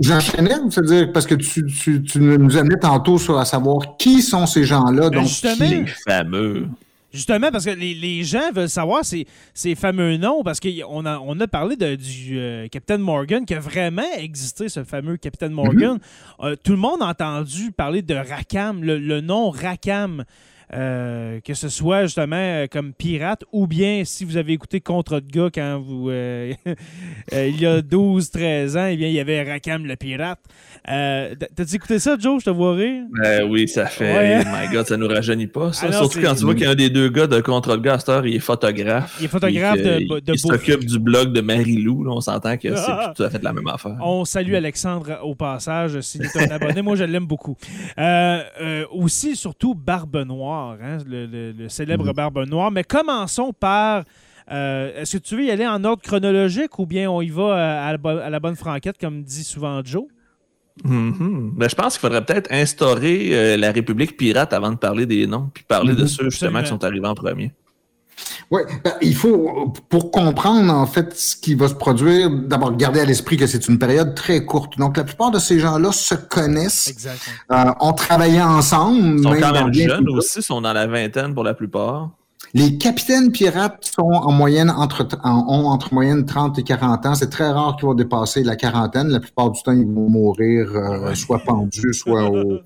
J'enchaînais, 0.00 0.54
c'est-à-dire, 0.70 1.12
parce 1.12 1.26
que 1.26 1.34
tu, 1.34 1.64
tu, 1.66 2.02
tu 2.02 2.20
nous 2.20 2.56
amenais 2.56 2.78
tantôt 2.78 3.18
sur 3.18 3.38
à 3.38 3.44
savoir 3.44 3.96
qui 3.96 4.22
sont 4.22 4.46
ces 4.46 4.64
gens-là. 4.64 5.10
Ben, 5.10 5.18
donc, 5.18 5.26
justement. 5.26 5.54
qui- 5.66 5.76
Les 5.76 5.86
fameux. 5.86 6.66
Justement, 7.12 7.50
parce 7.50 7.64
que 7.64 7.70
les, 7.70 7.94
les 7.94 8.24
gens 8.24 8.52
veulent 8.54 8.68
savoir 8.68 9.02
ces, 9.02 9.26
ces 9.54 9.74
fameux 9.74 10.18
noms, 10.18 10.42
parce 10.42 10.60
qu'on 10.60 11.06
a, 11.06 11.18
on 11.18 11.40
a 11.40 11.46
parlé 11.46 11.76
de, 11.76 11.94
du 11.94 12.38
euh, 12.38 12.68
Capitaine 12.68 13.00
Morgan, 13.00 13.46
qui 13.46 13.54
a 13.54 13.58
vraiment 13.60 14.02
existé, 14.18 14.68
ce 14.68 14.84
fameux 14.84 15.16
Capitaine 15.16 15.52
Morgan. 15.52 15.98
Euh, 16.40 16.56
tout 16.62 16.72
le 16.72 16.78
monde 16.78 17.00
a 17.00 17.06
entendu 17.06 17.72
parler 17.72 18.02
de 18.02 18.14
Rakam, 18.14 18.82
le, 18.84 18.98
le 18.98 19.22
nom 19.22 19.48
Rakam. 19.48 20.24
Euh, 20.74 21.40
que 21.44 21.54
ce 21.54 21.68
soit 21.68 22.02
justement 22.04 22.36
euh, 22.36 22.66
comme 22.68 22.92
pirate 22.92 23.44
ou 23.52 23.68
bien 23.68 24.02
si 24.04 24.24
vous 24.24 24.36
avez 24.36 24.52
écouté 24.52 24.80
Contre 24.80 25.20
de 25.20 25.30
gars 25.30 25.48
quand 25.54 25.78
vous 25.80 26.10
euh, 26.10 26.52
il 27.32 27.60
y 27.60 27.66
a 27.66 27.80
12-13 27.82 28.76
ans, 28.78 28.86
eh 28.90 28.96
bien 28.96 29.08
il 29.08 29.14
y 29.14 29.20
avait 29.20 29.42
Rakam 29.42 29.86
le 29.86 29.94
pirate. 29.96 30.40
T'as-tu 30.84 31.76
écouté 31.76 31.98
ça, 31.98 32.16
Joe? 32.18 32.40
Je 32.40 32.46
te 32.46 32.50
vois 32.50 32.74
rire. 32.74 33.04
Ben 33.22 33.48
oui, 33.48 33.68
ça 33.68 33.86
fait. 33.86 34.12
Ouais. 34.12 34.42
Oh 34.44 34.48
my 34.48 34.72
god, 34.74 34.86
ça 34.86 34.96
nous 34.96 35.08
rajeunit 35.08 35.46
pas, 35.46 35.72
ça. 35.72 35.86
Ah 35.88 35.92
non, 35.92 35.98
Surtout 35.98 36.20
quand 36.20 36.34
tu 36.34 36.44
vois 36.44 36.54
qu'il 36.54 36.64
y 36.64 36.66
a 36.66 36.70
un 36.70 36.74
des 36.74 36.90
deux 36.90 37.08
gars 37.10 37.26
de 37.26 37.40
Control 37.40 37.80
Gaster, 37.80 38.20
il 38.24 38.34
est 38.34 38.40
photographe. 38.40 39.16
Il 39.20 39.26
est 39.26 39.28
photographe 39.28 39.78
de- 39.78 40.20
de 40.20 40.32
Il, 40.32 40.38
s'occupe 40.38 40.84
du 40.84 40.98
blog 40.98 41.32
de 41.32 41.40
Marie-Lou. 41.40 42.06
On 42.08 42.20
s'entend 42.20 42.56
que 42.56 42.74
c'est 42.74 42.84
Ah. 42.88 43.12
tout 43.16 43.22
à 43.22 43.30
fait 43.30 43.42
la 43.42 43.52
même 43.52 43.66
affaire. 43.68 43.96
On 44.00 44.24
salue 44.24 44.54
Alexandre 44.54 45.18
au 45.22 45.34
passage, 45.34 46.00
s'il 46.00 46.24
est 46.24 46.36
un 46.36 46.50
abonné. 46.50 46.82
Moi, 46.82 46.96
je 46.96 47.04
l'aime 47.04 47.26
beaucoup. 47.26 47.56
Aussi, 48.90 49.36
surtout, 49.36 49.74
Barbe 49.74 50.16
Noire, 50.26 50.55
hein, 50.82 50.98
le, 51.06 51.26
le- 51.26 51.52
le 51.52 51.68
célèbre 51.68 52.12
Barbe 52.12 52.44
Noire. 52.48 52.70
Mais 52.70 52.84
commençons 52.84 53.52
par. 53.52 54.04
euh, 54.50 55.00
Est-ce 55.00 55.16
que 55.18 55.22
tu 55.22 55.36
veux 55.36 55.44
y 55.44 55.50
aller 55.50 55.66
en 55.66 55.82
ordre 55.84 56.02
chronologique 56.02 56.78
ou 56.78 56.86
bien 56.86 57.10
on 57.10 57.20
y 57.22 57.30
va 57.30 57.42
euh, 57.42 57.88
à 57.88 57.92
la, 57.92 57.98
bo- 57.98 58.08
à 58.08 58.30
la 58.30 58.40
bonne 58.40 58.56
franquette, 58.56 58.96
comme 58.98 59.22
dit 59.22 59.44
souvent 59.44 59.80
Joe? 59.84 60.04
Mhm. 60.84 61.52
Ben, 61.56 61.68
je 61.70 61.74
pense 61.74 61.94
qu'il 61.94 62.00
faudrait 62.02 62.24
peut-être 62.24 62.52
instaurer 62.52 63.30
euh, 63.32 63.56
la 63.56 63.72
République 63.72 64.16
pirate 64.16 64.52
avant 64.52 64.70
de 64.70 64.76
parler 64.76 65.06
des 65.06 65.26
noms, 65.26 65.50
puis 65.54 65.64
parler 65.66 65.94
de 65.94 66.02
Mhm. 66.02 66.06
ceux 66.06 66.24
justement 66.30 66.58
Absolument. 66.58 66.62
qui 66.62 66.68
sont 66.68 66.84
arrivés 66.84 67.06
en 67.08 67.14
premier. 67.14 67.52
Oui, 68.50 68.62
ben, 68.84 68.92
il 69.02 69.14
faut, 69.14 69.72
pour 69.88 70.10
comprendre 70.10 70.72
en 70.72 70.86
fait 70.86 71.14
ce 71.14 71.36
qui 71.36 71.54
va 71.54 71.68
se 71.68 71.74
produire, 71.74 72.30
d'abord 72.30 72.76
garder 72.76 73.00
à 73.00 73.04
l'esprit 73.04 73.36
que 73.36 73.46
c'est 73.46 73.66
une 73.68 73.78
période 73.78 74.14
très 74.14 74.44
courte. 74.44 74.78
Donc 74.78 74.96
la 74.96 75.04
plupart 75.04 75.30
de 75.30 75.38
ces 75.38 75.58
gens-là 75.58 75.92
se 75.92 76.14
connaissent, 76.14 76.94
euh, 77.52 77.64
ont 77.80 77.92
travaillé 77.92 78.40
ensemble. 78.40 79.18
Ils 79.18 79.22
sont 79.22 79.30
même 79.30 79.40
quand 79.40 79.52
même 79.52 79.72
jeunes 79.88 80.08
aussi, 80.10 80.42
sont 80.42 80.60
dans 80.60 80.72
la 80.72 80.86
vingtaine 80.86 81.34
pour 81.34 81.44
la 81.44 81.54
plupart. 81.54 82.10
Les 82.54 82.78
capitaines 82.78 83.32
pirates 83.32 83.90
sont 83.96 84.02
en 84.12 84.30
moyenne 84.32 84.70
entre, 84.70 85.06
en- 85.24 85.44
ont 85.48 85.66
entre 85.66 85.92
moyenne 85.92 86.24
30 86.24 86.58
et 86.58 86.62
40 86.62 87.04
ans. 87.04 87.14
C'est 87.14 87.28
très 87.28 87.50
rare 87.50 87.76
qu'ils 87.76 87.86
vont 87.86 87.94
dépasser 87.94 88.44
la 88.44 88.56
quarantaine. 88.56 89.08
La 89.08 89.20
plupart 89.20 89.50
du 89.50 89.60
temps, 89.62 89.72
ils 89.72 89.84
vont 89.84 90.08
mourir 90.08 90.68
euh, 90.74 91.14
soit 91.14 91.40
pendus, 91.40 91.92
soit 91.92 92.30
au, 92.30 92.60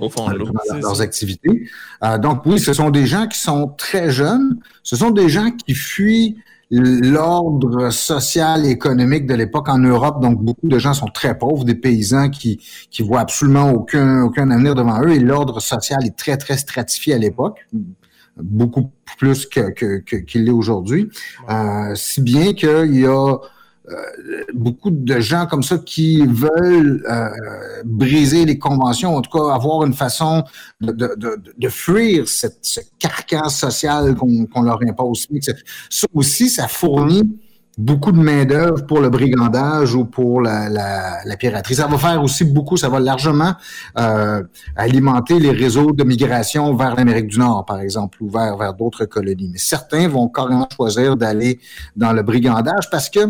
Au 0.00 0.08
fond 0.10 0.26
de 0.28 0.38
leurs 0.82 1.00
activités. 1.00 1.68
Euh, 2.02 2.18
donc 2.18 2.44
oui, 2.46 2.58
ce 2.58 2.72
sont 2.72 2.90
des 2.90 3.06
gens 3.06 3.26
qui 3.28 3.38
sont 3.38 3.68
très 3.76 4.10
jeunes. 4.10 4.58
Ce 4.82 4.96
sont 4.96 5.10
des 5.10 5.28
gens 5.28 5.50
qui 5.50 5.74
fuient 5.74 6.36
l'ordre 6.70 7.90
social 7.90 8.64
et 8.66 8.70
économique 8.70 9.26
de 9.26 9.34
l'époque 9.34 9.68
en 9.68 9.78
Europe. 9.78 10.20
Donc 10.22 10.42
beaucoup 10.42 10.66
de 10.68 10.78
gens 10.78 10.94
sont 10.94 11.06
très 11.06 11.36
pauvres, 11.38 11.64
des 11.64 11.74
paysans 11.74 12.28
qui 12.30 12.60
qui 12.90 13.02
voient 13.02 13.20
absolument 13.20 13.70
aucun 13.70 14.22
aucun 14.22 14.50
avenir 14.50 14.74
devant 14.74 15.00
eux. 15.02 15.10
Et 15.12 15.18
l'ordre 15.20 15.60
social 15.60 16.04
est 16.04 16.16
très 16.16 16.36
très 16.36 16.56
stratifié 16.56 17.14
à 17.14 17.18
l'époque, 17.18 17.58
beaucoup 18.40 18.90
plus 19.18 19.46
que 19.46 19.70
que- 19.70 19.98
que- 19.98 20.16
qu'il 20.16 20.44
l'est 20.44 20.50
aujourd'hui. 20.50 21.08
Euh, 21.50 21.94
si 21.94 22.20
bien 22.22 22.52
qu'il 22.54 22.94
y 22.98 23.06
a 23.06 23.10
euh, 23.34 23.36
beaucoup 24.54 24.90
de 24.90 25.20
gens 25.20 25.46
comme 25.46 25.62
ça 25.62 25.76
qui 25.78 26.26
veulent 26.26 27.04
euh, 27.08 27.28
briser 27.84 28.44
les 28.46 28.58
conventions, 28.58 29.14
en 29.14 29.20
tout 29.20 29.30
cas 29.38 29.54
avoir 29.54 29.84
une 29.84 29.92
façon 29.92 30.42
de, 30.80 30.92
de, 30.92 31.14
de, 31.16 31.42
de 31.56 31.68
fuir 31.68 32.26
cette, 32.28 32.58
ce 32.62 32.80
carcan 32.98 33.48
social 33.48 34.14
qu'on 34.14 34.46
qu'on 34.46 34.62
leur 34.62 34.80
impose. 34.82 35.26
Ça 35.90 36.06
aussi, 36.14 36.48
ça 36.48 36.66
fournit 36.66 37.38
beaucoup 37.76 38.12
de 38.12 38.18
main-d'œuvre 38.18 38.86
pour 38.86 39.00
le 39.00 39.10
brigandage 39.10 39.96
ou 39.96 40.04
pour 40.04 40.40
la, 40.40 40.68
la, 40.68 41.18
la 41.24 41.36
piraterie. 41.36 41.74
Ça 41.74 41.88
va 41.88 41.98
faire 41.98 42.22
aussi 42.22 42.44
beaucoup, 42.44 42.76
ça 42.76 42.88
va 42.88 43.00
largement 43.00 43.54
euh, 43.98 44.42
alimenter 44.76 45.40
les 45.40 45.50
réseaux 45.50 45.90
de 45.90 46.04
migration 46.04 46.74
vers 46.76 46.94
l'Amérique 46.94 47.26
du 47.26 47.38
Nord, 47.38 47.64
par 47.64 47.80
exemple, 47.80 48.18
ou 48.22 48.30
vers, 48.30 48.56
vers 48.56 48.74
d'autres 48.74 49.06
colonies. 49.06 49.50
Mais 49.52 49.58
certains 49.58 50.06
vont 50.06 50.28
carrément 50.28 50.68
choisir 50.74 51.16
d'aller 51.16 51.58
dans 51.96 52.12
le 52.12 52.22
brigandage 52.22 52.88
parce 52.90 53.10
que 53.10 53.28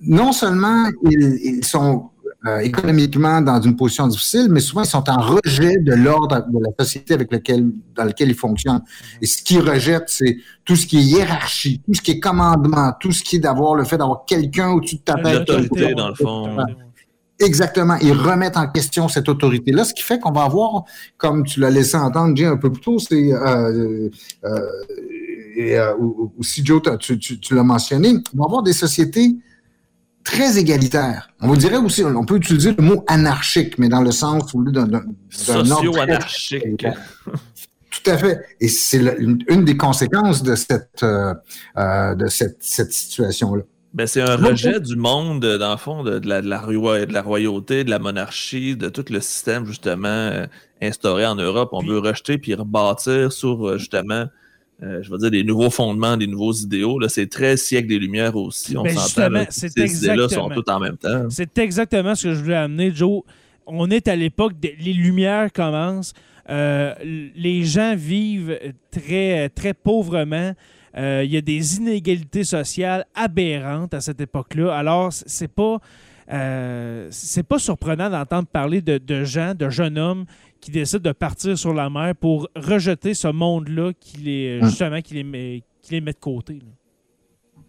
non 0.00 0.32
seulement 0.32 0.88
ils, 1.02 1.38
ils 1.42 1.64
sont 1.64 2.10
euh, 2.46 2.58
économiquement 2.58 3.40
dans 3.40 3.60
une 3.60 3.74
position 3.74 4.06
difficile, 4.06 4.48
mais 4.50 4.60
souvent 4.60 4.82
ils 4.82 4.88
sont 4.88 5.08
en 5.08 5.20
rejet 5.20 5.78
de 5.78 5.94
l'ordre 5.94 6.46
de 6.48 6.58
la 6.64 6.84
société 6.84 7.14
avec 7.14 7.32
lequel, 7.32 7.72
dans 7.94 8.04
lequel 8.04 8.28
ils 8.28 8.36
fonctionnent. 8.36 8.82
Et 9.20 9.26
ce 9.26 9.42
qu'ils 9.42 9.60
rejettent, 9.60 10.08
c'est 10.08 10.36
tout 10.64 10.76
ce 10.76 10.86
qui 10.86 10.98
est 10.98 11.02
hiérarchie, 11.02 11.82
tout 11.84 11.94
ce 11.94 12.02
qui 12.02 12.12
est 12.12 12.20
commandement, 12.20 12.92
tout 13.00 13.10
ce 13.10 13.24
qui 13.24 13.36
est 13.36 13.40
d'avoir 13.40 13.74
le 13.74 13.84
fait 13.84 13.96
d'avoir 13.96 14.24
quelqu'un 14.26 14.70
au-dessus 14.70 14.96
de 14.96 15.00
ta 15.00 15.14
tête. 15.14 15.48
L'autorité, 15.48 15.94
dans 15.94 16.08
le 16.10 16.14
fond. 16.14 16.56
Exactement. 17.40 17.96
Ils 18.00 18.12
remettent 18.12 18.56
en 18.56 18.68
question 18.68 19.08
cette 19.08 19.28
autorité-là, 19.28 19.84
ce 19.84 19.92
qui 19.92 20.02
fait 20.02 20.18
qu'on 20.20 20.32
va 20.32 20.42
avoir, 20.42 20.84
comme 21.16 21.44
tu 21.44 21.58
l'as 21.60 21.70
laissé 21.70 21.96
entendre, 21.96 22.36
Jay, 22.36 22.46
un 22.46 22.56
peu 22.56 22.70
plus 22.70 22.82
tôt, 22.82 22.98
c'est 22.98 23.32
euh, 23.32 24.08
euh, 24.44 24.60
et, 25.56 25.76
euh, 25.76 25.94
aussi 26.38 26.64
Joe, 26.64 26.80
tu, 27.00 27.18
tu, 27.18 27.40
tu 27.40 27.54
l'as 27.54 27.62
mentionné, 27.62 28.14
on 28.34 28.38
va 28.38 28.44
avoir 28.44 28.62
des 28.62 28.72
sociétés 28.72 29.36
très 30.26 30.58
égalitaires. 30.58 31.30
On 31.40 31.46
vous 31.46 31.56
dirait 31.56 31.76
aussi, 31.76 32.04
on 32.04 32.24
peut 32.24 32.36
utiliser 32.36 32.74
le 32.76 32.82
mot 32.82 33.04
anarchique, 33.06 33.78
mais 33.78 33.88
dans 33.88 34.02
le 34.02 34.10
sens 34.10 34.52
où 34.52 34.62
d'un 34.70 34.88
Socio-anarchique. 35.30 36.84
Tout 37.90 38.10
à 38.10 38.18
fait. 38.18 38.40
Et 38.60 38.68
c'est 38.68 38.98
une, 39.18 39.42
une, 39.48 39.64
des 39.64 39.76
conséquences 39.76 40.42
de 40.42 40.56
cette, 40.56 41.02
euh, 41.04 42.14
de 42.14 42.26
cette, 42.26 42.58
cette 42.60 42.92
situation-là. 42.92 43.62
Ben, 43.94 44.06
c'est 44.06 44.20
un 44.20 44.36
rejet 44.36 44.80
du 44.80 44.96
monde, 44.96 45.40
dans 45.40 45.70
le 45.70 45.76
fond, 45.78 46.02
de, 46.02 46.18
de, 46.18 46.28
la, 46.28 46.42
de, 46.42 46.48
la, 46.48 46.58
de, 47.06 47.12
la, 47.12 47.22
royauté, 47.22 47.84
de 47.84 47.90
la 47.90 47.98
monarchie, 47.98 48.76
de 48.76 48.88
tout 48.90 49.04
le 49.08 49.20
système, 49.20 49.64
justement, 49.64 50.08
euh, 50.08 50.46
instauré 50.82 51.24
en 51.24 51.36
Europe. 51.36 51.70
On 51.72 51.82
veut 51.82 51.98
rejeter 51.98 52.36
puis 52.36 52.54
rebâtir 52.54 53.32
sur, 53.32 53.66
euh, 53.66 53.78
justement, 53.78 54.26
euh, 54.82 55.02
je 55.02 55.10
veux 55.10 55.18
dire, 55.18 55.30
des 55.30 55.44
nouveaux 55.44 55.70
fondements, 55.70 56.16
des 56.16 56.26
nouveaux 56.26 56.52
idéaux. 56.52 56.98
Là, 56.98 57.08
c'est 57.08 57.26
13 57.26 57.60
siècles 57.60 57.88
des 57.88 57.98
Lumières 57.98 58.36
aussi. 58.36 58.76
On 58.76 58.82
ben 58.82 58.94
s'entend. 58.94 59.44
Ces 59.48 59.68
idées-là 60.04 60.28
sont 60.28 60.50
toutes 60.50 60.68
en 60.68 60.80
même 60.80 60.96
temps. 60.98 61.30
C'est 61.30 61.56
exactement 61.58 62.14
ce 62.14 62.28
que 62.28 62.34
je 62.34 62.42
voulais 62.42 62.56
amener, 62.56 62.90
Joe. 62.94 63.22
On 63.66 63.90
est 63.90 64.06
à 64.06 64.14
l'époque, 64.16 64.52
les 64.62 64.92
Lumières 64.92 65.52
commencent. 65.52 66.12
Euh, 66.48 66.94
les 67.02 67.64
gens 67.64 67.94
vivent 67.96 68.58
très, 68.90 69.48
très 69.48 69.74
pauvrement. 69.74 70.52
Il 70.96 71.02
euh, 71.02 71.24
y 71.24 71.36
a 71.36 71.40
des 71.40 71.76
inégalités 71.76 72.44
sociales 72.44 73.04
aberrantes 73.14 73.92
à 73.92 74.00
cette 74.00 74.20
époque-là. 74.20 74.74
Alors, 74.74 75.12
c'est 75.12 75.52
pas, 75.52 75.78
euh, 76.32 77.08
c'est 77.10 77.42
pas 77.42 77.58
surprenant 77.58 78.08
d'entendre 78.08 78.48
parler 78.48 78.80
de, 78.80 78.98
de, 78.98 79.24
gens, 79.24 79.54
de 79.54 79.68
jeunes 79.68 79.98
hommes 79.98 80.24
qui 80.66 80.72
décident 80.72 81.10
de 81.10 81.12
partir 81.12 81.56
sur 81.56 81.72
la 81.72 81.88
mer 81.88 82.16
pour 82.16 82.48
rejeter 82.56 83.14
ce 83.14 83.28
monde-là 83.28 83.92
qui 84.00 84.16
les, 84.16 84.60
justement, 84.62 85.00
qui 85.00 85.14
les, 85.14 85.22
met, 85.22 85.62
qui 85.80 85.92
les 85.92 86.00
met 86.00 86.12
de 86.12 86.18
côté. 86.18 86.54
Là. 86.54 87.62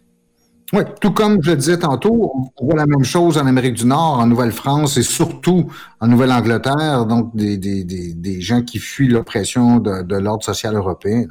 Oui, 0.74 0.82
tout 1.00 1.12
comme 1.12 1.38
je 1.44 1.52
le 1.52 1.58
disais 1.58 1.78
tantôt, 1.78 2.52
on 2.58 2.66
voit 2.66 2.76
la 2.76 2.88
même 2.88 3.04
chose 3.04 3.38
en 3.38 3.46
Amérique 3.46 3.76
du 3.76 3.86
Nord, 3.86 4.18
en 4.18 4.26
Nouvelle-France 4.26 4.98
et 4.98 5.04
surtout 5.04 5.68
en 6.00 6.08
Nouvelle-Angleterre, 6.08 7.06
donc 7.06 7.36
des, 7.36 7.60
des, 7.60 7.84
des, 7.84 8.16
des, 8.16 8.42
gens 8.42 8.64
qui 8.64 8.80
fuient 8.80 9.10
l'oppression 9.10 9.78
de, 9.78 10.02
de 10.02 10.16
l'ordre 10.16 10.44
social 10.44 10.76
européen. 10.76 11.28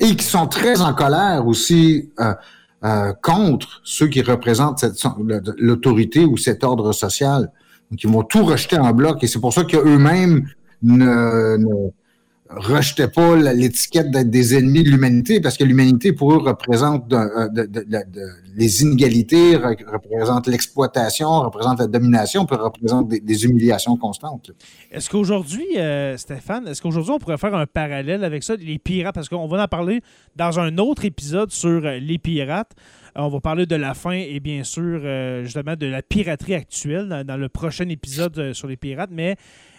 Et 0.00 0.16
qui 0.16 0.24
sont 0.24 0.48
très 0.48 0.80
en 0.80 0.92
colère 0.92 1.46
aussi 1.46 2.10
euh, 2.18 2.34
euh, 2.84 3.12
contre 3.22 3.80
ceux 3.84 4.08
qui 4.08 4.22
représentent 4.22 4.84
l'autorité 5.56 6.24
ou 6.24 6.36
cet 6.36 6.64
ordre 6.64 6.90
social. 6.90 7.52
Donc, 7.92 8.02
ils 8.02 8.10
vont 8.10 8.24
tout 8.24 8.44
rejeter 8.44 8.76
en 8.76 8.92
bloc 8.92 9.22
et 9.22 9.28
c'est 9.28 9.40
pour 9.40 9.52
ça 9.52 9.62
qu'eux-mêmes 9.62 10.48
ne, 10.84 11.56
ne 11.56 11.90
rejetaient 12.56 13.08
pas 13.08 13.36
l'étiquette 13.36 14.10
d'être 14.10 14.30
des 14.30 14.56
ennemis 14.56 14.82
de 14.82 14.90
l'humanité, 14.90 15.40
parce 15.40 15.56
que 15.56 15.64
l'humanité, 15.64 16.12
pour 16.12 16.32
eux, 16.32 16.38
représente 16.38 17.12
euh, 17.12 17.48
les 18.54 18.82
inégalités, 18.82 19.56
représente 19.56 20.46
l'exploitation, 20.46 21.28
représente 21.40 21.80
la 21.80 21.86
domination, 21.86 22.46
représente 22.48 23.08
des, 23.08 23.44
humiliations 23.44 23.96
constantes. 23.96 24.50
Est-ce 24.90 25.10
qu'aujourd'hui, 25.10 25.66
euh, 25.76 26.16
Stéphane, 26.16 26.68
est-ce 26.68 26.80
qu'aujourd'hui, 26.80 27.12
on 27.12 27.18
pourrait 27.18 27.38
faire 27.38 27.54
un 27.54 27.66
parallèle 27.66 28.24
avec 28.24 28.42
ça, 28.42 28.56
les 28.56 28.78
pirates, 28.78 29.14
parce 29.14 29.28
qu'on 29.28 29.48
va 29.48 29.62
en 29.62 29.68
parler 29.68 30.00
dans 30.36 30.60
un 30.60 30.78
autre 30.78 31.04
épisode 31.04 31.50
sur 31.50 31.84
euh, 31.84 31.98
les 31.98 32.18
pirates. 32.18 32.72
On 33.16 33.28
va 33.28 33.40
parler 33.40 33.66
de 33.66 33.76
la 33.76 33.94
fin 33.94 34.10
et 34.10 34.40
bien 34.40 34.64
sûr, 34.64 35.00
justement, 35.44 35.76
de 35.76 35.86
la 35.86 36.02
piraterie 36.02 36.54
actuelle 36.54 37.22
dans 37.24 37.36
le 37.36 37.48
prochain 37.48 37.88
épisode 37.88 38.52
sur 38.54 38.66
les 38.66 38.76
pirates, 38.76 39.10
mais 39.12 39.36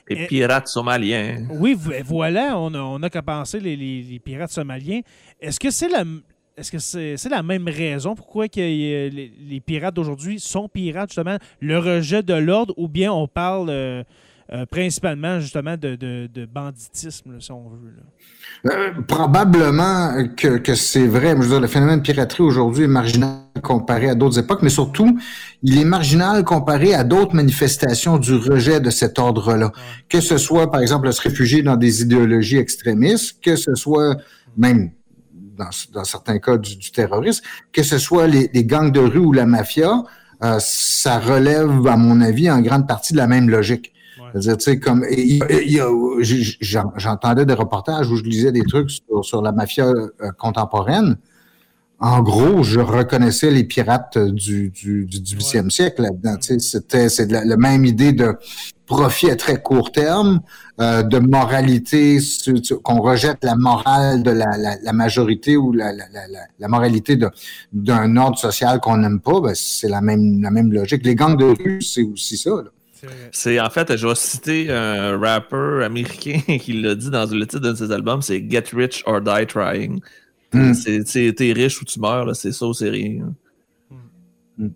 les 0.07 0.27
pirates 0.27 0.67
somaliens. 0.67 1.45
Oui, 1.49 1.77
voilà, 2.05 2.57
on 2.57 2.99
n'a 2.99 3.09
qu'à 3.09 3.21
penser 3.21 3.59
les, 3.59 4.21
pirates 4.23 4.51
somaliens. 4.51 5.01
Est-ce 5.39 5.59
que 5.59 5.71
c'est 5.71 5.89
la 5.89 6.03
est-ce 6.57 6.71
que 6.71 6.79
c'est 6.79 7.29
la 7.29 7.43
même 7.43 7.67
raison 7.67 8.15
pourquoi 8.15 8.47
que, 8.47 8.61
les, 8.61 9.59
pirates 9.59 9.93
d'aujourd'hui 9.93 10.39
sont 10.39 10.69
pirates, 10.69 11.09
justement, 11.09 11.37
le 11.59 11.77
rejet 11.79 12.23
de 12.23 12.33
l'ordre, 12.33 12.73
ou 12.77 12.87
bien 12.87 13.11
on 13.11 13.27
parle 13.27 13.69
euh, 13.69 14.03
euh, 14.53 14.65
principalement 14.67 15.39
justement 15.39 15.75
de, 15.75 16.45
banditisme, 16.45 17.39
si 17.39 17.51
on 17.51 17.67
veut. 17.69 18.71
Euh, 18.71 18.91
probablement 19.07 20.27
que, 20.37 20.75
c'est 20.75 21.07
vrai. 21.07 21.31
Je 21.31 21.41
veux 21.41 21.47
dire, 21.47 21.59
le 21.59 21.67
phénomène 21.67 21.97
de 21.97 22.03
piraterie 22.03 22.43
aujourd'hui 22.43 22.83
est 22.83 22.87
marginal 22.87 23.39
comparé 23.63 24.07
à 24.09 24.15
d'autres 24.15 24.37
époques, 24.37 24.61
mais 24.61 24.69
surtout, 24.69 25.17
il 25.63 25.79
est 25.79 25.85
marginal 25.85 26.43
comparé 26.43 26.93
à 26.93 27.03
d'autres 27.03 27.33
manifestations 27.33 28.17
du 28.17 28.35
rejet 28.35 28.79
de 28.79 28.91
cet 28.91 29.17
ordre-là. 29.17 29.71
Que 30.09 30.21
ce 30.21 30.37
soit, 30.37 30.69
par 30.71 30.81
exemple, 30.81 31.11
se 31.11 31.21
réfugier 31.21 31.63
dans 31.63 31.75
des 31.75 32.03
idéologies 32.03 32.57
extrémistes, 32.57 33.37
que 33.43 33.55
ce 33.55 33.73
soit 33.73 34.15
même 34.57 34.91
dans, 35.57 36.03
certains 36.03 36.37
cas 36.37 36.57
du, 36.57 36.91
terrorisme, 36.91 37.43
que 37.71 37.81
ce 37.81 37.97
soit 37.97 38.27
les, 38.27 38.49
gangs 38.63 38.91
de 38.91 38.99
rue 38.99 39.19
ou 39.19 39.33
la 39.33 39.47
mafia, 39.47 40.03
euh, 40.43 40.57
ça 40.59 41.17
relève, 41.17 41.87
à 41.87 41.97
mon 41.97 42.21
avis, 42.21 42.51
en 42.51 42.61
grande 42.61 42.87
partie 42.87 43.13
de 43.13 43.17
la 43.17 43.25
même 43.25 43.49
logique. 43.49 43.94
C'est-à-dire, 44.35 44.57
tu 44.57 44.63
sais, 44.71 44.79
comme 44.79 45.05
j'entendais 46.97 47.45
des 47.45 47.53
reportages 47.53 48.09
où 48.11 48.17
je 48.17 48.23
lisais 48.23 48.51
des 48.51 48.63
trucs 48.63 48.89
sur, 49.21 49.41
la 49.41 49.53
mafia 49.53 49.85
euh, 49.85 50.09
contemporaine. 50.37 51.15
En 51.99 52.21
gros, 52.21 52.61
je 52.61 52.81
reconnaissais 52.81 53.49
les 53.49 53.63
pirates 53.63 54.17
du, 54.17 54.69
du, 54.71 55.05
du 55.05 55.19
18e 55.19 55.69
siècle 55.69 56.01
là-dedans. 56.01 56.35
Tu 56.35 56.47
sais, 56.47 56.59
c'était 56.59 57.07
c'est 57.07 57.31
la, 57.31 57.55
même 57.55 57.85
idée 57.85 58.11
de 58.11 58.35
profit 58.85 59.29
à 59.29 59.37
très 59.37 59.61
court 59.61 59.93
terme, 59.93 60.41
euh, 60.81 61.01
de 61.01 61.19
moralité, 61.19 62.19
qu'on 62.83 62.99
rejette 62.99 63.41
la 63.41 63.55
morale 63.55 64.21
de 64.21 64.31
la, 64.31 64.57
la, 64.57 64.93
majorité 64.93 65.55
ou 65.55 65.71
la, 65.71 65.93
la 66.59 66.67
moralité 66.67 67.17
d'un 67.71 68.17
ordre 68.17 68.37
social 68.37 68.81
qu'on 68.81 68.97
n'aime 68.97 69.21
pas, 69.21 69.39
ben, 69.39 69.53
c'est 69.55 69.87
la 69.87 70.01
même, 70.01 70.41
la 70.41 70.51
même 70.51 70.73
logique. 70.73 71.05
Les 71.05 71.15
gangs 71.15 71.37
de 71.37 71.45
rue, 71.45 71.81
c'est 71.81 72.03
aussi 72.03 72.35
ça. 72.35 72.49
Là. 72.49 72.74
C'est 73.31 73.59
en 73.59 73.69
fait, 73.69 73.95
je 73.97 74.07
vais 74.07 74.15
citer 74.15 74.71
un 74.71 75.17
rappeur 75.17 75.83
américain 75.83 76.39
qui 76.59 76.73
l'a 76.73 76.95
dit 76.95 77.09
dans 77.09 77.25
le 77.29 77.45
titre 77.45 77.59
de 77.59 77.75
ses 77.75 77.91
albums, 77.91 78.21
c'est 78.21 78.43
Get 78.49 78.65
Rich 78.73 79.03
or 79.05 79.21
Die 79.21 79.45
Trying. 79.47 79.99
Hmm. 80.53 80.73
C'est 80.73 81.33
T'es 81.33 81.51
riche 81.51 81.81
ou 81.81 81.85
tu 81.85 81.99
meurs, 81.99 82.33
c'est 82.35 82.51
ça 82.51 82.65
ou 82.65 82.73
c'est 82.73 82.89
rien. 82.89 83.33
Hmm. 84.57 84.69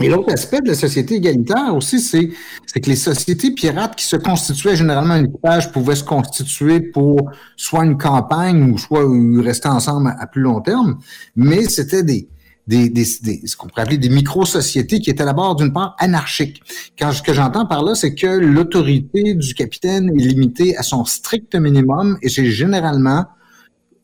Et 0.00 0.08
l'autre 0.08 0.32
aspect 0.32 0.60
de 0.60 0.68
la 0.68 0.74
société 0.74 1.14
égalitaire 1.14 1.74
aussi, 1.74 2.00
c'est 2.00 2.28
que 2.28 2.90
les 2.90 2.96
sociétés 2.96 3.52
pirates 3.52 3.96
qui 3.96 4.04
se 4.04 4.16
constituaient 4.16 4.76
généralement 4.76 5.14
un 5.14 5.24
équipage 5.24 5.72
pouvaient 5.72 5.94
se 5.94 6.04
constituer 6.04 6.80
pour 6.80 7.30
soit 7.56 7.84
une 7.84 7.96
campagne 7.96 8.72
ou 8.72 8.76
soit 8.76 9.06
rester 9.42 9.68
ensemble 9.68 10.14
à 10.18 10.26
plus 10.26 10.42
long 10.42 10.60
terme, 10.60 10.98
mais 11.36 11.64
c'était 11.64 12.02
des, 12.02 12.28
des, 12.66 13.04
ce 13.04 13.56
qu'on 13.56 13.68
pourrait 13.68 13.82
appeler 13.82 13.98
des 13.98 14.08
micro-sociétés 14.08 15.00
qui 15.00 15.10
étaient 15.10 15.24
d'abord 15.24 15.56
d'une 15.56 15.72
part 15.72 15.96
anarchiques. 15.98 16.62
Quand 16.98 17.12
ce 17.12 17.22
que 17.22 17.32
j'entends 17.32 17.66
par 17.66 17.82
là, 17.82 17.94
c'est 17.94 18.14
que 18.14 18.26
l'autorité 18.26 19.34
du 19.34 19.54
capitaine 19.54 20.10
est 20.18 20.22
limitée 20.22 20.76
à 20.76 20.82
son 20.82 21.04
strict 21.04 21.54
minimum 21.54 22.18
et 22.22 22.28
c'est 22.28 22.46
généralement 22.46 23.26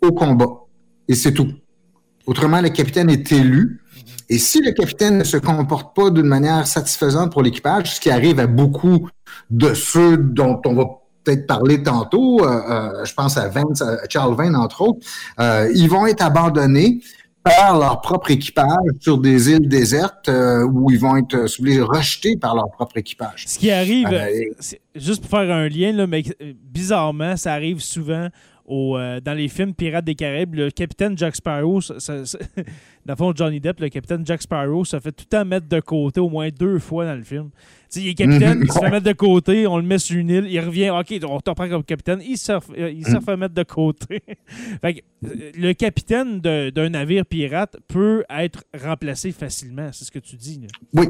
au 0.03 0.13
combat. 0.13 0.67
Et 1.09 1.15
c'est 1.15 1.33
tout. 1.33 1.53
Autrement, 2.27 2.61
le 2.61 2.69
capitaine 2.69 3.11
est 3.11 3.33
élu. 3.33 3.81
Et 4.29 4.39
si 4.39 4.61
le 4.61 4.71
capitaine 4.71 5.19
ne 5.19 5.25
se 5.25 5.37
comporte 5.37 5.97
pas 5.97 6.11
d'une 6.11 6.27
manière 6.27 6.67
satisfaisante 6.67 7.33
pour 7.33 7.43
l'équipage, 7.43 7.97
ce 7.97 8.01
qui 8.01 8.11
arrive 8.11 8.39
à 8.39 8.47
beaucoup 8.47 9.09
de 9.51 9.75
ceux 9.75 10.17
dont 10.17 10.61
on 10.67 10.75
va 10.75 10.85
peut-être 11.25 11.47
parler 11.47 11.83
tantôt, 11.83 12.45
euh, 12.45 12.61
euh, 12.71 13.05
je 13.05 13.13
pense 13.15 13.37
à 13.37 13.51
Charles 14.09 14.35
Vane 14.37 14.57
entre 14.57 14.83
autres, 14.83 15.07
euh, 15.41 15.71
ils 15.75 15.89
vont 15.89 16.07
être 16.07 16.23
abandonnés 16.23 17.01
par 17.43 17.79
leur 17.79 18.01
propre 18.01 18.31
équipage 18.31 18.67
sur 19.01 19.19
des 19.19 19.51
îles 19.51 19.69
désertes 19.69 20.29
euh, 20.29 20.65
où 20.65 20.91
ils 20.91 20.99
vont 20.99 21.17
être 21.17 21.35
euh, 21.35 21.85
rejetés 21.85 22.37
par 22.37 22.55
leur 22.55 22.71
propre 22.71 22.99
équipage. 22.99 23.45
Ce 23.47 23.59
qui 23.59 23.71
arrive, 23.71 24.09
euh, 24.13 24.29
juste 24.95 25.23
pour 25.23 25.39
faire 25.39 25.51
un 25.55 25.69
lien, 25.69 25.93
là, 25.93 26.07
mais 26.07 26.23
bizarrement, 26.65 27.37
ça 27.37 27.53
arrive 27.53 27.81
souvent 27.81 28.29
au, 28.67 28.97
dans 28.97 29.37
les 29.37 29.49
films 29.49 29.75
Pirates 29.75 30.05
des 30.05 30.15
Caraïbes. 30.15 30.55
Le 30.55 30.71
capitaine 30.71 31.17
Jack 31.19 31.35
Sparrow, 31.35 31.81
ça, 31.81 32.23
dans 33.11 33.27
le 33.27 33.33
fond, 33.33 33.33
Johnny 33.35 33.59
Depp, 33.59 33.81
le 33.81 33.89
capitaine 33.89 34.25
Jack 34.25 34.41
Sparrow, 34.43 34.85
ça 34.85 35.01
fait 35.01 35.11
tout 35.11 35.25
le 35.29 35.37
temps 35.37 35.45
mettre 35.45 35.67
de 35.67 35.81
côté 35.81 36.21
au 36.21 36.29
moins 36.29 36.49
deux 36.51 36.79
fois 36.79 37.05
dans 37.05 37.17
le 37.17 37.25
film 37.25 37.51
il 37.97 38.09
est 38.09 38.15
capitaine, 38.15 38.61
il 38.63 38.73
se 38.73 38.79
fait 38.79 38.91
mettre 38.91 39.07
de 39.07 39.13
côté, 39.13 39.67
on 39.67 39.77
le 39.77 39.83
met 39.83 39.99
sur 39.99 40.17
une 40.17 40.31
île, 40.31 40.47
il 40.49 40.61
revient, 40.61 40.91
OK, 40.91 41.13
on 41.25 41.41
te 41.41 41.51
prend 41.51 41.69
comme 41.69 41.83
capitaine, 41.83 42.21
il 42.27 42.39
se, 42.39 42.53
euh, 42.53 42.91
il 42.91 43.05
se 43.05 43.19
fait 43.21 43.37
mettre 43.37 43.55
de 43.55 43.63
côté. 43.63 44.23
fait 44.83 45.05
euh, 45.25 45.51
le 45.55 45.73
capitaine 45.73 46.41
d'un 46.41 46.89
navire 46.89 47.27
pirate 47.27 47.77
peut 47.89 48.25
être 48.31 48.65
remplacé 48.81 49.33
facilement, 49.33 49.91
c'est 49.93 50.05
ce 50.05 50.11
que 50.11 50.19
tu 50.19 50.37
dis. 50.37 50.61
Oui, 50.95 51.09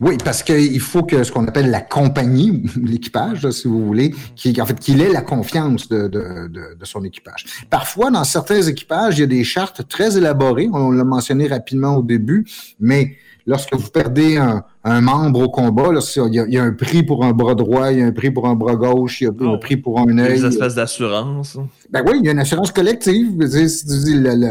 oui, 0.00 0.16
parce 0.24 0.42
qu'il 0.42 0.80
faut 0.80 1.02
que 1.02 1.22
ce 1.22 1.30
qu'on 1.30 1.46
appelle 1.46 1.70
la 1.70 1.80
compagnie, 1.80 2.64
l'équipage, 2.82 3.48
si 3.50 3.68
vous 3.68 3.84
voulez, 3.84 4.14
qui, 4.34 4.58
en 4.60 4.66
fait, 4.66 4.78
qu'il 4.78 5.00
ait 5.00 5.12
la 5.12 5.22
confiance 5.22 5.88
de, 5.88 6.08
de, 6.08 6.48
de, 6.48 6.84
son 6.84 7.04
équipage. 7.04 7.44
Parfois, 7.70 8.10
dans 8.10 8.24
certains 8.24 8.62
équipages, 8.62 9.18
il 9.18 9.20
y 9.20 9.24
a 9.24 9.26
des 9.26 9.44
chartes 9.44 9.86
très 9.88 10.16
élaborées, 10.16 10.68
on 10.72 10.90
l'a 10.90 11.04
mentionné 11.04 11.41
rapidement 11.46 11.96
au 11.96 12.02
début, 12.02 12.46
mais 12.80 13.16
lorsque 13.46 13.74
vous 13.74 13.90
perdez 13.90 14.36
un, 14.36 14.64
un 14.84 15.00
membre 15.00 15.40
au 15.40 15.48
combat, 15.48 15.90
il 15.90 16.34
y, 16.34 16.58
a, 16.58 16.62
un 16.62 16.72
prix 16.72 17.02
pour 17.02 17.24
un 17.24 17.32
bras 17.32 17.54
droit, 17.54 17.92
il 17.92 17.98
y 17.98 18.02
a 18.02 18.06
un 18.06 18.12
prix 18.12 18.30
pour 18.30 18.48
un 18.48 18.54
bras 18.54 18.74
gauche, 18.74 19.20
il 19.20 19.24
y 19.24 19.26
a 19.26 19.30
un 19.30 19.54
oh. 19.54 19.58
prix 19.58 19.76
pour 19.76 20.00
un 20.00 20.18
œil. 20.18 20.40
Des 20.40 20.46
espèces 20.46 20.74
d'assurance. 20.74 21.58
Ben 21.90 22.02
oui, 22.06 22.18
il 22.20 22.26
y 22.26 22.28
a 22.28 22.32
une 22.32 22.40
assurance 22.40 22.72
collective. 22.72 23.32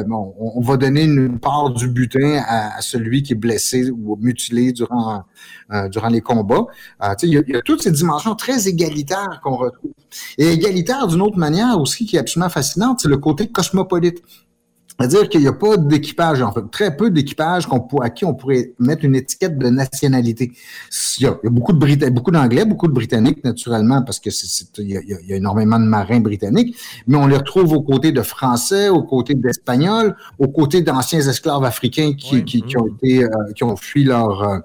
on, 0.10 0.62
va 0.62 0.78
donner 0.78 1.04
une 1.04 1.40
part 1.40 1.72
du 1.72 1.88
butin 1.88 2.42
à, 2.48 2.82
celui 2.82 3.24
qui 3.24 3.34
est 3.34 3.36
blessé 3.36 3.90
ou 3.90 4.18
mutilé 4.22 4.72
durant, 4.72 5.24
euh, 5.72 5.90
durant 5.90 6.10
les 6.10 6.22
combats. 6.22 6.66
Euh, 7.04 7.14
il, 7.24 7.30
y 7.30 7.38
a, 7.38 7.42
il, 7.48 7.54
y 7.54 7.58
a, 7.58 7.62
toutes 7.62 7.82
ces 7.82 7.92
dimensions 7.92 8.36
très 8.36 8.68
égalitaires 8.68 9.42
qu'on 9.44 9.58
retrouve. 9.58 9.92
Et 10.38 10.48
égalitaire 10.48 11.08
d'une 11.08 11.22
autre 11.22 11.38
manière 11.38 11.80
aussi 11.80 12.06
qui 12.06 12.16
est 12.16 12.20
absolument 12.20 12.50
fascinante, 12.50 13.00
c'est 13.02 13.10
le 13.10 13.18
côté 13.18 13.48
cosmopolite. 13.48 14.22
C'est-à-dire 15.02 15.30
qu'il 15.30 15.42
n'y 15.42 15.48
a 15.48 15.54
pas 15.54 15.78
d'équipage, 15.78 16.42
en 16.42 16.52
fait, 16.52 16.62
très 16.72 16.96
peu 16.96 17.10
d'équipage 17.10 17.68
à 18.02 18.10
qui 18.10 18.26
on 18.26 18.34
pourrait 18.34 18.74
mettre 18.80 19.04
une 19.06 19.16
étiquette 19.16 19.58
de 19.58 19.70
nationalité. 19.70 20.52
Il 21.20 21.24
y 21.24 21.28
a, 21.28 21.38
beaucoup 21.44 21.74
de 21.74 22.10
beaucoup 22.10 22.32
d'Anglais, 22.32 22.66
beaucoup 22.66 22.88
de 22.88 22.94
Britanniques, 22.94 23.44
naturellement, 23.44 24.02
parce 24.04 24.20
que 24.20 24.30
il, 24.80 24.90
y 24.90 25.34
a, 25.34 25.36
énormément 25.36 25.80
de 25.80 25.86
marins 25.86 26.20
britanniques, 26.20 26.76
mais 27.08 27.18
on 27.18 27.28
les 27.28 27.38
retrouve 27.38 27.74
aux 27.74 27.82
côtés 27.82 28.12
de 28.12 28.22
Français, 28.22 28.90
aux 28.90 29.04
côtés 29.04 29.36
d'Espagnols, 29.36 30.16
aux 30.40 30.48
côtés 30.48 30.82
d'anciens 30.82 31.20
esclaves 31.20 31.64
africains 31.64 32.14
qui, 32.14 32.44
qui, 32.44 32.78
ont 32.78 32.88
été, 32.88 33.24
euh, 33.24 33.30
qui 33.56 33.64
ont 33.64 33.76
fui 33.76 34.04
leur, 34.04 34.44
euh, 34.44 34.60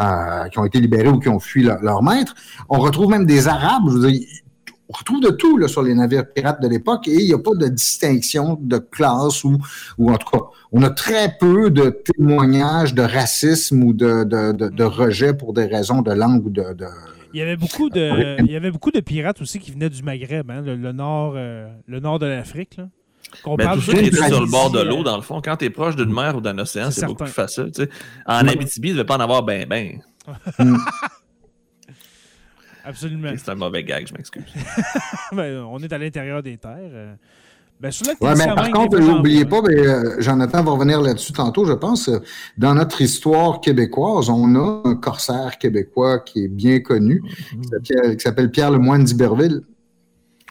euh, 0.00 0.48
qui 0.48 0.58
ont 0.58 0.64
été 0.64 0.80
libérés 0.80 1.08
ou 1.08 1.18
qui 1.18 1.28
ont 1.28 1.40
fui 1.40 1.62
leur, 1.62 1.80
leur 1.82 2.02
maître. 2.02 2.34
On 2.68 2.78
retrouve 2.78 3.10
même 3.10 3.26
des 3.26 3.48
Arabes. 3.48 3.84
Je 3.88 3.92
veux 3.96 4.10
dire, 4.10 4.26
on 4.92 4.98
retrouve 4.98 5.20
de 5.20 5.30
tout 5.30 5.56
là, 5.56 5.68
sur 5.68 5.82
les 5.82 5.94
navires 5.94 6.30
pirates 6.32 6.60
de 6.62 6.68
l'époque 6.68 7.08
et 7.08 7.14
il 7.14 7.26
n'y 7.26 7.32
a 7.32 7.38
pas 7.38 7.54
de 7.54 7.68
distinction 7.68 8.58
de 8.60 8.78
classe 8.78 9.44
ou, 9.44 9.58
ou 9.98 10.10
en 10.10 10.16
tout 10.16 10.28
cas, 10.30 10.44
on 10.70 10.82
a 10.82 10.90
très 10.90 11.36
peu 11.38 11.70
de 11.70 11.90
témoignages 11.90 12.94
de 12.94 13.02
racisme 13.02 13.82
ou 13.82 13.92
de, 13.92 14.24
de, 14.24 14.68
de, 14.68 14.84
rejet 14.84 15.34
pour 15.34 15.52
des 15.52 15.66
raisons 15.66 16.02
de 16.02 16.12
langue 16.12 16.46
ou 16.46 16.50
de, 16.50 16.62
il 17.34 17.38
y 17.38 17.42
avait 17.42 17.56
beaucoup 17.56 17.88
de, 17.88 18.42
il 18.42 18.50
y 18.50 18.56
avait 18.56 18.70
beaucoup 18.70 18.90
de 18.90 19.00
pirates 19.00 19.40
aussi 19.40 19.58
qui 19.58 19.70
venaient 19.70 19.88
du 19.88 20.02
Maghreb, 20.02 20.50
hein, 20.50 20.60
le, 20.60 20.92
nord, 20.92 21.32
euh, 21.36 21.66
le 21.86 22.00
nord 22.00 22.18
de 22.18 22.26
l'Afrique. 22.26 22.78
qu'on 23.42 23.56
Mais 23.56 23.64
parle 23.64 23.78
tout 23.78 23.90
ça 23.90 23.92
qui 23.94 24.08
est 24.08 24.28
sur 24.28 24.40
le 24.40 24.50
bord 24.50 24.70
de 24.70 24.80
euh, 24.80 24.84
l'eau, 24.84 25.02
dans 25.02 25.16
le 25.16 25.22
fond, 25.22 25.40
quand 25.42 25.56
tu 25.56 25.64
es 25.64 25.70
proche 25.70 25.96
d'une 25.96 26.12
mer 26.12 26.36
ou 26.36 26.42
d'un 26.42 26.58
océan, 26.58 26.90
C'est 26.90 27.00
c'est 27.00 27.06
beaucoup 27.06 27.24
plus 27.24 27.32
facile. 27.32 27.70
tu 27.74 27.84
sais. 27.84 27.88
En. 28.26 28.46
Abitibi, 28.46 28.88
il 28.88 28.92
ne 28.92 28.98
devait 28.98 29.06
pas 29.06 29.16
en 29.16 29.20
avoir 29.20 29.42
ben 29.42 29.66
ben. 29.66 30.02
Absolument. 32.84 33.30
C'est 33.36 33.50
un 33.50 33.54
mauvais 33.54 33.84
gag, 33.84 34.06
je 34.06 34.14
m'excuse. 34.14 34.42
Ben, 35.32 35.62
on 35.70 35.78
est 35.78 35.92
à 35.92 35.98
l'intérieur 35.98 36.42
des 36.42 36.56
terres. 36.56 36.78
euh. 36.80 37.14
Ben, 37.80 37.90
sur 37.90 38.06
la 38.06 38.12
Ouais, 38.12 38.34
mais 38.38 38.54
par 38.54 38.70
contre, 38.70 38.98
n'oubliez 39.00 39.44
pas, 39.44 39.60
ben, 39.60 39.76
euh, 39.76 40.20
Jonathan 40.20 40.62
va 40.62 40.70
revenir 40.72 41.00
là-dessus 41.00 41.32
tantôt, 41.32 41.64
je 41.64 41.72
pense. 41.72 42.08
euh, 42.08 42.18
Dans 42.56 42.74
notre 42.74 43.00
histoire 43.00 43.60
québécoise, 43.60 44.28
on 44.30 44.54
a 44.54 44.82
un 44.88 44.94
corsaire 44.94 45.58
québécois 45.58 46.20
qui 46.20 46.44
est 46.44 46.48
bien 46.48 46.78
connu, 46.80 47.22
qui 47.60 47.68
s'appelle- 47.68 48.16
qui 48.16 48.22
s'appelle 48.22 48.50
Pierre 48.50 48.70
Lemoine 48.70 49.02
d'Iberville. 49.04 49.62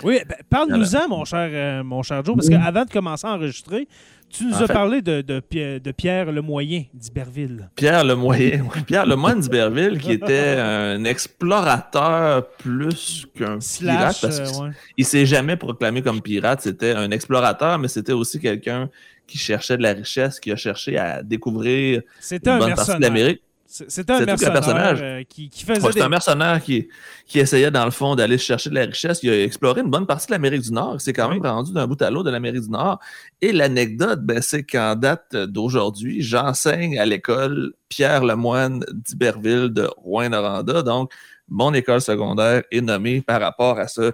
Oui, 0.04 0.20
ben, 0.28 0.36
parle-nous-en, 0.50 1.08
mon 1.10 1.26
cher, 1.26 1.50
euh, 1.52 1.84
mon 1.84 2.02
cher 2.04 2.24
Joe, 2.24 2.36
parce 2.36 2.48
Oui. 2.48 2.54
qu'avant 2.56 2.86
de 2.86 2.90
commencer 2.90 3.28
à 3.28 3.32
enregistrer, 3.32 3.88
tu 4.30 4.46
nous 4.46 4.54
En 4.54 4.62
as 4.62 4.68
fait- 4.68 4.74
parlé 4.74 5.02
de, 5.02 5.22
de, 5.22 5.42
de 5.80 5.92
Pierre 5.92 6.32
Lemoyen 6.32 6.84
d'Iberville. 6.94 7.70
Pierre 7.76 8.04
Lemoyen, 8.06 8.64
Pierre 8.88 9.06
Lemoine 9.06 9.42
d'Iberville, 9.42 10.00
qui 10.00 10.14
était 10.14 10.56
un 10.58 11.04
explorateur 11.04 12.48
plus 12.58 13.28
qu'un 13.36 13.60
pirate, 13.60 14.18
parce 14.22 14.40
euh, 14.40 14.46
qu'il 14.46 14.62
ouais. 14.64 14.70
il 14.98 15.06
s'est 15.06 15.26
jamais 15.26 15.58
proclamé 15.58 16.02
comme 16.02 16.22
pirate. 16.22 16.62
C'était 16.62 16.94
un 16.94 17.12
explorateur, 17.12 17.78
mais 17.78 17.88
c'était 17.90 18.14
aussi 18.14 18.40
quelqu'un 18.40 18.90
qui 19.28 19.38
cherchait 19.38 19.78
de 19.78 19.84
la 19.84 19.94
richesse, 19.94 20.40
qui 20.40 20.52
a 20.52 20.56
cherché 20.56 20.98
à 20.98 21.24
découvrir 21.24 22.02
une 22.32 22.50
un 22.50 22.58
bonne 22.58 22.74
partie 22.76 22.96
de 22.96 23.02
l'Amérique. 23.02 23.42
C'est- 23.74 23.90
C'était 23.90 24.12
un 24.12 24.26
personnage. 24.26 25.26
qui, 25.30 25.50
qui 25.50 25.64
faisait 25.64 25.82
Ouais, 25.82 25.94
des... 25.94 26.00
C'est 26.00 26.06
un 26.06 26.10
mercenaire 26.10 26.62
qui, 26.62 26.90
qui 27.26 27.40
essayait, 27.40 27.72
dans 27.72 27.86
le 27.86 27.92
fond, 27.92 28.16
d'aller 28.16 28.38
chercher 28.38 28.70
de 28.70 28.76
la 28.76 28.82
richesse. 28.86 29.20
Il 29.24 29.30
a 29.30 29.44
exploré 29.44 29.80
une 29.80 29.90
bonne 29.90 30.06
partie 30.06 30.28
de 30.28 30.34
l'Amérique 30.34 30.62
du 30.64 30.74
Nord. 30.74 30.96
Il 30.96 31.00
s'est 31.00 31.14
quand 31.14 31.30
même 31.30 31.40
Oui. 31.42 31.48
rendu 31.48 31.72
d'un 31.72 31.88
bout 31.88 32.02
à 32.02 32.10
l'autre 32.10 32.26
de 32.26 32.32
l'Amérique 32.32 32.64
du 32.64 32.70
Nord. 32.70 33.00
Et 33.42 33.54
l'anecdote, 33.54 34.20
ben, 34.24 34.42
c'est 34.42 34.64
qu'en 34.64 34.96
date 34.96 35.36
d'aujourd'hui, 35.38 36.22
j'enseigne 36.22 37.00
à 37.00 37.06
l'école 37.06 37.72
Pierre 37.88 38.26
Lemoine 38.26 38.84
d'Iberville 38.92 39.70
de 39.70 39.90
Rouen-Noranda. 39.98 40.82
Donc, 40.82 41.14
mon 41.48 41.74
école 41.74 42.02
secondaire 42.02 42.64
est 42.72 42.82
nommée 42.82 43.22
par 43.22 43.40
rapport 43.40 43.80
à 43.80 43.88
ce 43.88 44.12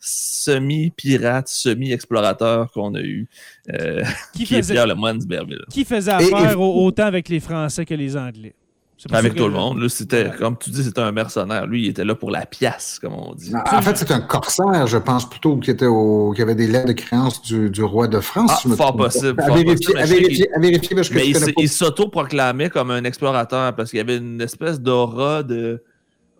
semi-pirate, 0.00 1.48
semi-explorateur 1.48 2.70
qu'on 2.72 2.94
a 2.94 3.00
eu, 3.00 3.26
euh, 3.72 4.02
qui, 4.34 4.44
qui 4.44 4.54
est 4.54 4.58
faisait, 4.58 4.74
Pierre 4.74 4.86
Lemoine 4.86 5.18
d'Iberville. 5.18 5.64
qui 5.70 5.84
faisait 5.84 6.12
affaire 6.12 6.52
et- 6.52 6.54
autant 6.54 7.04
avec 7.06 7.28
les 7.28 7.40
Français 7.40 7.84
que 7.84 7.94
les 7.94 8.16
Anglais. 8.16 8.54
C'est 9.00 9.08
pour 9.08 9.16
Avec 9.16 9.36
tout 9.36 9.44
le 9.46 9.52
monde. 9.52 9.78
Là, 9.78 9.88
c'était, 9.88 10.24
Ouais. 10.24 10.32
comme 10.36 10.58
tu 10.58 10.70
dis, 10.70 10.82
c'était 10.82 11.00
un 11.02 11.12
mercenaire. 11.12 11.68
Lui, 11.68 11.84
il 11.84 11.88
était 11.90 12.04
là 12.04 12.16
pour 12.16 12.32
la 12.32 12.44
pièce, 12.46 12.98
comme 13.00 13.12
on 13.14 13.32
dit. 13.32 13.52
En 13.72 13.80
fait, 13.80 13.96
c'est 13.96 14.10
un 14.10 14.20
corsaire, 14.20 14.88
je 14.88 14.98
pense 14.98 15.30
plutôt, 15.30 15.56
qui, 15.58 15.70
était 15.70 15.86
au, 15.86 16.32
qui 16.34 16.42
avait 16.42 16.56
des 16.56 16.66
lettres 16.66 16.88
de 16.88 16.92
créance 16.94 17.40
du, 17.40 17.70
du 17.70 17.84
roi 17.84 18.08
de 18.08 18.18
France. 18.18 18.50
Ah, 18.54 18.58
si 18.60 18.68
fort 18.76 18.96
pas. 18.96 19.04
possible, 19.04 19.40
À 19.40 19.54
vérifier, 19.54 19.96
à 19.96 20.00
mais 20.00 20.06
je 20.06 20.12
sais 20.14 20.20
vérifier, 20.20 20.48
à 20.52 20.58
vérifier, 20.58 20.96
parce 20.96 21.08
que 21.10 21.14
Mais 21.14 21.20
je 21.20 21.26
il, 21.28 21.34
pas. 21.34 21.50
il 21.58 21.68
s'auto-proclamait 21.68 22.70
comme 22.70 22.90
un 22.90 23.04
explorateur 23.04 23.74
parce 23.76 23.90
qu'il 23.90 23.98
y 23.98 24.00
avait 24.00 24.16
une 24.16 24.40
espèce 24.40 24.80
d'aura 24.80 25.44
de 25.44 25.80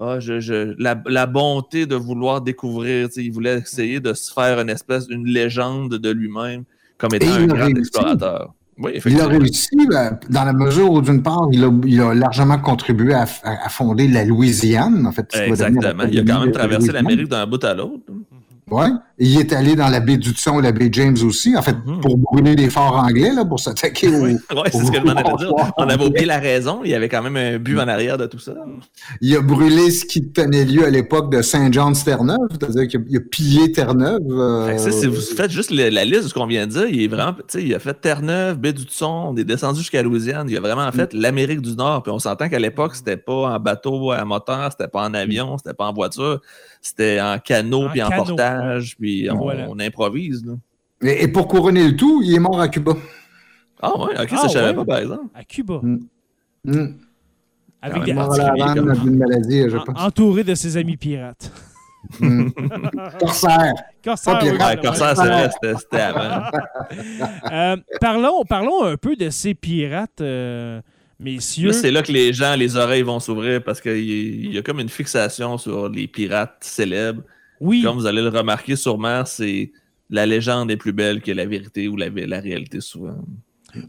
ah, 0.01 0.19
je, 0.21 0.41
je- 0.41 0.75
la, 0.83 1.01
la 1.07 1.27
bonté 1.27 1.87
de 1.87 1.95
vouloir 1.95 2.41
découvrir. 2.41 3.07
tu 3.09 3.15
sais, 3.15 3.25
Il 3.25 3.31
voulait 3.33 3.59
essayer 3.59 4.01
de 4.01 4.15
se 4.15 4.33
faire 4.33 4.59
une 4.61 4.71
espèce, 4.71 5.07
une 5.09 5.27
légende 5.27 5.95
de 5.95 6.11
lui-même 6.11 6.65
comme 6.99 7.15
étant 7.15 7.27
Et 7.27 7.31
un 7.43 7.47
grand 7.47 7.67
réussi. 7.67 7.79
explorateur. 7.81 8.53
Oui, 8.81 8.93
Il 9.07 9.21
a 9.21 9.27
réussi 9.27 9.77
ben, 9.91 10.19
dans 10.31 10.45
la 10.45 10.53
mesure 10.53 10.91
où, 10.93 11.01
d'une 11.03 11.23
part, 11.23 11.49
il 11.53 11.65
a, 11.65 11.71
il 11.85 12.01
a 12.01 12.15
largement 12.15 12.59
contribué 12.59 13.13
à, 13.13 13.27
à- 13.43 13.67
à 13.67 13.69
fonder 13.69 14.07
la 14.07 14.25
Louisiane, 14.25 15.05
en 15.07 15.11
fait. 15.13 15.29
Exactement. 15.37 16.05
Il 16.11 16.19
a 16.21 16.23
quand 16.33 16.41
même 16.41 16.53
traversé 16.53 16.93
l'Amérique 16.93 17.29
d'un 17.29 17.47
bout 17.47 17.63
à 17.65 17.75
l'autre. 17.75 18.05
Ouais. 18.71 18.87
Il 19.21 19.39
est 19.41 19.53
allé 19.53 19.75
dans 19.75 19.89
la 19.89 20.01
baie 20.01 20.17
d'Hudson 20.17 20.61
et 20.61 20.63
la 20.63 20.73
baie 20.73 20.89
James 20.93 21.17
aussi, 21.25 21.57
en 21.57 21.63
fait, 21.63 21.77
Mhm. 21.85 22.01
pour 22.01 22.17
brûler 22.19 22.55
des 22.55 22.71
forts 22.71 22.95
anglais, 22.97 23.33
là, 23.35 23.45
pour 23.45 23.59
s'attaquer 23.59 24.09
aux. 24.09 24.23
Oui, 24.25 24.33
ouais, 24.33 24.63
c'est 24.71 24.85
ce 24.85 24.91
que 24.93 24.99
je 24.99 25.05
m'en 25.05 25.13
allais 25.13 25.37
dire. 25.39 25.53
On 25.77 25.89
avait 25.89 26.05
oublié 26.05 26.27
la 26.27 26.39
raison. 26.39 26.81
Il 26.85 26.91
y 26.91 26.95
avait 26.95 27.09
quand 27.09 27.23
même 27.23 27.37
un 27.37 27.59
but 27.59 27.79
en 27.79 27.89
arrière 27.89 28.17
de 28.19 28.27
tout 28.27 28.39
ça. 28.39 28.53
Il 29.21 29.35
a 29.37 29.41
brûlé 29.41 29.91
ce 29.91 30.05
qui 30.05 30.29
tenait 30.31 30.65
lieu 30.65 30.85
à 30.85 30.91
l'époque 30.91 31.33
de 31.33 31.43
Saint-Jean-de-Terre-Neuve, 31.43 32.39
c'est-à-dire 32.53 32.87
qu'il 32.89 33.01
a, 33.01 33.03
il 33.09 33.17
a 33.17 33.21
pillé 33.21 33.73
Terre-Neuve. 33.73 34.21
euh, 34.31 34.79
si 34.91 35.07
vous 35.07 35.21
faites 35.21 35.51
juste 35.51 35.71
le- 35.71 35.89
la 35.89 36.05
liste 36.05 36.25
de 36.25 36.29
ce 36.29 36.35
qu'on 36.35 36.47
vient 36.47 36.67
de 36.67 36.73
dire, 36.73 36.87
il 36.89 37.03
est 37.03 37.09
vraiment, 37.09 37.33
tu 37.33 37.43
sais, 37.49 37.63
il 37.65 37.75
a 37.75 37.79
fait 37.79 37.95
Terre-Neuve, 38.01 38.57
baie 38.59 38.73
du 38.73 38.85
Son, 38.89 39.31
on 39.33 39.37
est 39.37 39.45
descendu 39.45 39.81
jusqu'à 39.81 40.03
Louisiane, 40.03 40.47
il 40.49 40.57
a 40.57 40.61
vraiment 40.61 40.91
fait 40.93 41.13
Mm. 41.15 41.19
l'Amérique 41.21 41.61
du 41.61 41.75
Nord, 41.75 42.03
puis 42.03 42.13
on 42.13 42.19
s'entend 42.19 42.49
qu'à 42.49 42.59
l'époque, 42.59 42.95
c'était 42.95 43.17
pas 43.17 43.55
en 43.55 43.59
bateau 43.59 44.13
à 44.13 44.25
moteur, 44.25 44.71
c'était 44.71 44.89
pas 44.89 45.03
en 45.07 45.15
avion, 45.15 45.57
c'était 45.59 45.75
pas 45.75 45.87
en 45.87 45.93
voiture, 45.93 46.41
c'était 46.81 47.21
en 47.21 47.39
canot, 47.39 47.87
En 47.87 47.91
puis 47.91 48.03
en 48.03 48.09
canot, 48.11 48.25
portage, 48.25 48.95
puis 48.99 49.08
on, 49.31 49.37
Voilà. 49.39 49.67
on 49.69 49.79
improvise, 49.79 50.45
là. 50.45 50.55
Et, 51.03 51.25
et 51.25 51.29
pour 51.29 51.47
couronner 51.49 51.87
le 51.89 51.97
tout, 51.97 52.23
il 52.25 52.35
est 52.35 52.39
mort 52.41 52.61
à 52.61 52.69
Cuba. 52.69 52.93
Ah 53.81 53.97
ouais, 53.99 54.15
ok, 54.21 54.29
Ah 54.33 54.37
ça 54.37 54.49
je 54.49 54.53
savais 54.53 54.69
ouais? 54.71 54.75
pas, 54.75 54.85
par 54.85 54.99
exemple. 54.99 55.25
À 55.35 55.45
Cuba. 55.45 55.81
Mm. 55.83 55.99
Hmm. 56.65 56.87
Avec 57.81 58.03
des- 58.03 58.09
Il 58.09 58.11
est 58.11 58.15
mort 58.15 58.33
à 58.33 58.37
la 58.37 58.45
particulier 58.47 58.63
Havane 58.81 58.97
comme- 58.97 59.05
d'une 59.05 59.19
maladie, 59.19 59.63
je 59.71 59.77
en- 59.77 59.85
pense. 59.85 60.01
entouré 60.03 60.43
de 60.45 60.55
ses 60.57 60.77
amis 60.77 60.97
pirates. 60.97 61.53
Hmm. 62.21 62.49
Corsaire. 63.21 63.73
Corsair, 64.05 64.39
Pas 64.39 64.45
oui. 64.45 64.51
Ouais, 64.51 65.49
c'est 65.63 65.79
c'était 65.79 66.01
avant. 66.01 66.51
Euh, 67.53 67.77
parlons, 68.01 68.45
parlons 68.49 68.85
un 68.85 68.97
peu 68.97 69.15
de 69.17 69.31
ces 69.31 69.55
pirates, 69.55 70.21
euh, 70.21 70.81
messieurs. 71.21 71.69
Là, 71.69 71.73
c'est 71.75 71.91
là 71.91 72.03
que 72.03 72.13
les 72.13 72.33
gens, 72.33 72.55
les 72.57 72.77
oreilles 72.77 73.03
vont 73.03 73.21
s'ouvrir 73.21 73.63
parce 73.63 73.81
qu'il 73.81 73.99
y, 73.99 74.47
il 74.47 74.55
y 74.55 74.59
a 74.59 74.63
comme 74.63 74.81
une 74.81 74.89
fixation 74.89 75.59
sur 75.59 75.89
les 75.89 76.07
pirates 76.09 76.57
célèbres. 76.61 77.23
Oui, 77.61 77.83
Comme 77.83 77.97
vous 77.97 78.07
allez 78.07 78.23
le 78.23 78.29
remarquer 78.29 78.77
sûrement, 78.77 79.25
c'est 79.25 79.73
la 80.11 80.25
légende 80.27 80.71
est 80.71 80.77
plus 80.77 80.93
belle 80.93 81.21
que 81.21 81.33
la 81.33 81.47
vérité 81.47 81.89
ou 81.89 81.97
la, 81.97 82.09
la 82.09 82.41
réalité 82.41 82.81
souvent. 82.81 83.19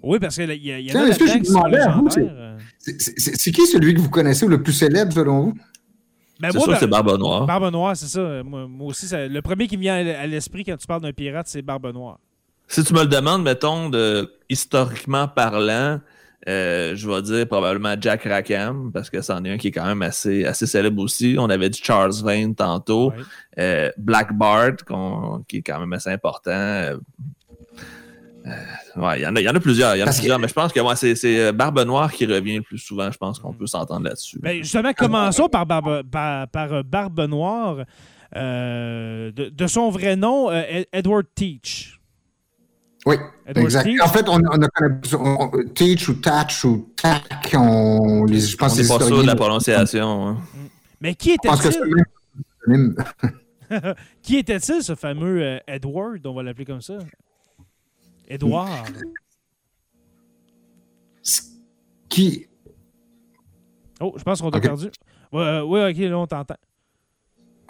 oui, 0.04 0.20
parce 0.20 0.36
qu'il 0.36 0.50
y, 0.50 0.72
a- 0.72 0.80
il 0.80 0.86
y 0.86 0.90
Tiens, 0.90 1.02
a 1.10 1.12
vous, 1.12 1.26
légendaires. 1.26 2.06
euh. 2.18 2.58
C'est- 2.78 3.00
C'est 3.00 3.36
c'est 3.38 3.52
qui 3.52 3.66
celui 3.68 3.94
que 3.94 4.00
vous 4.00 4.10
connaissez 4.10 4.46
le 4.48 4.62
plus 4.62 4.74
célèbre, 4.74 5.14
selon 5.14 5.42
vous? 5.44 5.54
Ben, 6.42 6.52
c'est 6.52 6.58
moi, 6.58 6.64
sûr 6.64 6.68
que 6.68 6.72
ben- 6.72 6.80
c'est 6.80 6.88
Barbe 6.88 7.18
Noire. 7.20 7.46
Barbe 7.46 7.72
Noire, 7.72 7.96
c'est 7.98 8.08
ça. 8.08 8.44
Moi, 8.44 8.68
moi 8.68 8.88
aussi, 8.88 9.08
ça- 9.08 9.28
le 9.28 9.42
premier 9.42 9.68
qui 9.68 9.76
me 9.78 9.82
vient 9.82 9.96
à 9.96 10.20
à 10.22 10.28
l'esprit 10.28 10.64
quand 10.64 10.78
tu 10.78 10.88
parles 10.88 11.02
d'un 11.02 11.12
pirate, 11.14 11.48
c'est 11.50 11.62
Barbe 11.62 11.92
Noire. 11.94 12.20
Si 12.68 12.84
tu 12.84 12.94
me 12.94 13.02
le 13.02 13.08
demandes, 13.08 13.44
mettons, 13.44 13.90
de, 13.90 14.32
historiquement 14.50 15.28
parlant, 15.28 16.00
euh, 16.50 16.96
je 16.96 17.08
vais 17.10 17.22
dire 17.22 17.48
probablement 17.48 17.96
Jack 18.02 18.24
Rackham, 18.24 18.92
parce 18.92 19.10
que 19.10 19.22
c'en 19.22 19.44
est 19.46 19.52
un 19.52 19.58
qui 19.58 19.68
est 19.68 19.72
quand 19.72 19.86
même 19.86 20.02
assez, 20.02 20.44
assez 20.46 20.66
célèbre 20.66 21.02
aussi. 21.02 21.36
On 21.40 21.50
avait 21.50 21.70
dit 21.70 21.80
Charles 21.84 22.14
Vane 22.24 22.56
tantôt. 22.56 23.12
Ouais. 23.12 23.16
Euh, 23.60 23.92
Black 23.98 24.34
Bart, 24.34 24.72
qui 25.48 25.58
est 25.58 25.62
quand 25.62 25.80
même 25.80 25.94
assez 25.94 26.10
important. 26.10 26.52
Euh, 26.52 26.96
ouais, 28.96 29.20
il 29.20 29.24
y, 29.24 29.28
en 29.28 29.36
a- 29.36 29.40
il 29.42 29.44
y 29.46 29.50
en 29.50 29.56
a 29.56 29.60
plusieurs. 29.60 29.96
Il 29.96 30.00
y 30.00 30.04
en 30.04 30.08
a 30.08 30.10
que- 30.10 30.16
plusieurs, 30.16 30.40
mais 30.40 30.48
je 30.48 30.54
pense 30.54 30.74
que 30.74 30.80
ouais, 30.80 30.96
c'est, 30.96 31.52
Barbe 31.54 31.80
Noire 31.86 32.12
qui 32.12 32.26
revient 32.26 32.56
le 32.58 32.62
plus 32.64 32.78
souvent. 32.80 33.12
Je 33.12 33.18
pense 33.18 33.38
qu'on 33.40 33.54
peut 33.54 33.68
s'entendre 33.68 34.06
là-dessus. 34.06 34.40
Ben, 34.42 34.58
justement, 34.64 34.94
commençons 34.94 35.50
par 35.50 35.66
Barbe, 35.66 36.04
par, 36.10 36.48
par, 36.48 36.84
Barbe 36.84 37.22
Noire. 37.30 37.78
Euh, 38.36 39.32
de, 39.32 39.50
de 39.50 39.68
son 39.68 39.90
vrai 39.90 40.16
nom, 40.16 40.52
euh, 40.52 40.62
Ed- 40.70 40.86
Edward 40.94 41.26
Teach. 41.34 41.99
Oui, 43.06 43.16
Edward 43.46 43.66
exact. 43.66 43.86
Teach. 43.86 44.02
En 44.02 44.08
fait, 44.10 44.28
on, 44.30 44.36
on 44.36 44.62
a 44.62 44.68
on- 45.18 45.50
on- 45.54 45.64
Teach 45.74 46.10
ou 46.10 46.14
Tatch 46.16 46.66
ou 46.66 46.90
Tac, 46.96 47.56
on, 47.58 48.26
les, 48.26 48.40
je 48.42 48.58
pense 48.58 48.74
on 48.74 48.76
que 48.76 48.82
n'est 48.82 48.88
les 48.88 48.98
pas 49.00 49.06
sûr 49.06 49.22
de 49.22 49.28
la 49.28 49.36
prononciation. 49.36 50.28
hein. 50.28 50.38
Mais 51.02 51.16
qui 51.16 51.32
était-il? 51.32 52.06
Qui 54.24 54.38
était-il, 54.38 54.84
ce 54.84 54.96
fameux 54.96 55.42
euh, 55.44 55.60
Edward, 55.68 56.26
on 56.26 56.34
va 56.34 56.42
l'appeler 56.44 56.66
comme 56.66 56.82
ça? 56.82 56.98
Edward. 58.28 58.92
Qui, 62.10 62.48
Oh, 64.02 64.14
je 64.18 64.24
pense 64.24 64.42
qu'on 64.42 64.50
t'a 64.50 64.62
perdu. 64.62 64.86
Ouais, 65.32 65.42
euh, 65.42 65.64
ouais, 65.64 65.92
ok, 65.92 65.98
là, 66.10 66.18
on 66.18 66.26
t'entend. 66.26 66.56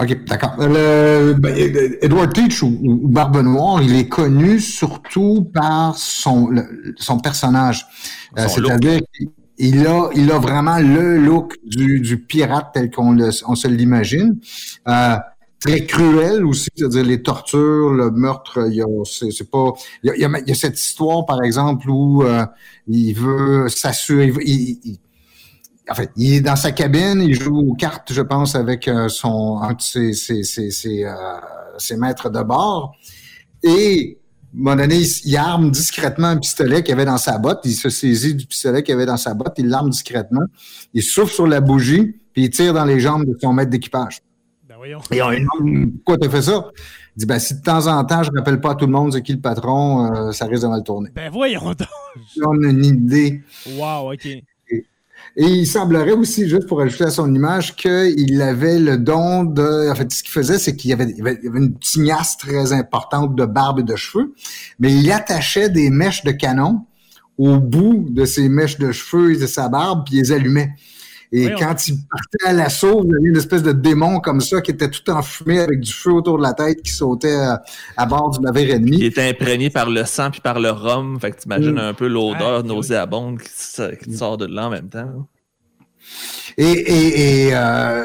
OK, 0.02 0.24
d'accord. 0.26 0.56
Le- 0.60 1.34
ben, 1.38 1.54
Edward 2.02 2.32
Teach 2.34 2.64
ou, 2.64 2.80
ou 2.82 3.08
Barbe 3.08 3.38
Noire, 3.44 3.82
il 3.82 3.96
est 3.96 4.08
connu 4.08 4.60
surtout 4.60 5.50
par 5.54 5.98
son, 5.98 6.48
le- 6.48 6.94
son 6.98 7.20
personnage. 7.20 7.86
Euh, 8.38 8.48
Son 8.48 8.62
C'est-à-dire 8.64 9.02
qu'il 9.14 9.30
il 9.62 9.86
a, 9.88 10.10
il 10.16 10.32
a 10.32 10.40
vraiment 10.40 10.78
le 10.80 11.18
look 11.18 11.56
du, 11.66 12.00
du 12.00 12.18
pirate 12.18 12.68
tel 12.74 12.90
qu'on 12.90 13.18
on 13.20 13.56
se 13.56 13.68
l'imagine. 13.68 14.38
Euh, 14.88 15.18
très 15.60 15.86
cruel 15.86 16.46
aussi, 16.46 16.70
c'est-à-dire 16.74 17.04
les 17.04 17.22
tortures, 17.22 17.92
le 17.92 18.10
meurtre, 18.12 18.68
il 18.70 18.76
y 18.76 18.82
a, 18.82 18.86
c'est, 19.04 19.52
pas, 19.52 19.74
il 20.04 20.08
y 20.08 20.12
a, 20.12 20.16
il 20.16 20.22
y 20.22 20.24
a- 20.26 20.40
il 20.40 20.48
y 20.48 20.52
a 20.52 20.56
cette 20.56 20.80
histoire, 20.80 21.26
par 21.26 21.44
exemple, 21.44 21.90
où 21.90 22.24
euh, 22.24 22.46
il 22.88 23.12
veut 23.14 23.68
s'assurer, 23.68 24.32
il- 24.46 24.80
il- 24.86 24.98
en 25.90 25.96
fait, 25.96 26.12
il 26.16 26.34
est 26.36 26.42
dans 26.42 26.56
sa 26.56 26.72
cabine, 26.72 27.22
il 27.22 27.34
joue 27.34 27.58
aux 27.58 27.74
cartes, 27.74 28.14
je 28.14 28.22
pense, 28.22 28.56
avec 28.56 28.88
euh, 28.88 29.10
son 29.10 29.60
un 29.62 29.74
de 29.74 29.82
ses, 29.82 30.14
ses, 30.14 30.44
ses, 30.44 30.72
ses, 30.72 31.06
euh, 31.06 31.14
ses 31.78 31.98
maîtres 31.98 32.30
de 32.30 32.42
bord. 32.44 32.96
Et 33.64 34.20
à 34.54 34.56
un 34.56 34.62
moment 34.62 34.76
donné, 34.76 34.98
il, 34.98 35.08
il 35.26 35.38
arme 35.38 35.72
discrètement 35.72 36.28
un 36.28 36.38
pistolet 36.38 36.84
qu'il 36.84 36.94
avait 36.94 37.06
dans 37.06 37.18
sa 37.18 37.38
botte. 37.38 37.62
Il 37.66 37.74
se 37.74 37.90
saisit 37.90 38.36
du 38.36 38.46
pistolet 38.46 38.84
qu'il 38.84 38.94
avait 38.94 39.06
dans 39.06 39.18
sa 39.18 39.34
botte, 39.34 39.54
il 39.58 39.68
l'arme 39.68 39.90
discrètement. 39.90 40.46
Il 40.94 41.04
souffle 41.04 41.34
sur 41.34 41.48
la 41.48 41.62
bougie, 41.62 42.16
puis 42.34 42.44
il 42.44 42.50
tire 42.50 42.74
dans 42.74 42.86
les 42.86 43.00
jambes 43.00 43.26
de 43.26 43.38
son 43.42 43.54
maître 43.54 43.72
d'équipage. 43.72 44.22
Ben 44.68 44.76
voyons. 44.78 45.00
Et 45.12 45.22
on 45.22 45.30
lui 45.32 45.40
demande 45.40 45.92
pourquoi 45.94 46.18
tu 46.18 46.28
as 46.28 46.30
fait 46.30 46.42
ça? 46.44 46.70
Il 46.76 46.82
Il 47.16 47.20
dit 47.20 47.26
ben, 47.26 47.40
si 47.40 47.56
de 47.56 47.62
temps 47.62 47.88
en 47.88 48.04
temps, 48.06 48.24
je 48.24 48.32
ne 48.32 48.38
rappelle 48.38 48.62
pas 48.62 48.72
à 48.72 48.76
tout 48.76 48.86
le 48.86 48.92
monde 48.92 49.14
c'est 49.14 49.22
qui 49.22 49.34
le 49.34 49.42
patron, 49.42 50.14
euh, 50.14 50.32
ça 50.32 50.46
risque 50.46 50.64
de 50.64 50.68
mal 50.68 50.84
tourner. 50.84 51.10
Ben 51.16 51.32
voyons 51.32 51.66
donc. 51.66 51.88
On 52.46 52.64
a 52.64 52.68
une 52.70 52.86
idée. 52.86 53.42
Wow, 53.78 54.14
OK. 54.14 54.28
Et 55.36 55.46
il 55.46 55.68
semblerait 55.68 56.12
aussi, 56.12 56.48
juste 56.48 56.68
pour 56.68 56.82
ajouter 56.82 57.06
à 57.06 57.12
son 57.12 57.34
image, 57.34 57.76
qu'il 57.76 58.42
avait 58.42 58.80
le 58.80 58.98
don 58.98 59.44
de... 59.44 59.90
En 59.90 59.96
fait, 59.96 60.12
ce 60.12 60.24
qu'il 60.24 60.32
faisait, 60.32 60.60
c'est 60.60 60.76
qu'il 60.76 60.92
avait, 60.92 61.14
avait 61.20 61.40
une 61.44 61.78
tignasse 61.78 62.38
très 62.38 62.74
importante 62.74 63.36
de 63.36 63.46
barbe 63.46 63.80
et 63.80 63.84
de 63.84 63.96
cheveux, 63.96 64.34
mais 64.80 64.94
il 64.94 65.12
attachait 65.12 65.70
des 65.70 65.90
mèches 65.90 66.24
de 66.24 66.32
canon 66.32 66.86
au 67.38 67.58
bout 67.58 68.06
de 68.10 68.26
ses 68.26 68.50
mèches 68.50 68.78
de 68.80 68.92
cheveux 68.92 69.34
et 69.34 69.38
de 69.38 69.48
sa 69.48 69.70
barbe, 69.70 70.04
puis 70.06 70.16
il 70.16 70.20
les 70.20 70.32
allumait. 70.34 70.76
Et 71.32 71.52
quand 71.60 71.88
il 71.88 71.98
partait 72.10 72.48
à 72.48 72.54
l'assaut, 72.54 73.04
il 73.04 73.12
y 73.12 73.16
avait 73.16 73.30
une 73.30 73.38
espèce 73.38 73.62
de 73.62 73.72
démon 73.72 74.20
comme 74.20 74.42
ça 74.42 74.62
qui 74.62 74.72
était 74.72 74.90
tout 74.90 75.08
enfumé 75.12 75.60
avec 75.60 75.80
du 75.80 75.94
feu 75.94 76.12
autour 76.12 76.38
de 76.40 76.44
la 76.44 76.54
tête 76.54 76.82
qui 76.82 76.92
sautait 76.92 77.38
à, 77.98 78.06
bord 78.08 78.32
du 78.32 78.40
navire 78.40 78.74
ennemi. 78.74 78.98
Il 78.98 79.06
était 79.06 79.30
imprégné 79.30 79.70
par 79.70 79.90
le 79.90 80.06
sang 80.06 80.32
puis 80.32 80.42
par 80.42 80.60
le 80.60 80.72
rhum. 80.72 81.20
Fait 81.20 81.32
que 81.32 81.38
t'imagines 81.38 81.76
mm. 81.76 81.78
un 81.78 81.94
peu 81.94 82.08
l'odeur 82.08 82.64
nauséabonde 82.64 83.40
qui, 83.40 84.14
sort 84.14 84.38
de 84.38 84.46
là 84.46 84.68
en 84.68 84.70
même 84.72 84.90
temps. 84.90 85.28
Et, 86.58 86.64
et, 86.64 87.46
et 87.48 87.50
euh, 87.54 88.04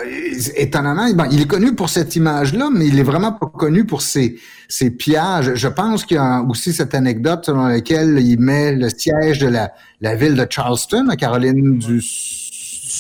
étonnamment, 0.57 1.07
il 1.31 1.41
est 1.41 1.47
connu 1.47 1.75
pour 1.75 1.89
cette 1.89 2.14
image-là, 2.16 2.68
mais 2.70 2.87
il 2.87 2.99
est 2.99 3.05
vraiment 3.05 3.33
pas 3.33 3.47
connu 3.47 3.87
pour 3.87 4.03
ses, 4.03 4.37
ses 4.68 4.91
pillages. 4.91 5.55
Je 5.55 5.68
pense 5.68 6.05
qu'il 6.05 6.16
y 6.16 6.20
a 6.20 6.43
aussi 6.43 6.75
cette 6.75 6.95
anecdote 6.95 7.47
selon 7.47 7.66
laquelle 7.66 8.18
il 8.20 8.39
met 8.39 8.72
le 8.75 8.91
siège 8.91 9.39
de 9.39 9.49
la, 9.49 9.72
la 10.03 10.14
ville 10.14 10.35
de 10.35 10.47
Charleston, 10.49 11.09
à 11.09 11.16
Caroline 11.16 11.79
du 11.79 12.01
sud, 12.03 12.43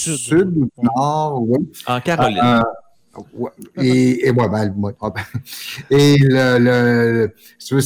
ou 0.08 0.70
nord, 0.82 1.42
oui. 1.42 1.58
En 1.86 2.00
Caroline. 2.00 2.38
Euh, 2.42 2.62
et, 3.80 4.26
et 4.26 4.30
ouais, 4.30 4.48
ben, 4.48 4.74
ah, 5.00 5.10
ben, 5.10 5.22
et 5.90 6.16
le, 6.18 6.58
le 6.58 7.32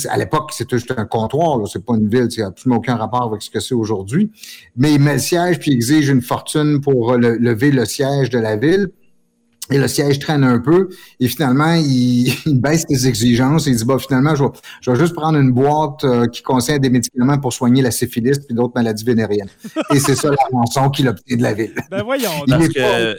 à 0.09 0.17
l'époque, 0.17 0.53
c'était 0.53 0.77
juste 0.77 0.93
un 0.97 1.05
comptoir, 1.05 1.67
c'est 1.69 1.85
pas 1.85 1.95
une 1.95 2.09
ville, 2.09 2.29
n'a 2.39 2.47
absolument 2.47 2.79
aucun 2.79 2.97
rapport 2.97 3.25
avec 3.25 3.43
ce 3.43 3.51
que 3.51 3.61
c'est 3.61 3.75
aujourd'hui. 3.75 4.31
Mais 4.77 4.95
il 4.95 5.01
met 5.01 5.15
le 5.15 5.19
siège 5.19 5.59
puis 5.59 5.73
il 5.73 5.75
exige 5.75 6.09
une 6.09 6.23
fortune 6.23 6.81
pour 6.81 7.15
lever 7.17 7.71
le 7.71 7.85
siège 7.85 8.31
de 8.31 8.39
la 8.39 8.57
ville. 8.57 8.91
Et 9.71 9.79
le 9.79 9.89
siège 9.89 10.19
traîne 10.19 10.45
un 10.45 10.59
peu. 10.59 10.89
Et 11.21 11.29
finalement, 11.29 11.75
il, 11.75 12.33
baisse 12.47 12.85
ses 12.89 13.07
exigences. 13.07 13.67
Et 13.67 13.71
il 13.71 13.77
dit, 13.77 13.85
bah, 13.85 13.99
finalement, 13.99 14.35
je 14.35 14.45
vais, 14.45 14.51
je 14.81 14.91
vais 14.91 14.99
juste 14.99 15.15
prendre 15.15 15.39
une 15.39 15.53
boîte 15.53 16.05
euh, 16.05 16.27
qui 16.27 16.43
contient 16.43 16.79
des 16.79 16.91
médicaments 16.91 17.39
pour 17.39 17.53
soigner 17.53 17.83
la 17.83 17.91
syphilis 17.91 18.39
et 18.49 18.55
d'autres 18.55 18.73
maladies 18.75 19.05
vénériennes. 19.05 19.51
et 19.93 19.99
c'est 19.99 20.17
ça 20.17 20.31
la 20.31 20.37
rançon 20.53 20.91
qu'il 20.91 21.07
a 21.09 21.11
obtenu 21.11 21.37
de 21.37 21.43
la 21.43 21.55
ville. 21.55 21.75
Ben 21.91 22.03
voyons. 22.03 22.31
Parce 22.47 22.69
que 22.69 23.17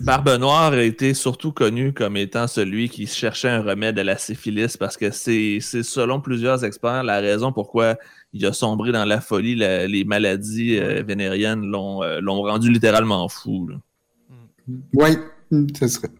Barbe 0.00 0.36
Noire 0.38 0.72
a 0.72 0.82
été 0.82 1.14
surtout 1.14 1.52
connu 1.52 1.92
comme 1.92 2.16
étant 2.16 2.46
celui 2.46 2.88
qui 2.88 3.06
cherchait 3.06 3.48
un 3.48 3.62
remède 3.62 3.98
à 3.98 4.04
la 4.04 4.18
syphilis 4.18 4.76
parce 4.76 4.96
que 4.96 5.10
c'est, 5.10 5.60
selon 5.60 6.20
plusieurs 6.20 6.64
experts, 6.64 7.04
la 7.04 7.20
raison 7.20 7.52
pourquoi 7.52 7.96
il 8.32 8.44
a 8.46 8.52
sombré 8.52 8.92
dans 8.92 9.04
la 9.04 9.20
folie. 9.20 9.54
les 9.54 10.04
maladies 10.04 10.78
euh, 10.78 11.02
vénériennes 11.06 11.64
l'ont, 11.64 12.02
euh, 12.02 12.20
l'ont 12.20 12.42
rendu 12.42 12.70
littéralement 12.70 13.28
fou. 13.28 13.68
Oui, 14.94 15.10
ce 15.50 15.88
serait. 15.88 16.10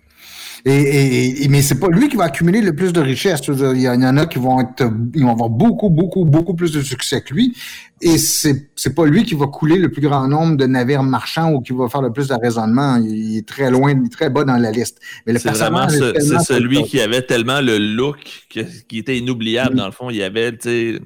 Et, 0.67 1.45
et, 1.45 1.49
mais 1.49 1.61
c'est 1.61 1.79
pas 1.79 1.89
lui 1.89 2.09
qui 2.09 2.17
va 2.17 2.25
accumuler 2.25 2.63
le 2.63 2.75
plus 2.75 2.93
de 2.93 3.01
richesses. 3.01 3.43
Il 3.49 3.81
y, 3.81 3.89
en 3.89 4.17
a 4.17 4.25
qui 4.25 4.39
vont 4.39 4.61
être, 4.61 4.91
ils 5.15 5.23
vont 5.23 5.33
avoir 5.33 5.51
beaucoup, 5.51 5.91
beaucoup, 5.91 6.25
beaucoup 6.25 6.55
plus 6.55 6.73
de 6.73 6.81
succès 6.81 7.21
que 7.21 7.35
lui. 7.35 7.55
Et 8.01 8.17
c'est, 8.17 8.71
c'est 8.75 8.95
pas 8.95 9.05
lui 9.05 9.25
qui 9.25 9.35
va 9.35 9.47
couler 9.47 9.77
le 9.77 9.91
plus 9.91 10.01
grand 10.01 10.27
nombre 10.27 10.57
de 10.57 10.65
navires 10.65 11.03
marchands 11.03 11.53
ou 11.53 11.61
qui 11.61 11.75
va 11.75 11.89
faire 11.89 12.01
le 12.01 12.13
plus 12.13 12.29
de 12.29 12.35
raisonnement. 12.35 12.97
Il 12.97 13.37
est 13.37 13.47
très 13.47 13.71
loin, 13.71 13.95
très 14.09 14.31
bas 14.31 14.45
dans 14.45 14.57
la 14.57 14.71
liste. 14.71 15.01
Mais 15.27 15.35
le 15.35 15.39
c'est 15.39 15.51
vraiment 15.51 15.87
c'est 15.91 16.39
celui 16.41 16.85
qui 16.85 16.99
avait 16.99 17.23
tellement 17.23 17.61
le 17.61 17.77
look 17.77 18.47
qui 18.49 18.99
était 18.99 19.19
inoubliable. 19.19 19.75
Dans 19.77 19.87
le 19.87 19.93
fond, 19.93 20.09
il 20.09 20.17
y 20.17 20.23
avait, 20.23 20.57
il 20.65 21.01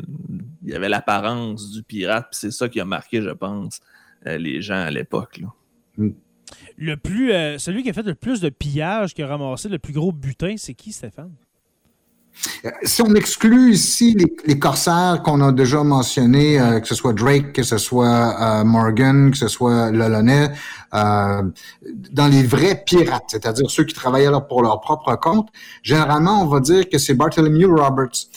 y 0.62 0.74
avait 0.74 0.88
l'apparence 0.88 1.72
du 1.72 1.82
pirate. 1.82 2.28
c'est 2.30 2.52
ça 2.52 2.68
qui 2.68 2.78
a 2.78 2.84
marqué, 2.84 3.22
je 3.22 3.30
pense, 3.30 3.80
euh, 4.26 4.38
les 4.38 4.62
gens 4.62 4.82
à 4.82 4.90
l'époque. 4.92 5.38
Là. 5.38 5.48
Mm 5.96 6.10
le 6.78 6.96
plus, 6.96 7.32
euh, 7.32 7.58
celui 7.58 7.82
qui 7.82 7.90
a 7.90 7.92
fait 7.92 8.04
le 8.04 8.14
plus 8.14 8.40
de 8.40 8.48
pillages, 8.48 9.12
qui 9.12 9.22
a 9.22 9.26
ramassé 9.26 9.68
le 9.68 9.78
plus 9.78 9.92
gros 9.92 10.12
butin, 10.12 10.54
c'est 10.56 10.74
qui, 10.74 10.92
Stéphane? 10.92 11.32
Euh, 12.64 12.70
si 12.84 13.02
on 13.02 13.12
exclut 13.16 13.72
ici 13.72 14.16
les, 14.46 14.58
corsaires 14.60 15.22
qu'on 15.24 15.40
a 15.40 15.50
déjà 15.50 15.82
mentionnés, 15.82 16.60
euh, 16.60 16.78
que 16.78 16.86
ce 16.86 16.94
soit 16.94 17.12
Drake, 17.12 17.52
que 17.52 17.64
ce 17.64 17.78
soit 17.78 18.62
Morgan, 18.62 19.32
que 19.32 19.36
ce 19.36 19.48
soit 19.48 19.90
Lolonais, 19.90 20.50
dans 20.92 22.28
les 22.30 22.44
vrais 22.44 22.80
pirates, 22.86 23.24
c'est-à-dire 23.26 23.68
ceux 23.68 23.82
qui 23.82 23.94
travaillaient 23.94 24.30
pour 24.48 24.62
leur 24.62 24.80
propre 24.80 25.16
compte, 25.16 25.48
généralement, 25.82 26.42
on 26.42 26.46
va 26.46 26.60
dire 26.60 26.88
que 26.88 26.98
c'est 26.98 27.14
Bartholomew 27.14 27.74
Roberts, 27.74 28.28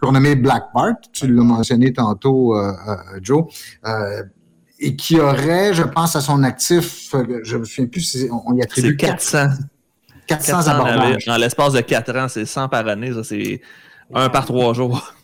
surnommé 0.00 0.34
Black 0.34 0.64
Bart, 0.74 0.96
tu 1.12 1.28
l'as 1.28 1.42
mentionné 1.44 1.92
tantôt, 1.92 2.56
Joe 3.22 3.44
et 4.82 4.96
qui 4.96 5.20
aurait, 5.20 5.72
je 5.72 5.84
pense, 5.84 6.16
à 6.16 6.20
son 6.20 6.42
actif, 6.42 7.14
je 7.44 7.56
me 7.56 7.64
souviens 7.64 7.86
plus, 7.86 8.26
on 8.30 8.54
y 8.54 8.62
attribue 8.62 8.96
400. 8.96 9.48
400, 10.26 10.52
400 10.52 10.70
abordages. 10.70 11.28
En 11.28 11.36
l'espace 11.36 11.72
de 11.72 11.80
4 11.80 12.16
ans, 12.16 12.26
c'est 12.28 12.44
100 12.44 12.68
par 12.68 12.86
année, 12.88 13.12
ça 13.12 13.22
c'est 13.22 13.60
un 14.12 14.28
par 14.28 14.44
trois 14.44 14.74
jours. 14.74 15.14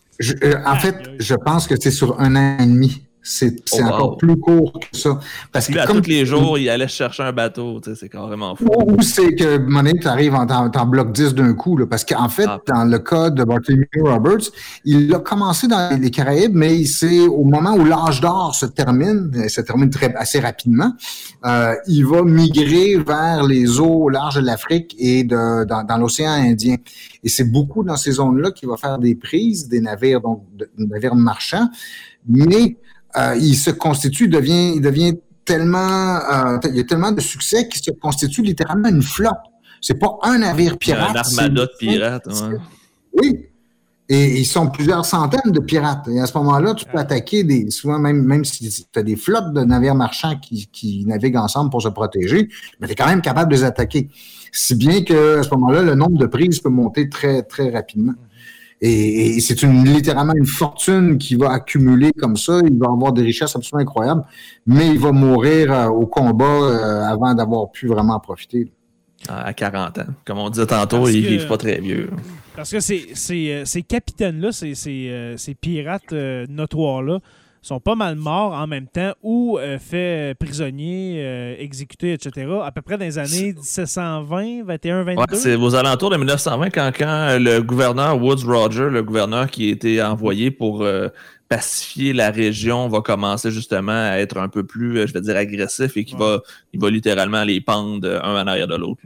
Euh, 0.42 0.54
en 0.64 0.76
fait, 0.76 1.10
je 1.18 1.34
pense 1.34 1.66
que 1.66 1.74
c'est 1.78 1.90
sur 1.90 2.20
un 2.20 2.36
an 2.36 2.58
et 2.58 2.66
demi. 2.66 3.02
C'est 3.30 3.56
oh, 3.72 3.82
encore 3.82 4.16
plus 4.16 4.38
court 4.38 4.72
que 4.72 4.96
ça. 4.96 5.20
Parce 5.52 5.66
que 5.66 5.86
comme, 5.86 6.00
tous 6.00 6.08
les 6.08 6.24
jours, 6.24 6.56
il 6.56 6.70
allait 6.70 6.88
chercher 6.88 7.24
un 7.24 7.32
bateau, 7.32 7.78
c'est 7.94 8.08
carrément 8.08 8.56
fou. 8.56 8.66
Ou 8.86 9.02
c'est 9.02 9.34
que 9.34 9.58
monnaie, 9.58 9.92
tu 10.00 10.08
arrives 10.08 10.34
en, 10.34 10.46
en, 10.46 10.86
bloc 10.86 11.12
10 11.12 11.34
d'un 11.34 11.52
coup, 11.52 11.76
là, 11.76 11.86
parce 11.86 12.06
qu'en 12.06 12.30
fait, 12.30 12.46
ah. 12.48 12.58
dans 12.66 12.84
le 12.84 12.98
cas 12.98 13.28
de 13.28 13.44
Bartholomew 13.44 13.84
Roberts, 14.02 14.50
il 14.86 15.14
a 15.14 15.18
commencé 15.18 15.68
dans 15.68 16.00
les 16.00 16.10
Caraïbes, 16.10 16.54
mais 16.54 16.86
c'est 16.86 17.20
au 17.20 17.44
moment 17.44 17.74
où 17.74 17.84
l'âge 17.84 18.22
d'or 18.22 18.54
se 18.54 18.64
termine, 18.64 19.30
et 19.44 19.50
se 19.50 19.60
termine 19.60 19.90
très, 19.90 20.14
assez 20.14 20.40
rapidement, 20.40 20.94
euh, 21.44 21.74
il 21.86 22.06
va 22.06 22.22
migrer 22.22 22.96
vers 22.96 23.42
les 23.42 23.78
eaux 23.78 24.04
au 24.04 24.08
large 24.08 24.36
de 24.36 24.46
l'Afrique 24.46 24.96
et 24.98 25.24
de, 25.24 25.66
dans, 25.66 25.84
dans 25.84 25.98
l'océan 25.98 26.32
Indien. 26.32 26.76
Et 27.22 27.28
c'est 27.28 27.44
beaucoup 27.52 27.84
dans 27.84 27.96
ces 27.96 28.12
zones-là 28.12 28.52
qu'il 28.52 28.70
va 28.70 28.78
faire 28.78 28.98
des 28.98 29.14
prises, 29.14 29.68
des 29.68 29.82
navires, 29.82 30.22
donc 30.22 30.44
des 30.56 30.86
navires 30.86 31.14
marchands, 31.14 31.68
mais 32.26 32.78
euh, 33.18 33.36
il 33.36 33.56
se 33.56 33.70
constitue, 33.70 34.24
il 34.24 34.30
devient, 34.30 34.74
il 34.76 34.80
devient 34.80 35.14
tellement, 35.44 36.16
euh, 36.16 36.58
il 36.68 36.76
y 36.76 36.80
a 36.80 36.84
tellement 36.84 37.12
de 37.12 37.20
succès 37.20 37.68
qu'il 37.68 37.82
se 37.82 37.90
constitue 37.90 38.42
littéralement 38.42 38.88
une 38.88 39.02
flotte. 39.02 39.34
C'est 39.80 39.98
pas 39.98 40.18
un 40.22 40.38
navire 40.38 40.76
pirate. 40.78 41.16
Un 41.16 41.20
armada 41.20 41.48
de 41.48 41.70
pirates. 41.78 42.26
Ouais. 42.26 42.56
Oui. 43.14 43.44
Et 44.10 44.40
ils 44.40 44.46
sont 44.46 44.68
plusieurs 44.68 45.04
centaines 45.04 45.52
de 45.52 45.60
pirates. 45.60 46.08
Et 46.08 46.20
à 46.20 46.26
ce 46.26 46.36
moment-là, 46.38 46.74
tu 46.74 46.86
peux 46.86 46.98
attaquer 46.98 47.44
des, 47.44 47.70
souvent 47.70 47.98
même, 47.98 48.24
même 48.24 48.44
si 48.44 48.68
tu 48.90 48.98
as 48.98 49.02
des 49.02 49.16
flottes 49.16 49.52
de 49.52 49.60
navires 49.64 49.94
marchands 49.94 50.36
qui, 50.38 50.66
qui 50.72 51.04
naviguent 51.04 51.36
ensemble 51.36 51.70
pour 51.70 51.82
se 51.82 51.88
protéger, 51.88 52.48
mais 52.80 52.86
tu 52.86 52.94
es 52.94 52.96
quand 52.96 53.06
même 53.06 53.20
capable 53.20 53.50
de 53.50 53.56
les 53.56 53.64
attaquer. 53.64 54.08
Si 54.50 54.74
bien 54.74 55.02
que 55.02 55.38
à 55.38 55.42
ce 55.42 55.50
moment-là, 55.50 55.82
le 55.82 55.94
nombre 55.94 56.16
de 56.16 56.26
prises 56.26 56.60
peut 56.60 56.70
monter 56.70 57.10
très, 57.10 57.42
très 57.42 57.70
rapidement. 57.70 58.14
Et, 58.80 59.40
c'est 59.40 59.62
une, 59.62 59.84
littéralement 59.84 60.34
une 60.34 60.46
fortune 60.46 61.18
qui 61.18 61.34
va 61.34 61.50
accumuler 61.50 62.12
comme 62.12 62.36
ça. 62.36 62.60
Il 62.64 62.78
va 62.78 62.86
avoir 62.86 63.12
des 63.12 63.22
richesses 63.22 63.56
absolument 63.56 63.82
incroyables, 63.82 64.24
mais 64.66 64.88
il 64.88 64.98
va 64.98 65.12
mourir 65.12 65.72
euh, 65.72 65.86
au 65.88 66.06
combat 66.06 66.44
euh, 66.44 67.02
avant 67.04 67.34
d'avoir 67.34 67.70
pu 67.70 67.88
vraiment 67.88 68.14
en 68.14 68.20
profiter. 68.20 68.70
À 69.26 69.52
40 69.52 69.98
ans. 69.98 70.02
Comme 70.24 70.38
on 70.38 70.48
disait 70.48 70.66
tantôt, 70.66 71.08
ils 71.08 71.22
ne 71.22 71.28
vivent 71.28 71.48
pas 71.48 71.56
très 71.56 71.80
vieux. 71.80 72.08
Parce 72.54 72.70
que 72.70 72.78
ces, 72.78 73.08
ces, 73.14 73.62
ces 73.64 73.82
capitaines-là, 73.82 74.52
ces, 74.52 74.76
ces, 74.76 75.34
ces, 75.36 75.54
pirates 75.54 76.12
euh, 76.12 76.46
notoires-là, 76.48 77.18
sont 77.62 77.80
pas 77.80 77.94
mal 77.94 78.16
morts 78.16 78.52
en 78.52 78.66
même 78.66 78.86
temps 78.86 79.12
ou 79.22 79.58
euh, 79.58 79.78
faits 79.78 80.38
prisonniers, 80.38 81.16
euh, 81.18 81.56
exécutés, 81.58 82.12
etc. 82.12 82.46
À 82.62 82.72
peu 82.72 82.82
près 82.82 82.98
dans 82.98 83.04
les 83.04 83.18
années 83.18 83.52
1720, 83.54 84.64
21, 84.64 85.02
22. 85.04 85.36
c'est 85.36 85.56
aux 85.56 85.74
alentours 85.74 86.10
de 86.10 86.16
1920 86.16 86.70
quand, 86.70 86.92
quand 86.96 87.38
le 87.38 87.60
gouverneur 87.60 88.20
Woods 88.20 88.44
Roger, 88.46 88.88
le 88.90 89.02
gouverneur 89.02 89.50
qui 89.50 89.68
a 89.68 89.72
été 89.72 90.02
envoyé 90.02 90.50
pour 90.50 90.82
euh, 90.82 91.08
pacifier 91.48 92.12
la 92.12 92.30
région, 92.30 92.88
va 92.88 93.00
commencer 93.00 93.50
justement 93.50 93.92
à 93.92 94.18
être 94.18 94.38
un 94.38 94.48
peu 94.48 94.64
plus, 94.64 95.06
je 95.06 95.12
vais 95.12 95.20
dire, 95.20 95.36
agressif 95.36 95.96
et 95.96 96.04
qui 96.04 96.14
va, 96.14 96.40
il 96.72 96.80
va 96.80 96.90
littéralement 96.90 97.44
les 97.44 97.60
pendre 97.60 98.20
un 98.22 98.42
en 98.42 98.46
arrière 98.46 98.68
de 98.68 98.76
l'autre 98.76 99.02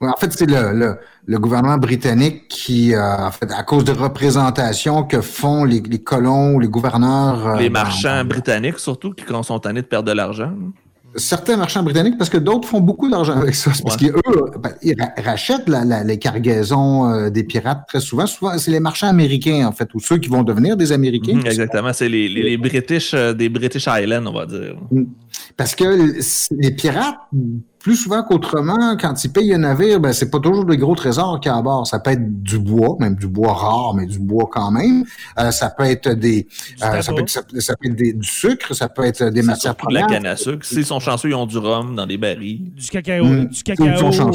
en 0.00 0.16
fait, 0.18 0.32
c'est 0.32 0.50
le, 0.50 0.96
le, 1.26 1.38
gouvernement 1.38 1.76
britannique 1.76 2.48
qui, 2.48 2.94
euh, 2.94 3.26
en 3.26 3.30
fait, 3.30 3.50
à 3.52 3.62
cause 3.62 3.84
de 3.84 3.92
représentations 3.92 5.04
que 5.04 5.20
font 5.20 5.64
les, 5.64 5.80
les 5.80 6.02
colons 6.02 6.54
ou 6.54 6.60
les 6.60 6.68
gouverneurs. 6.68 7.46
Euh, 7.46 7.56
les 7.58 7.70
marchands 7.70 8.24
britanniques, 8.24 8.78
surtout, 8.78 9.12
qui 9.12 9.24
sont 9.42 9.58
tannés 9.58 9.82
de 9.82 9.86
perdre 9.86 10.08
de 10.08 10.14
l'argent 10.14 10.52
certains 11.16 11.58
marchands 11.58 11.82
britanniques 11.82 12.16
parce 12.16 12.30
que 12.30 12.38
d'autres 12.38 12.66
font 12.66 12.80
beaucoup 12.80 13.10
d'argent 13.10 13.36
avec 13.38 13.54
ça. 13.54 13.70
Parce 13.84 13.98
qu'eux, 13.98 14.14
ben, 14.62 14.72
ils 14.82 14.96
rachètent 15.22 15.68
les 15.68 16.18
cargaisons 16.18 17.10
euh, 17.10 17.28
des 17.28 17.44
pirates 17.44 17.86
très 17.86 18.00
souvent. 18.00 18.26
Souvent, 18.26 18.56
c'est 18.56 18.70
les 18.70 18.80
marchands 18.80 19.08
américains, 19.08 19.66
en 19.66 19.72
fait, 19.72 19.92
ou 19.94 20.00
ceux 20.00 20.16
qui 20.16 20.30
vont 20.30 20.42
devenir 20.42 20.74
des 20.74 20.90
Américains. 20.90 21.34
Mhm, 21.34 21.46
exactement. 21.46 21.92
C'est 21.92 22.08
les, 22.08 22.28
les, 22.28 22.56
British, 22.56 23.14
des 23.14 23.48
British 23.50 23.86
Islands, 23.86 24.26
on 24.26 24.32
va 24.32 24.46
dire. 24.46 24.76
Mm. 24.90 25.02
Parce 25.56 25.74
que 25.74 26.14
les 26.50 26.70
pirates 26.70 27.18
plus 27.82 27.96
souvent 27.96 28.22
qu'autrement, 28.22 28.96
quand 28.96 29.24
ils 29.24 29.32
payent 29.32 29.54
un 29.54 29.58
navire, 29.58 29.98
ben, 29.98 30.12
c'est 30.12 30.30
pas 30.30 30.38
toujours 30.38 30.64
des 30.64 30.76
gros 30.76 30.94
trésors 30.94 31.40
qu'il 31.40 31.50
y 31.50 31.54
a 31.54 31.58
à 31.58 31.62
bord. 31.62 31.86
Ça 31.86 31.98
peut 31.98 32.12
être 32.12 32.42
du 32.42 32.58
bois, 32.58 32.96
même 33.00 33.16
du 33.16 33.26
bois 33.26 33.52
rare, 33.52 33.94
mais 33.94 34.06
du 34.06 34.20
bois 34.20 34.48
quand 34.50 34.70
même. 34.70 35.04
Euh, 35.38 35.50
ça 35.50 35.68
peut 35.68 35.84
être 35.84 36.10
des, 36.10 36.46
euh, 36.82 37.02
ça, 37.02 37.12
peut 37.12 37.22
être, 37.22 37.28
ça, 37.28 37.42
peut 37.76 37.88
être 37.88 37.96
des, 37.96 38.12
du 38.12 38.28
sucre, 38.28 38.74
ça 38.74 38.88
peut 38.88 39.04
être 39.04 39.24
des 39.24 39.42
matières 39.42 39.74
premières. 39.74 40.06
La 40.08 40.14
canne 40.14 40.26
à 40.26 40.36
sucre. 40.36 40.64
S'ils 40.64 40.86
sont 40.86 41.00
chanceux, 41.00 41.30
ils 41.30 41.34
ont 41.34 41.46
du 41.46 41.58
rhum 41.58 41.96
dans 41.96 42.06
des 42.06 42.18
barils. 42.18 42.70
Du 42.70 42.88
cacao, 42.88 43.24
mmh. 43.24 43.46
du 43.46 43.62
cacao, 43.64 43.84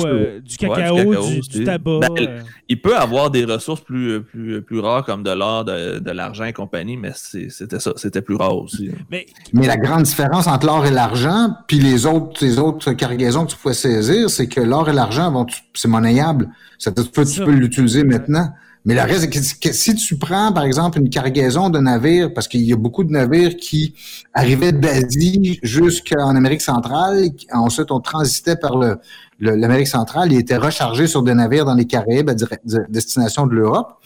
euh, 0.05 0.41
du, 0.41 0.57
cacao 0.57 1.15
du, 1.49 1.63
tabac. 1.63 1.99
Ben, 1.99 2.43
il 2.70 2.82
peut 2.82 2.97
avoir 2.97 3.32
des 3.32 3.45
ressources 3.45 3.82
plus, 3.82 4.22
plus, 4.22 4.61
plus 4.61 4.80
rares 4.80 5.05
comme 5.05 5.24
de 5.24 5.32
l'or, 5.32 5.63
de, 5.63 5.99
de 5.99 6.11
l'argent 6.11 6.43
et 6.43 6.53
compagnie, 6.53 6.97
mais 6.97 7.11
c'était 7.13 7.80
ça, 7.80 7.93
c'était 7.95 8.22
plus 8.22 8.36
rare 8.36 8.57
aussi. 8.57 8.91
Mais, 9.09 9.26
mais 9.53 9.68
la 9.68 9.78
grande 9.78 10.03
différence 10.03 10.47
entre 10.47 10.65
l'or 10.65 10.86
et 10.86 10.91
l'argent, 10.91 11.55
puis 11.68 11.80
les 11.80 12.05
autres, 12.05 12.43
les 12.43 12.59
autres 12.59 12.91
cargaisons 12.93 13.45
que 13.45 13.51
tu 13.51 13.57
pouvais 13.57 13.74
saisir, 13.74 14.30
c'est 14.30 14.47
que 14.47 14.59
l'or 14.59 14.89
et 14.89 14.93
l'argent, 14.93 15.45
c'est 15.74 15.88
monnayable. 15.88 16.49
Ça, 16.78 16.91
tu 16.91 17.03
peux, 17.05 17.26
tu 17.26 17.43
peux 17.43 17.51
l'utiliser 17.51 18.03
maintenant. 18.03 18.49
Mais 18.88 18.95
le 18.95 19.01
reste, 19.01 19.29
que, 19.29 19.73
si 19.73 19.95
tu 19.95 20.17
prends, 20.17 20.53
par 20.53 20.63
exemple, 20.63 20.97
une 20.97 21.09
cargaison 21.09 21.69
de 21.69 21.77
navires, 21.77 22.33
parce 22.33 22.47
qu'il 22.47 22.61
y 22.61 22.71
a 22.71 22.77
beaucoup 22.77 23.03
de 23.03 23.11
navires 23.11 23.57
qui 23.57 23.93
arrivaient 24.33 24.71
d'Asie 24.71 25.59
jusqu'en 25.61 26.33
Amérique 26.33 26.61
centrale, 26.61 27.25
ensuite 27.51 27.91
on 27.91 27.99
transitait 27.99 28.55
par 28.55 28.77
le, 28.77 28.97
l'Amérique 29.41 29.89
centrale, 29.89 30.31
ils 30.31 30.39
étaient 30.39 30.55
rechargés 30.55 31.07
sur 31.07 31.21
des 31.21 31.33
navires 31.33 31.65
dans 31.65 31.73
les 31.73 31.83
Caraïbes 31.83 32.29
à 32.29 32.35
destination 32.88 33.45
de 33.45 33.55
l'Europe. 33.55 33.99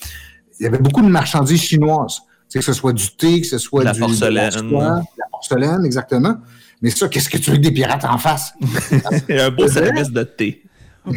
Il 0.59 0.63
y 0.63 0.65
avait 0.65 0.79
beaucoup 0.79 1.03
de 1.03 1.09
marchandises 1.09 1.61
chinoises. 1.61 2.21
Que 2.51 2.59
ce 2.59 2.73
soit 2.73 2.91
du 2.91 3.07
thé, 3.11 3.39
que 3.39 3.47
ce 3.47 3.59
soit 3.59 3.83
la 3.83 3.93
du, 3.93 3.99
porcelaine. 3.99 4.71
la 4.71 5.03
porcelaine, 5.31 5.85
exactement. 5.85 6.37
Mais 6.81 6.89
ça, 6.89 7.07
qu'est-ce 7.07 7.29
que 7.29 7.37
tu 7.37 7.51
veux 7.51 7.57
que 7.57 7.61
des 7.61 7.71
pirates 7.71 8.03
en 8.03 8.17
face? 8.17 8.53
un 9.29 9.51
beau 9.51 9.67
service 9.67 10.09
de 10.09 10.23
thé. 10.23 10.63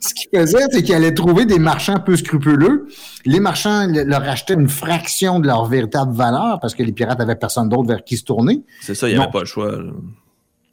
ce 0.00 0.14
qu'il 0.14 0.28
faisait, 0.32 0.66
c'est 0.70 0.82
qu'il 0.82 0.94
allait 0.94 1.14
trouver 1.14 1.44
des 1.44 1.58
marchands 1.58 2.00
peu 2.00 2.16
scrupuleux. 2.16 2.88
Les 3.24 3.40
marchands 3.40 3.86
leur 3.88 4.22
achetaient 4.22 4.54
une 4.54 4.68
fraction 4.68 5.40
de 5.40 5.46
leur 5.46 5.66
véritable 5.66 6.14
valeur 6.14 6.58
parce 6.60 6.74
que 6.74 6.82
les 6.82 6.92
pirates 6.92 7.20
avaient 7.20 7.36
personne 7.36 7.68
d'autre 7.68 7.88
vers 7.88 8.04
qui 8.04 8.16
se 8.16 8.24
tourner. 8.24 8.64
C'est 8.80 8.94
ça, 8.94 9.08
il 9.08 9.16
n'y 9.16 9.22
avait 9.22 9.30
pas 9.30 9.40
le 9.40 9.46
choix. 9.46 9.78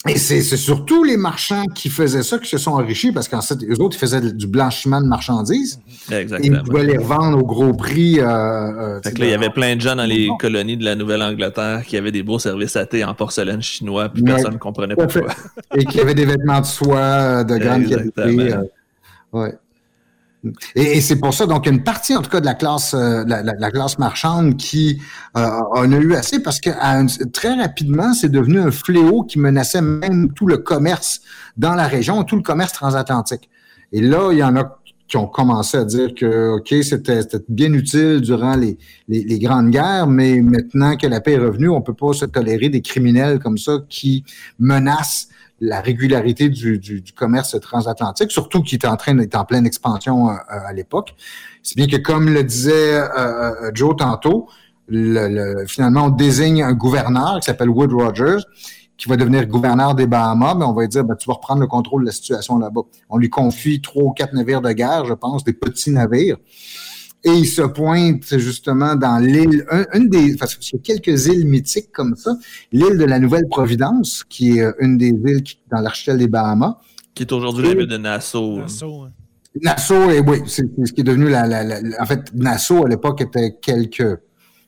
Et 0.07 0.17
c'est 0.17 0.41
surtout 0.41 1.05
les 1.05 1.15
marchands 1.15 1.65
qui 1.67 1.89
faisaient 1.89 2.23
ça 2.23 2.37
qui 2.37 2.49
se 2.49 2.57
sont 2.57 2.71
enrichis 2.71 3.13
parce 3.13 3.29
qu'en 3.29 3.41
fait, 3.41 3.57
eux 3.63 3.81
autres, 3.81 3.95
ils 3.95 3.99
faisaient 3.99 4.33
du 4.33 4.47
blanchiment 4.47 5.01
de 5.01 5.07
marchandises. 5.07 5.79
Exactement. 6.11 6.55
Et 6.55 6.59
ils 6.59 6.63
pouvaient 6.63 6.83
les 6.83 6.97
revendre 6.97 7.37
au 7.37 7.45
gros 7.45 7.73
prix. 7.73 8.19
Euh, 8.19 8.27
euh 8.27 9.01
fait 9.01 9.13
que 9.13 9.19
là, 9.21 9.25
il 9.27 9.31
y 9.31 9.33
avait 9.33 9.49
plein 9.49 9.77
de 9.77 9.81
gens 9.81 9.95
dans 9.95 10.05
les 10.05 10.29
colonies 10.39 10.75
de 10.75 10.83
la 10.83 10.95
Nouvelle-Angleterre 10.95 11.83
qui 11.85 11.95
avaient 11.95 12.11
des 12.11 12.23
beaux 12.23 12.39
services 12.39 12.75
à 12.75 12.85
thé 12.85 13.05
en 13.05 13.13
porcelaine 13.13 13.61
chinois, 13.61 14.09
puis 14.09 14.23
personne 14.23 14.53
ne 14.53 14.57
comprenait 14.57 14.95
pourquoi. 14.95 15.33
Et 15.73 15.85
qui 15.85 16.01
avaient 16.01 16.15
des 16.15 16.25
vêtements 16.25 16.59
de 16.59 16.65
soie 16.65 16.97
euh, 16.97 17.43
de 17.45 17.57
grande 17.59 17.87
qualité. 17.87 18.53
Euh, 18.53 18.63
ouais. 19.31 19.53
Et, 20.75 21.01
c'est 21.01 21.17
pour 21.17 21.33
ça, 21.33 21.45
donc, 21.45 21.67
une 21.67 21.83
partie, 21.83 22.15
en 22.15 22.21
tout 22.21 22.29
cas, 22.29 22.41
de 22.41 22.45
la 22.45 22.53
classe, 22.53 22.93
euh, 22.93 23.23
la, 23.25 23.71
classe 23.71 23.97
marchande 23.97 24.57
qui 24.57 25.01
euh, 25.37 25.47
en 25.71 25.91
a 25.91 25.97
eu 25.97 26.13
assez 26.15 26.41
parce 26.41 26.59
que 26.59 26.69
très 27.31 27.53
rapidement, 27.53 28.13
c'est 28.13 28.29
devenu 28.29 28.59
un 28.59 28.71
fléau 28.71 29.23
qui 29.23 29.39
menaçait 29.39 29.81
même 29.81 30.33
tout 30.33 30.47
le 30.47 30.57
commerce 30.57 31.21
dans 31.55 31.75
la 31.75 31.87
région, 31.87 32.23
tout 32.23 32.35
le 32.35 32.41
commerce 32.41 32.73
transatlantique. 32.73 33.49
Et 33.91 34.01
là, 34.01 34.31
il 34.31 34.39
y 34.39 34.43
en 34.43 34.55
a 34.55 34.79
qui 35.07 35.17
ont 35.17 35.27
commencé 35.27 35.77
à 35.77 35.85
dire 35.85 36.15
que, 36.15 36.55
OK, 36.57 36.73
c'était 36.81 37.21
bien 37.47 37.71
utile 37.73 38.19
durant 38.21 38.55
les, 38.55 38.77
les, 39.07 39.23
les, 39.23 39.37
grandes 39.37 39.69
guerres, 39.69 40.07
mais 40.07 40.41
maintenant 40.41 40.97
que 40.97 41.05
la 41.05 41.21
paix 41.21 41.33
est 41.33 41.37
revenue, 41.37 41.69
on 41.69 41.81
peut 41.81 41.93
pas 41.93 42.13
se 42.13 42.25
tolérer 42.25 42.69
des 42.69 42.81
criminels 42.81 43.39
comme 43.39 43.57
ça 43.57 43.79
qui 43.89 44.23
menacent 44.59 45.27
la 45.65 45.79
régularité 45.79 46.49
du, 46.49 47.03
commerce 47.15 47.57
transatlantique, 47.59 48.31
surtout 48.31 48.61
qui 48.61 48.75
est 48.75 48.85
en 48.85 48.97
train 48.97 49.15
d'être 49.15 49.35
en 49.35 49.45
pleine 49.45 49.65
expansion 49.65 50.29
euh, 50.29 50.33
euh, 50.33 50.67
à 50.67 50.73
l'époque. 50.73 51.15
C'est 51.61 51.77
bien 51.77 51.87
que, 51.87 51.95
comme 51.95 52.29
le 52.29 52.43
disait 52.43 52.99
euh, 52.99 53.71
Joe 53.73 53.95
tantôt, 53.95 54.47
le, 54.89 55.65
finalement, 55.65 56.05
on 56.05 56.09
désigne 56.09 56.61
un 56.63 56.73
gouverneur 56.73 57.39
qui 57.39 57.45
s'appelle 57.45 57.69
Wood 57.69 57.93
Rogers, 57.93 58.43
qui 58.97 59.07
va 59.07 59.15
devenir 59.15 59.47
gouverneur 59.47 59.95
des 59.95 60.05
Bahamas, 60.05 60.55
mais 60.55 60.65
on 60.65 60.73
va 60.73 60.85
dire, 60.85 61.05
ben, 61.05 61.15
tu 61.15 61.27
vas 61.27 61.35
reprendre 61.35 61.61
le 61.61 61.67
contrôle 61.67 62.01
de 62.01 62.07
la 62.07 62.11
situation 62.11 62.57
là-bas. 62.57 62.81
On 63.09 63.17
lui 63.17 63.29
confie 63.29 63.81
trois 63.81 64.03
ou 64.03 64.11
quatre 64.11 64.33
navires 64.33 64.61
de 64.61 64.71
guerre, 64.73 65.05
je 65.05 65.13
pense, 65.13 65.45
des 65.45 65.53
petits 65.53 65.91
navires. 65.91 66.37
Et 67.25 67.31
il 67.31 67.45
se 67.45 67.61
pointe 67.61 68.37
justement 68.37 68.95
dans 68.95 69.17
l'île, 69.17 69.65
une 69.93 70.09
des, 70.09 70.35
parce 70.35 70.55
qu'il 70.55 70.77
y 70.77 70.81
a 70.81 70.83
quelques 70.83 71.27
îles 71.27 71.47
mythiques 71.47 71.91
comme 71.93 72.15
ça, 72.17 72.31
l'île 72.73 72.97
de 72.97 73.05
la 73.05 73.17
Nouvelle-Providence, 73.17 74.25
qui 74.27 74.57
est 74.57 74.61
euh, 74.61 74.73
une 74.79 74.97
des 74.97 75.07
îles 75.07 75.43
dans 75.71 75.79
l'archipel 75.79 76.17
des 76.17 76.27
Bahamas. 76.27 76.75
Qui 77.15 77.23
est 77.23 77.31
aujourd'hui 77.31 77.67
la 77.69 77.75
ville 77.75 77.87
de 77.87 77.97
Nassau. 77.97 78.59
Nassau, 78.59 79.07
Nassau 79.61 80.09
et 80.09 80.19
oui, 80.19 80.39
c'est 80.47 80.65
ce 80.83 80.91
qui 80.91 81.01
est 81.01 81.05
devenu 81.05 81.29
la, 81.29 81.47
la, 81.47 81.79
en 82.01 82.05
fait, 82.05 82.33
Nassau 82.33 82.85
à 82.85 82.89
l'époque 82.89 83.21
était 83.21 83.57
quelques 83.61 84.19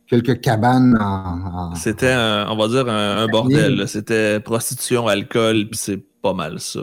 quelques 0.07 0.39
cabanes 0.39 0.97
en. 1.01 1.75
C'était, 1.75 2.15
on 2.47 2.55
va 2.55 2.67
dire, 2.67 2.87
un, 2.87 3.27
bordel. 3.27 3.85
C'était 3.87 4.39
prostitution, 4.39 5.07
alcool, 5.07 5.67
puis 5.69 5.79
c'est 5.81 6.03
pas 6.21 6.33
mal 6.33 6.59
ça. 6.59 6.81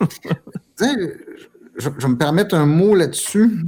je, 0.80 0.86
je 1.76 1.88
vais 1.88 2.08
me 2.08 2.16
permettre 2.16 2.54
un 2.54 2.66
mot 2.66 2.94
là-dessus. 2.94 3.66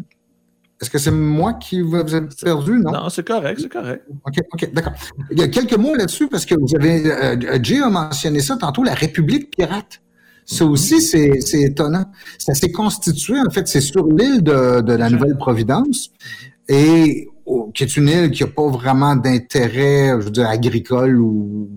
Est-ce 0.82 0.90
que 0.90 0.98
c'est 0.98 1.12
moi 1.12 1.54
qui 1.54 1.80
vous 1.80 1.96
ai 1.96 2.22
perdu, 2.42 2.72
non? 2.72 2.90
Non, 2.90 3.08
c'est 3.08 3.24
correct, 3.24 3.60
c'est 3.62 3.72
correct. 3.72 4.04
OK, 4.26 4.34
OK, 4.52 4.72
d'accord. 4.72 4.92
Il 5.30 5.38
y 5.38 5.42
a 5.42 5.46
quelques 5.46 5.76
mots 5.76 5.94
là-dessus 5.94 6.26
parce 6.26 6.44
que 6.44 6.56
vous 6.56 6.74
avez, 6.74 7.06
euh, 7.06 7.58
Jay 7.62 7.80
a 7.80 7.88
mentionné 7.88 8.40
ça 8.40 8.56
tantôt, 8.56 8.82
la 8.82 8.94
République 8.94 9.56
pirate. 9.56 10.02
Ça 10.44 10.64
aussi, 10.66 10.96
mm-hmm. 10.96 11.40
c'est 11.40 11.60
étonnant. 11.60 12.06
Ça 12.36 12.54
s'est 12.54 12.72
constitué, 12.72 13.38
en 13.38 13.50
fait, 13.50 13.68
c'est 13.68 13.80
sur 13.80 14.04
l'île 14.08 14.42
de, 14.42 14.80
de, 14.80 14.92
la 14.92 15.08
Nouvelle-Providence 15.08 16.10
et 16.68 17.28
oh, 17.46 17.70
qui 17.72 17.84
est 17.84 17.96
une 17.96 18.08
île 18.08 18.32
qui 18.32 18.42
n'a 18.42 18.50
pas 18.50 18.66
vraiment 18.66 19.14
d'intérêt, 19.14 20.08
je 20.18 20.24
veux 20.24 20.30
dire, 20.32 20.48
agricole 20.48 21.16
ou 21.16 21.70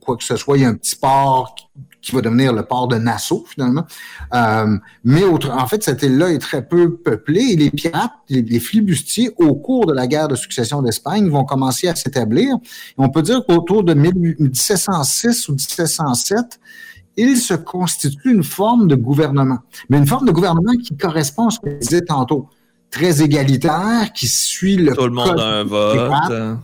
quoi 0.00 0.16
que 0.16 0.24
ce 0.24 0.36
soit. 0.36 0.56
Il 0.56 0.62
y 0.62 0.64
a 0.64 0.70
un 0.70 0.76
petit 0.76 0.96
port 0.96 1.54
qui 2.06 2.14
va 2.14 2.20
devenir 2.20 2.52
le 2.52 2.62
port 2.62 2.86
de 2.86 2.96
Nassau, 2.96 3.44
finalement. 3.48 3.84
Euh, 4.32 4.78
mais 5.02 5.24
en 5.24 5.66
fait, 5.66 5.82
cette 5.82 6.02
île-là 6.04 6.30
est 6.30 6.38
très 6.38 6.64
peu 6.64 6.94
peuplée 6.94 7.48
et 7.50 7.56
les 7.56 7.70
pirates, 7.70 8.12
les, 8.28 8.60
flibustiers, 8.60 9.32
au 9.38 9.56
cours 9.56 9.86
de 9.86 9.92
la 9.92 10.06
guerre 10.06 10.28
de 10.28 10.36
succession 10.36 10.82
d'Espagne, 10.82 11.28
vont 11.28 11.44
commencer 11.44 11.88
à 11.88 11.96
s'établir. 11.96 12.56
On 12.96 13.08
peut 13.08 13.22
dire 13.22 13.44
qu'autour 13.44 13.82
de 13.82 13.94
1706 13.94 15.48
ou 15.48 15.52
1707, 15.54 16.60
il 17.16 17.36
se 17.38 17.54
constitue 17.54 18.32
une 18.32 18.44
forme 18.44 18.86
de 18.86 18.94
gouvernement. 18.94 19.58
Mais 19.88 19.98
une 19.98 20.06
forme 20.06 20.26
de 20.26 20.32
gouvernement 20.32 20.76
qui 20.76 20.96
correspond 20.96 21.48
à 21.48 21.50
ce 21.50 21.58
que 21.58 21.70
je 21.70 21.76
disais 21.78 22.02
tantôt. 22.02 22.48
Très 22.90 23.20
égalitaire, 23.20 24.12
qui 24.14 24.28
suit 24.28 24.76
le 24.76 24.94
Tout 24.94 25.06
le 25.06 25.10
monde 25.10 25.40
a 25.40 25.44
un 25.44 25.64
vote. 25.64 26.58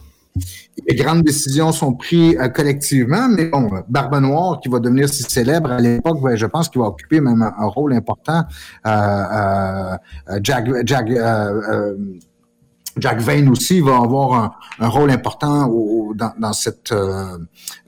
Les 0.88 0.94
grandes 0.96 1.22
décisions 1.22 1.72
sont 1.72 1.94
prises 1.94 2.36
euh, 2.40 2.48
collectivement, 2.48 3.28
mais 3.28 3.46
bon, 3.46 3.70
Barbe 3.88 4.18
Noire, 4.20 4.60
qui 4.60 4.68
va 4.68 4.78
devenir 4.78 5.08
si 5.08 5.22
célèbre 5.22 5.70
à 5.70 5.80
l'époque, 5.80 6.22
ben, 6.22 6.34
je 6.34 6.46
pense 6.46 6.68
qu'il 6.68 6.80
va 6.80 6.86
occuper 6.88 7.20
même 7.20 7.42
un, 7.42 7.66
rôle 7.66 7.92
important. 7.92 8.44
Euh, 8.86 9.96
euh, 10.30 10.38
Jack 12.98 13.20
Vane 13.20 13.48
aussi 13.48 13.80
va 13.80 13.96
avoir 13.96 14.56
un, 14.78 14.88
rôle 14.88 15.10
important 15.10 15.70
dans, 16.14 16.52
cette. 16.52 16.92
Euh, 16.92 17.38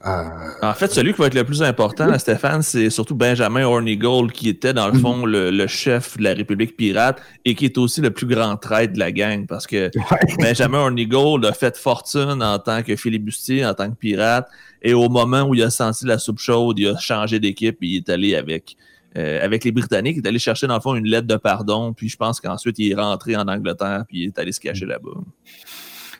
euh, 0.05 0.23
en 0.61 0.73
fait, 0.73 0.91
celui 0.91 1.13
qui 1.13 1.21
va 1.21 1.27
être 1.27 1.35
le 1.35 1.43
plus 1.43 1.61
important, 1.61 2.17
Stéphane, 2.17 2.61
c'est 2.63 2.89
surtout 2.89 3.15
Benjamin 3.15 3.65
Hornigold, 3.65 4.31
qui 4.31 4.49
était 4.49 4.73
dans 4.73 4.87
le 4.87 4.93
mhm. 4.93 4.99
fond 4.99 5.25
le, 5.25 5.67
chef 5.67 6.17
de 6.17 6.23
la 6.23 6.33
République 6.33 6.75
pirate 6.75 7.21
et 7.43 7.55
qui 7.55 7.65
est 7.65 7.77
aussi 7.77 8.01
le 8.01 8.11
plus 8.11 8.25
grand 8.25 8.55
traître 8.57 8.93
de 8.93 8.99
la 8.99 9.11
gang, 9.11 9.45
parce 9.45 9.67
que 9.67 9.91
Benjamin 10.39 10.79
Hornigold 10.79 11.45
a 11.45 11.53
fait 11.53 11.77
fortune 11.77 12.41
en 12.41 12.57
tant 12.59 12.81
que 12.81 12.95
filibustier, 12.95 13.65
en 13.65 13.73
tant 13.73 13.89
que 13.89 13.95
pirate, 13.95 14.47
et 14.81 14.93
au 14.93 15.09
moment 15.09 15.43
où 15.43 15.55
il 15.55 15.63
a 15.63 15.69
senti 15.69 16.05
la 16.05 16.17
soupe 16.17 16.39
chaude, 16.39 16.79
il 16.79 16.87
a 16.87 16.97
changé 16.97 17.39
d'équipe 17.39 17.77
et 17.81 17.87
il 17.87 17.97
est 17.97 18.09
allé 18.09 18.35
avec 18.35 18.75
euh, 19.17 19.43
avec 19.43 19.63
les 19.63 19.71
Britanniques. 19.71 20.17
Il 20.17 20.25
est 20.25 20.27
allé 20.27 20.39
chercher, 20.39 20.67
dans 20.67 20.75
le 20.75 20.81
fond, 20.81 20.95
une 20.95 21.07
lettre 21.07 21.27
de 21.27 21.37
pardon. 21.37 21.93
Puis 21.93 22.09
je 22.09 22.17
pense 22.17 22.39
qu'ensuite, 22.39 22.79
il 22.79 22.91
est 22.91 22.95
rentré 22.95 23.35
en 23.35 23.47
Angleterre. 23.47 24.05
Puis 24.07 24.23
il 24.23 24.25
est 24.27 24.39
allé 24.39 24.51
se 24.51 24.59
cacher 24.59 24.85
là-bas. 24.85 25.11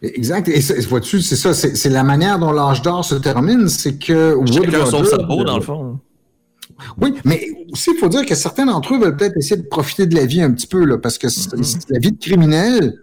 Exact. 0.02 0.48
Et 0.48 0.60
vois-tu, 0.88 1.22
c'est 1.22 1.36
ça. 1.36 1.54
C'est 1.54 1.90
la 1.90 2.04
manière 2.04 2.40
dont 2.40 2.52
l'âge 2.52 2.82
d'or 2.82 3.04
se 3.04 3.16
termine. 3.16 3.68
C'est 3.68 3.98
que. 3.98 4.38
Chacun 4.52 4.86
son 4.86 5.04
cerveau, 5.04 5.44
dans 5.44 5.58
le 5.58 5.64
fond. 5.64 6.00
Oui, 7.00 7.14
mais 7.24 7.48
aussi, 7.72 7.92
il 7.92 7.98
faut 7.98 8.10
dire 8.10 8.26
que 8.26 8.36
certains 8.36 8.66
d'entre 8.66 8.94
eux 8.94 9.00
veulent 9.00 9.16
peut-être 9.16 9.38
essayer 9.38 9.58
de 9.58 9.68
profiter 9.68 10.08
de 10.08 10.16
la 10.16 10.26
vie 10.26 10.42
un 10.42 10.52
petit 10.52 10.68
peu, 10.68 10.84
là, 10.84 10.98
parce 10.98 11.18
que 11.18 11.28
mm-hmm. 11.28 11.86
la 11.90 12.00
vie 12.00 12.12
de 12.12 12.20
criminel, 12.20 13.00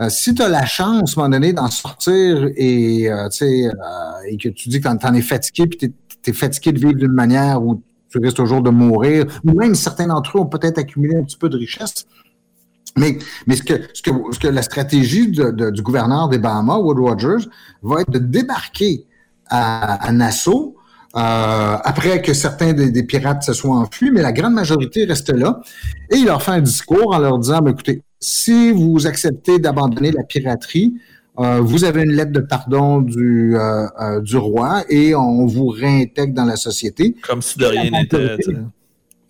euh, 0.00 0.08
si 0.08 0.34
tu 0.34 0.42
as 0.42 0.48
la 0.48 0.66
chance, 0.66 1.16
à 1.16 1.20
un 1.20 1.24
moment 1.24 1.36
donné, 1.36 1.52
d'en 1.52 1.70
sortir 1.70 2.48
et, 2.56 3.10
euh, 3.10 3.28
euh, 3.42 3.70
et 4.28 4.36
que 4.36 4.48
tu 4.48 4.68
dis 4.68 4.80
que 4.80 4.88
tu 4.88 5.06
en, 5.06 5.14
es 5.14 5.22
fatigué, 5.22 5.66
puis 5.66 5.78
tu 5.78 6.30
es, 6.30 6.32
fatigué 6.32 6.72
de 6.72 6.78
vivre 6.78 6.94
d'une 6.94 7.12
manière 7.12 7.62
où 7.62 7.82
tu 8.12 8.18
risques 8.18 8.36
toujours 8.36 8.62
de 8.62 8.70
mourir, 8.70 9.26
ou 9.44 9.52
même 9.52 9.74
certains 9.74 10.06
d'entre 10.06 10.36
eux 10.36 10.40
ont 10.40 10.46
peut-être 10.46 10.78
accumulé 10.78 11.16
un 11.16 11.24
petit 11.24 11.36
peu 11.36 11.48
de 11.48 11.56
richesse. 11.56 12.06
Mais, 12.96 13.18
mais 13.46 13.56
ce, 13.56 13.62
que, 13.62 13.74
ce, 13.94 14.02
que, 14.02 14.10
ce 14.32 14.38
que 14.38 14.48
la 14.48 14.62
stratégie 14.62 15.28
du 15.28 15.82
gouverneur 15.82 16.28
des 16.28 16.38
Bahamas, 16.38 16.78
Wood 16.78 16.98
Rogers, 16.98 17.48
va 17.82 18.02
être 18.02 18.10
de 18.10 18.18
débarquer 18.18 19.06
à, 19.48 20.10
Nassau 20.12 20.76
euh, 21.14 21.76
après 21.84 22.22
que 22.22 22.32
certains 22.32 22.72
des, 22.72 23.02
pirates 23.02 23.42
se 23.42 23.52
soient 23.52 23.76
enfuis, 23.76 24.10
mais 24.10 24.22
la 24.22 24.32
grande 24.32 24.54
majorité 24.54 25.04
reste 25.04 25.30
là. 25.30 25.60
Et 26.10 26.16
il 26.16 26.26
leur 26.26 26.42
fait 26.42 26.52
un 26.52 26.60
discours 26.60 27.14
en 27.14 27.18
leur 27.18 27.38
disant, 27.38 27.60
ben, 27.60 27.72
écoutez, 27.72 28.02
si 28.20 28.72
vous 28.72 29.06
acceptez 29.06 29.58
d'abandonner 29.58 30.10
la 30.12 30.22
piraterie, 30.22 30.94
euh, 31.38 31.60
vous 31.60 31.84
avez 31.84 32.02
une 32.02 32.12
lettre 32.12 32.32
de 32.32 32.40
pardon 32.40 33.00
du, 33.00 33.56
euh, 33.56 34.20
du 34.20 34.36
roi 34.36 34.84
et 34.90 35.14
on 35.14 35.46
vous 35.46 35.68
réintègre 35.68 36.34
dans 36.34 36.44
la 36.44 36.56
société. 36.56 37.16
Comme 37.22 37.40
si 37.40 37.58
de 37.58 37.66
rien 37.66 37.90
n'était. 37.90 38.36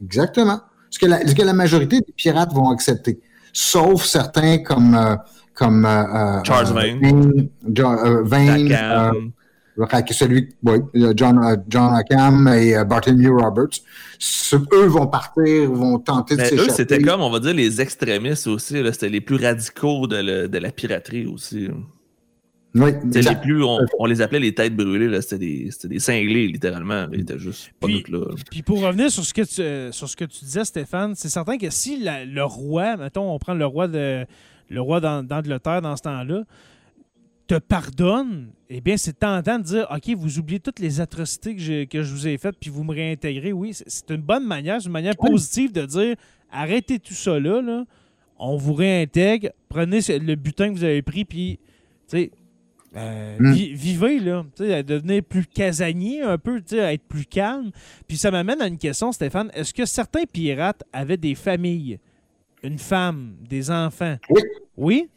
Exactement. 0.03 0.61
Ce 0.90 0.98
que, 0.98 1.07
la, 1.07 1.26
ce 1.26 1.34
que 1.34 1.42
la 1.42 1.53
majorité 1.53 2.00
des 2.00 2.12
pirates 2.14 2.53
vont 2.53 2.70
accepter. 2.70 3.20
Sauf 3.53 4.05
certains 4.05 4.59
comme, 4.59 4.98
comme 5.55 5.88
Charles 6.44 6.72
Vane, 6.72 7.48
Vane 8.24 9.32
celui, 10.11 10.48
oui, 10.62 10.78
John, 11.16 11.38
euh, 11.42 11.57
John 11.68 11.92
Rackham 11.92 12.48
et 12.48 12.76
euh, 12.76 12.84
Bartholomew 12.84 13.38
Roberts, 13.38 13.80
eux 14.72 14.86
vont 14.86 15.07
partir, 15.07 15.70
vont 15.70 15.98
tenter 15.98 16.36
de 16.36 16.42
s'échapper. 16.42 16.70
Eux, 16.70 16.74
c'était 16.74 17.00
comme, 17.00 17.22
on 17.22 17.30
va 17.30 17.40
dire, 17.40 17.55
les 17.55 17.80
extrémistes 17.80 18.46
aussi. 18.46 18.82
C'était 18.92 19.09
les 19.09 19.20
plus 19.20 19.36
radicaux 19.36 20.07
de, 20.07 20.46
de, 20.46 20.59
la 20.59 20.70
piraterie 20.70 21.26
aussi. 21.26 21.68
Oui, 22.75 22.91
les 23.05 23.37
plus, 23.37 23.62
on, 23.62 24.07
les 24.07 24.23
appelait 24.23 24.41
les 24.41 24.55
têtes 24.55 24.75
brûlées. 24.75 25.20
C'était 25.20 25.39
des, 25.39 25.70
des, 25.85 25.99
cinglés, 25.99 26.47
littéralement. 26.47 27.07
Ils 27.12 27.20
étaient 27.20 27.39
juste 27.39 27.70
pas 27.79 27.87
puis, 27.87 28.05
là. 28.09 28.25
Puis 28.51 28.62
pour 28.62 28.81
revenir 28.81 29.11
sur 29.11 29.25
ce 29.25 29.35
que 29.35 29.43
tu, 29.43 29.93
sur 29.93 30.09
ce 30.09 30.16
que 30.16 30.25
tu 30.25 30.45
disais, 30.45 30.64
Stéphane, 30.64 31.14
c'est 31.14 31.29
certain 31.29 31.59
que 31.59 31.68
si 31.68 32.03
le 32.03 32.43
roi, 32.43 32.97
mettons, 32.97 33.31
on 33.31 33.39
prend 33.39 33.55
le 33.55 33.66
roi 33.66 33.89
de 33.89 34.25
le 34.70 34.81
roi 34.81 35.01
d'Angleterre 35.01 35.83
dans 35.83 35.97
ce 35.97 36.03
temps-là, 36.03 36.45
te 37.47 37.59
pardonne, 37.59 38.53
eh 38.70 38.81
bien, 38.81 38.97
c'est 38.97 39.18
tentant 39.18 39.59
de 39.59 39.64
dire 39.64 39.87
OK, 39.95 40.16
vous 40.16 40.39
oubliez 40.39 40.61
toutes 40.61 40.79
les 40.79 41.01
atrocités 41.01 41.55
que, 41.55 41.85
que 41.85 42.03
je 42.03 42.12
vous 42.12 42.27
ai 42.27 42.39
faites, 42.39 42.57
puis 42.59 42.70
vous 42.70 42.83
me 42.85 42.95
réintégrez. 42.95 43.53
Oui, 43.53 43.75
c'est 43.75 44.11
une 44.11 44.23
bonne 44.23 44.47
manière, 44.47 44.81
c'est 44.81 44.87
une 44.87 44.93
manière 44.93 45.16
positive 45.16 45.73
de 45.73 45.85
dire 45.85 46.16
arrêtez 46.51 46.99
tout 46.99 47.14
ça 47.14 47.39
là, 47.39 47.85
on 48.39 48.57
vous 48.57 48.73
réintègre, 48.73 49.51
prenez 49.68 50.01
le 50.09 50.35
butin 50.35 50.68
que 50.68 50.79
vous 50.79 50.85
avez 50.85 51.03
pris, 51.03 51.25
puis, 51.25 51.59
tu 52.09 52.18
sais, 52.18 52.31
euh, 52.95 53.36
hmm. 53.38 53.53
vivez, 53.53 54.20
là, 54.20 54.45
à 54.61 54.82
devenir 54.82 55.22
plus 55.22 55.47
casanier 55.47 56.22
un 56.22 56.38
peu, 56.38 56.62
à 56.72 56.93
être 56.93 57.05
plus 57.05 57.24
calme. 57.24 57.70
Puis 58.07 58.16
ça 58.16 58.30
m'amène 58.30 58.61
à 58.61 58.66
une 58.66 58.78
question, 58.78 59.12
Stéphane. 59.12 59.51
Est-ce 59.55 59.72
que 59.72 59.84
certains 59.86 60.24
pirates 60.24 60.82
avaient 60.93 61.16
des 61.16 61.34
familles, 61.34 61.99
une 62.62 62.78
femme, 62.78 63.34
des 63.49 63.70
enfants? 63.70 64.16
Oui. 64.28 64.43
Oui? 64.76 65.09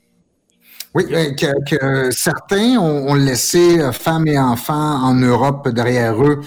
Oui, 0.95 1.03
euh, 1.11 1.33
que, 1.33 2.09
certains 2.11 2.77
ont, 2.77 3.15
laissé 3.15 3.81
euh, 3.81 3.91
femmes 3.91 4.27
et 4.27 4.39
enfants 4.39 5.03
en 5.03 5.13
Europe 5.13 5.67
derrière 5.67 6.23
eux, 6.23 6.39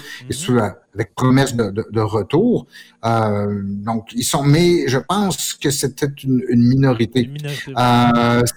mhm. 0.49 0.73
avec 0.95 1.13
promesse 1.13 1.55
de, 1.55 2.01
retour. 2.01 2.65
Euh, 3.05 3.61
donc, 3.63 4.07
ils 4.15 4.23
sont, 4.23 4.41
mais 4.41 4.87
je 4.87 4.97
pense 4.97 5.53
que 5.53 5.69
c'était 5.69 6.07
une, 6.23 6.41
minorité. 6.49 7.31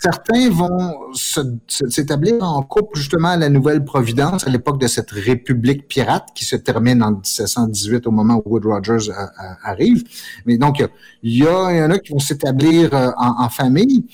certains 0.01 0.49
vont 0.49 0.95
s'établir 1.68 2.43
en 2.43 2.62
couple 2.62 2.97
justement 2.99 3.28
à 3.28 3.36
la 3.36 3.51
Nouvelle-Providence, 3.51 4.47
à 4.47 4.51
l'époque 4.51 4.80
de 4.80 4.86
cette 4.86 5.11
République 5.11 5.88
pirate 5.88 6.28
qui 6.34 6.47
se 6.47 6.57
termine 6.57 7.03
en 7.03 7.11
1718 7.11 8.07
au 8.07 8.12
moment 8.12 8.40
où 8.43 8.55
Wood 8.55 8.64
Rogers 8.64 9.12
arrive. 9.62 10.05
Mais 10.47 10.57
donc, 10.57 10.82
il 11.22 11.36
y, 11.36 11.47
en 11.47 11.90
a 11.90 11.99
qui 11.99 12.12
vont 12.12 12.18
s'établir 12.18 12.95
en, 12.95 13.45
en 13.45 13.49
famille. 13.51 14.07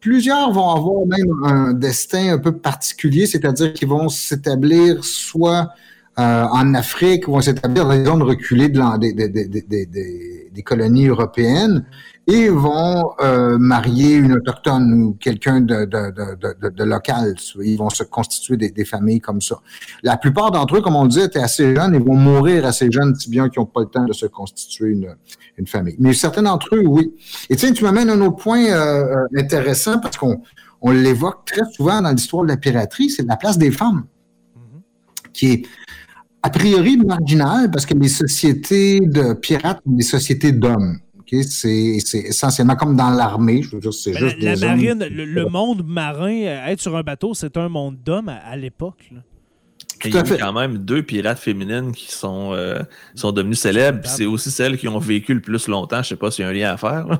Plusieurs 0.00 0.50
vont 0.52 0.70
avoir 0.70 1.06
même 1.06 1.30
un 1.44 1.74
destin 1.74 2.32
un 2.32 2.38
peu 2.38 2.56
particulier, 2.56 3.26
c'est-à-dire 3.26 3.72
qu'ils 3.74 3.88
vont 3.88 4.08
s'établir 4.08 5.04
soit 5.04 5.70
euh, 6.18 6.44
en 6.50 6.74
Afrique, 6.74 7.28
vont 7.28 7.40
s'établir 7.40 7.84
dans 7.84 7.92
les 7.92 8.04
zones 8.04 8.22
reculées 8.22 8.68
de 8.68 8.98
des, 8.98 9.12
des, 9.12 9.28
des, 9.28 10.50
des, 10.52 10.62
colonies 10.62 11.06
européennes 11.06 11.84
et 12.30 12.48
vont 12.48 13.12
euh, 13.20 13.58
marier 13.58 14.14
une 14.14 14.34
autochtone 14.34 15.02
ou 15.02 15.12
quelqu'un 15.14 15.60
de, 15.60 15.84
de, 15.84 16.68
de, 16.70 16.84
local. 16.84 17.34
Ils 17.62 17.76
vont 17.76 17.90
se 17.90 18.04
constituer 18.04 18.56
des, 18.56 18.84
familles 18.84 19.20
comme 19.20 19.40
ça. 19.40 19.56
La 20.02 20.16
plupart 20.16 20.52
d'entre 20.52 20.76
eux, 20.76 20.80
comme 20.80 20.94
on 20.94 21.02
le 21.02 21.08
dit, 21.08 21.20
étaient 21.20 21.42
assez 21.42 21.74
jeunes 21.74 21.94
et 21.94 21.98
vont 21.98 22.14
mourir 22.14 22.64
assez 22.64 22.90
jeunes, 22.90 23.14
si 23.16 23.30
bien 23.30 23.48
qu'ils 23.48 23.60
n'ont 23.60 23.66
pas 23.66 23.80
le 23.80 23.86
temps 23.86 24.04
de 24.04 24.12
se 24.12 24.26
constituer 24.26 24.90
une, 24.90 25.16
une 25.58 25.66
famille. 25.66 25.96
Mais 25.98 26.12
certains 26.12 26.42
d'entre 26.42 26.68
eux, 26.76 26.84
oui. 26.86 27.12
Et 27.48 27.56
tiens, 27.56 27.72
tu 27.72 27.82
m'amènes 27.82 28.10
un 28.10 28.20
autre 28.20 28.36
point 28.36 28.64
euh, 28.64 29.26
intéressant 29.36 29.98
parce 29.98 30.16
qu'on 30.16 30.40
on 30.82 30.92
l'évoque 30.92 31.44
très 31.46 31.64
souvent 31.72 32.00
dans 32.00 32.10
l'histoire 32.10 32.44
de 32.44 32.48
la 32.48 32.56
piraterie, 32.56 33.10
c'est 33.10 33.26
la 33.26 33.36
place 33.36 33.58
des 33.58 33.72
femmes, 33.72 34.04
mm-hmm. 34.56 35.32
qui 35.32 35.46
est 35.52 35.62
a 36.42 36.50
priori 36.50 36.96
marginale 36.96 37.70
parce 37.70 37.84
que 37.86 37.94
les 37.94 38.08
sociétés 38.08 39.00
de 39.00 39.34
pirates 39.34 39.80
sont 39.84 39.92
des 39.92 40.04
sociétés 40.04 40.52
d'hommes. 40.52 41.00
C'est 41.48 42.18
essentiellement 42.18 42.76
comme 42.76 42.96
dans 42.96 43.10
l'armée. 43.10 43.62
Je 43.62 43.70
veux 43.70 43.80
dire, 43.80 43.92
c'est 43.92 44.14
juste 44.14 44.40
la, 44.40 44.56
marine, 44.56 45.04
le, 45.08 45.46
monde 45.46 45.84
marin, 45.86 46.32
euh, 46.32 46.66
être 46.66 46.80
sur 46.80 46.96
un 46.96 47.02
bateau, 47.02 47.34
c'est 47.34 47.56
un 47.56 47.68
monde 47.68 47.96
d'hommes 48.04 48.28
à, 48.28 48.56
l'époque. 48.56 49.10
Il 50.04 50.14
y 50.14 50.18
a 50.18 50.22
quand 50.22 50.52
même 50.52 50.78
deux 50.78 51.02
pirates 51.02 51.38
féminines 51.38 51.92
qui 51.92 52.10
sont, 52.10 52.52
euh, 52.52 52.80
sont 53.14 53.32
devenues 53.32 53.54
célèbres. 53.54 54.00
C'est 54.04 54.26
aussi 54.26 54.50
celles 54.50 54.78
qui 54.78 54.88
ont 54.88 54.98
vécu 54.98 55.34
le 55.34 55.40
plus 55.40 55.68
longtemps. 55.68 55.96
Je 55.96 56.00
ne 56.00 56.04
sais 56.04 56.16
pas 56.16 56.30
s'il 56.30 56.44
y 56.44 56.46
a 56.46 56.50
un 56.50 56.54
lien 56.54 56.72
à 56.72 56.76
faire. 56.76 57.06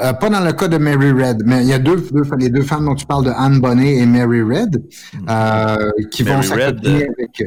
Euh, 0.00 0.14
pas 0.14 0.30
dans 0.30 0.40
le 0.40 0.52
cas 0.52 0.68
de 0.68 0.78
Mary 0.78 1.10
Red, 1.10 1.42
mais 1.44 1.62
il 1.62 1.68
y 1.68 1.74
a 1.74 1.78
deux, 1.78 2.02
les 2.38 2.48
deux 2.48 2.62
femmes 2.62 2.86
dont 2.86 2.94
tu 2.94 3.04
parles 3.04 3.26
de 3.26 3.30
Anne 3.36 3.60
Bonnet 3.60 3.96
et 3.96 4.06
Mary 4.06 4.40
Red 4.40 4.82
hmm. 5.12 6.08
qui 6.10 6.22
vont 6.22 6.40
s'accompagner 6.40 7.08
avec. 7.08 7.42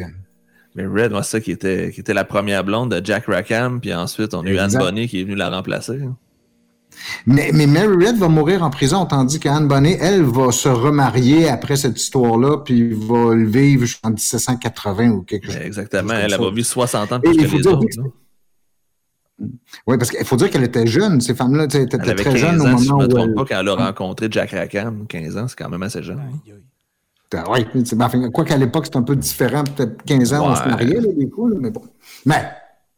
Mais 0.75 0.85
Red, 0.85 1.11
moi, 1.11 1.23
c'est 1.23 1.31
ça 1.31 1.41
qui 1.41 1.51
était, 1.51 1.91
qui 1.93 1.99
était 1.99 2.13
la 2.13 2.23
première 2.23 2.63
blonde 2.63 2.93
de 2.93 3.05
Jack 3.05 3.25
Rackham, 3.25 3.81
puis 3.81 3.93
ensuite 3.93 4.33
on 4.33 4.45
a 4.45 4.49
eu 4.49 4.57
Anne 4.57 4.71
Bonny 4.73 5.07
qui 5.07 5.19
est 5.19 5.23
venue 5.23 5.35
la 5.35 5.49
remplacer. 5.49 5.99
Mais, 7.25 7.51
mais, 7.53 7.67
Mary 7.67 8.07
Red 8.07 8.17
va 8.17 8.27
mourir 8.27 8.63
en 8.63 8.69
prison, 8.69 9.05
tandis 9.05 9.39
qu'Anne 9.39 9.67
Bonnet, 9.67 9.97
elle, 10.01 10.23
va 10.23 10.51
se 10.51 10.69
remarier 10.69 11.49
après 11.49 11.75
cette 11.75 11.99
histoire-là, 11.99 12.57
puis 12.57 12.93
va 12.93 13.33
le 13.33 13.47
vivre 13.47 13.87
en 14.03 14.09
1780 14.09 15.09
ou 15.09 15.21
quelque 15.23 15.47
chose. 15.47 15.61
Exactement, 15.61 16.13
elle 16.13 16.33
a 16.33 16.37
vécu 16.37 16.63
60 16.63 17.11
ans 17.11 17.19
plus 17.19 17.35
que 17.35 17.57
les 17.57 17.67
autres. 17.67 17.87
Oui, 19.87 19.97
parce 19.97 20.11
qu'il 20.11 20.23
faut 20.25 20.35
dire 20.35 20.51
qu'elle 20.51 20.63
était 20.63 20.85
jeune. 20.85 21.19
Ces 21.19 21.33
femmes-là 21.33 21.63
étaient 21.63 21.87
très 21.87 22.37
jeunes 22.37 22.61
au 22.61 22.65
moment 22.65 22.77
si 22.77 22.87
je 22.87 22.93
me 22.93 23.07
trompe 23.07 23.35
pas, 23.35 23.45
quand 23.45 23.59
elle 23.59 23.69
a 23.69 23.75
rencontré 23.75 24.27
Jack 24.29 24.51
Rackham, 24.51 25.07
15 25.07 25.37
ans, 25.37 25.47
c'est 25.47 25.57
quand 25.57 25.69
même 25.69 25.81
assez 25.81 26.03
jeune. 26.03 26.17
Ben 26.17 26.55
oui, 27.49 28.31
quoi 28.31 28.45
qu'à 28.45 28.57
l'époque, 28.57 28.85
c'est 28.85 28.97
un 28.97 29.03
peu 29.03 29.15
différent. 29.15 29.63
Peut-être 29.63 30.03
15 30.03 30.33
ans, 30.33 30.51
on 30.51 30.55
se 30.55 30.67
mariait, 30.67 30.99
là, 30.99 31.13
des 31.17 31.29
coups, 31.29 31.55
mais 31.59 31.71
bon. 31.71 31.81
Mais 32.25 32.43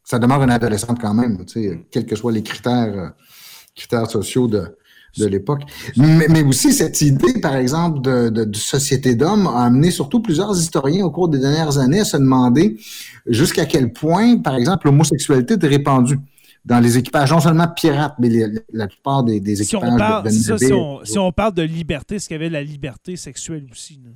ça 0.02 0.18
demeure 0.18 0.42
une 0.42 0.50
adolescente 0.50 1.00
quand 1.00 1.14
même, 1.14 1.44
tu 1.46 1.62
sais, 1.62 1.86
quels 1.90 2.06
que 2.06 2.16
soient 2.16 2.32
les 2.32 2.42
critères, 2.42 2.94
euh, 2.94 3.08
critères 3.74 4.10
sociaux 4.10 4.48
de, 4.48 4.76
de 5.18 5.26
l'époque. 5.26 5.62
Mais, 5.96 6.26
mais, 6.28 6.42
aussi, 6.42 6.72
cette 6.72 7.00
idée, 7.00 7.40
par 7.40 7.56
exemple, 7.56 8.00
de, 8.02 8.28
de, 8.28 8.56
société 8.56 9.14
d'hommes 9.14 9.46
a 9.46 9.64
amené 9.64 9.90
surtout 9.90 10.20
plusieurs 10.20 10.56
historiens 10.58 11.04
au 11.04 11.10
cours 11.10 11.28
des 11.28 11.38
dernières 11.38 11.78
années 11.78 12.00
à 12.00 12.04
se 12.04 12.16
demander 12.16 12.78
jusqu'à 13.26 13.64
quel 13.66 13.92
point, 13.92 14.38
par 14.38 14.56
exemple, 14.56 14.86
l'homosexualité 14.86 15.54
était 15.54 15.68
répandue 15.68 16.18
dans 16.64 16.80
les 16.80 16.96
équipages, 16.96 17.30
non 17.30 17.40
seulement 17.40 17.68
pirates, 17.68 18.14
mais 18.18 18.30
la 18.72 18.86
plupart 18.86 19.22
des, 19.22 19.38
des 19.38 19.62
équipages 19.62 19.68
si 19.68 19.76
on 19.76 19.98
parle, 19.98 20.24
de, 20.24 20.30
si, 20.30 20.72
on, 20.72 21.04
si, 21.04 21.18
on, 21.18 21.30
parle 21.30 21.52
de 21.52 21.62
liberté, 21.62 22.16
est-ce 22.16 22.26
qu'il 22.26 22.36
y 22.36 22.40
avait 22.40 22.48
la 22.48 22.62
liberté 22.62 23.16
sexuelle 23.16 23.66
aussi? 23.70 24.00
Là? 24.02 24.10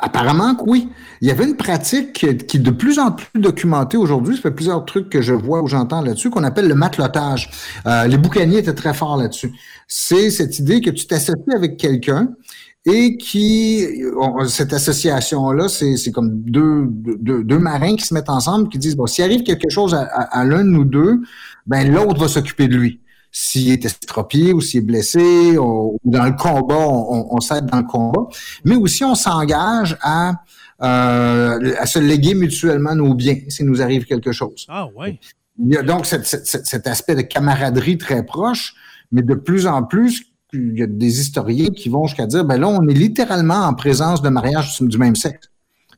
Apparemment 0.00 0.54
que 0.54 0.64
oui. 0.66 0.88
Il 1.20 1.28
y 1.28 1.30
avait 1.30 1.44
une 1.44 1.56
pratique 1.56 2.12
qui 2.12 2.26
est 2.26 2.58
de 2.58 2.70
plus 2.70 2.98
en 2.98 3.12
plus 3.12 3.40
documentée 3.40 3.96
aujourd'hui. 3.96 4.36
Ça 4.36 4.42
fait 4.42 4.50
plusieurs 4.50 4.84
trucs 4.84 5.08
que 5.08 5.22
je 5.22 5.32
vois 5.32 5.62
ou 5.62 5.68
j'entends 5.68 6.02
là-dessus 6.02 6.30
qu'on 6.30 6.44
appelle 6.44 6.68
le 6.68 6.74
matelotage. 6.74 7.50
Euh, 7.86 8.06
les 8.06 8.18
boucaniers 8.18 8.58
étaient 8.58 8.74
très 8.74 8.94
forts 8.94 9.16
là-dessus. 9.16 9.52
C'est 9.88 10.30
cette 10.30 10.58
idée 10.58 10.80
que 10.80 10.90
tu 10.90 11.06
t'associes 11.06 11.54
avec 11.54 11.76
quelqu'un 11.76 12.28
et 12.84 13.16
qui 13.16 13.86
cette 14.48 14.72
association-là, 14.72 15.68
c'est 15.68 16.10
comme 16.10 16.42
deux, 16.42 16.86
deux, 16.90 17.58
marins 17.58 17.94
qui 17.94 18.04
se 18.04 18.12
mettent 18.12 18.30
ensemble 18.30 18.68
qui 18.68 18.78
disent 18.78 18.96
bon, 18.96 19.06
s'il 19.06 19.24
arrive 19.24 19.44
quelque 19.44 19.70
chose 19.70 19.94
à, 19.94 20.02
à 20.02 20.44
l'un 20.44 20.64
de 20.64 20.70
nous 20.70 20.84
deux, 20.84 21.20
ben 21.66 21.92
l'autre 21.92 22.20
va 22.20 22.26
s'occuper 22.26 22.66
de 22.66 22.76
lui 22.76 23.01
s'il 23.32 23.70
est 23.70 23.84
estropié 23.86 24.52
ou 24.52 24.60
s'il 24.60 24.80
est 24.80 24.84
blessé, 24.84 25.56
ou 25.56 25.98
dans 26.04 26.24
le 26.24 26.32
combat, 26.32 26.86
on, 26.86 27.28
on, 27.30 27.40
s'aide 27.40 27.64
dans 27.64 27.78
le 27.78 27.84
combat, 27.84 28.28
mais 28.64 28.76
aussi 28.76 29.04
on 29.04 29.14
s'engage 29.14 29.96
à, 30.02 30.34
euh, 30.82 31.74
à 31.78 31.86
se 31.86 31.98
léguer 31.98 32.34
mutuellement 32.34 32.94
nos 32.94 33.14
biens 33.14 33.38
s'il 33.48 33.66
nous 33.66 33.80
arrive 33.80 34.04
quelque 34.04 34.32
chose. 34.32 34.66
Ah 34.68 34.86
oui. 34.94 35.18
Il 35.58 35.72
y 35.72 35.76
a 35.76 35.82
donc 35.82 36.06
cet, 36.06 36.26
cet, 36.26 36.86
aspect 36.86 37.14
de 37.14 37.22
camaraderie 37.22 37.98
très 37.98 38.24
proche, 38.24 38.74
mais 39.10 39.22
de 39.22 39.34
plus 39.34 39.66
en 39.66 39.82
plus, 39.82 40.24
il 40.52 40.78
y 40.78 40.82
a 40.82 40.86
des 40.86 41.20
historiens 41.20 41.68
qui 41.68 41.88
vont 41.88 42.06
jusqu'à 42.06 42.26
dire, 42.26 42.44
ben 42.44 42.58
là, 42.58 42.68
on 42.68 42.86
est 42.86 42.94
littéralement 42.94 43.64
en 43.66 43.74
présence 43.74 44.20
de 44.20 44.28
mariage 44.28 44.76
du 44.80 44.98
même 44.98 45.16
sexe. 45.16 45.48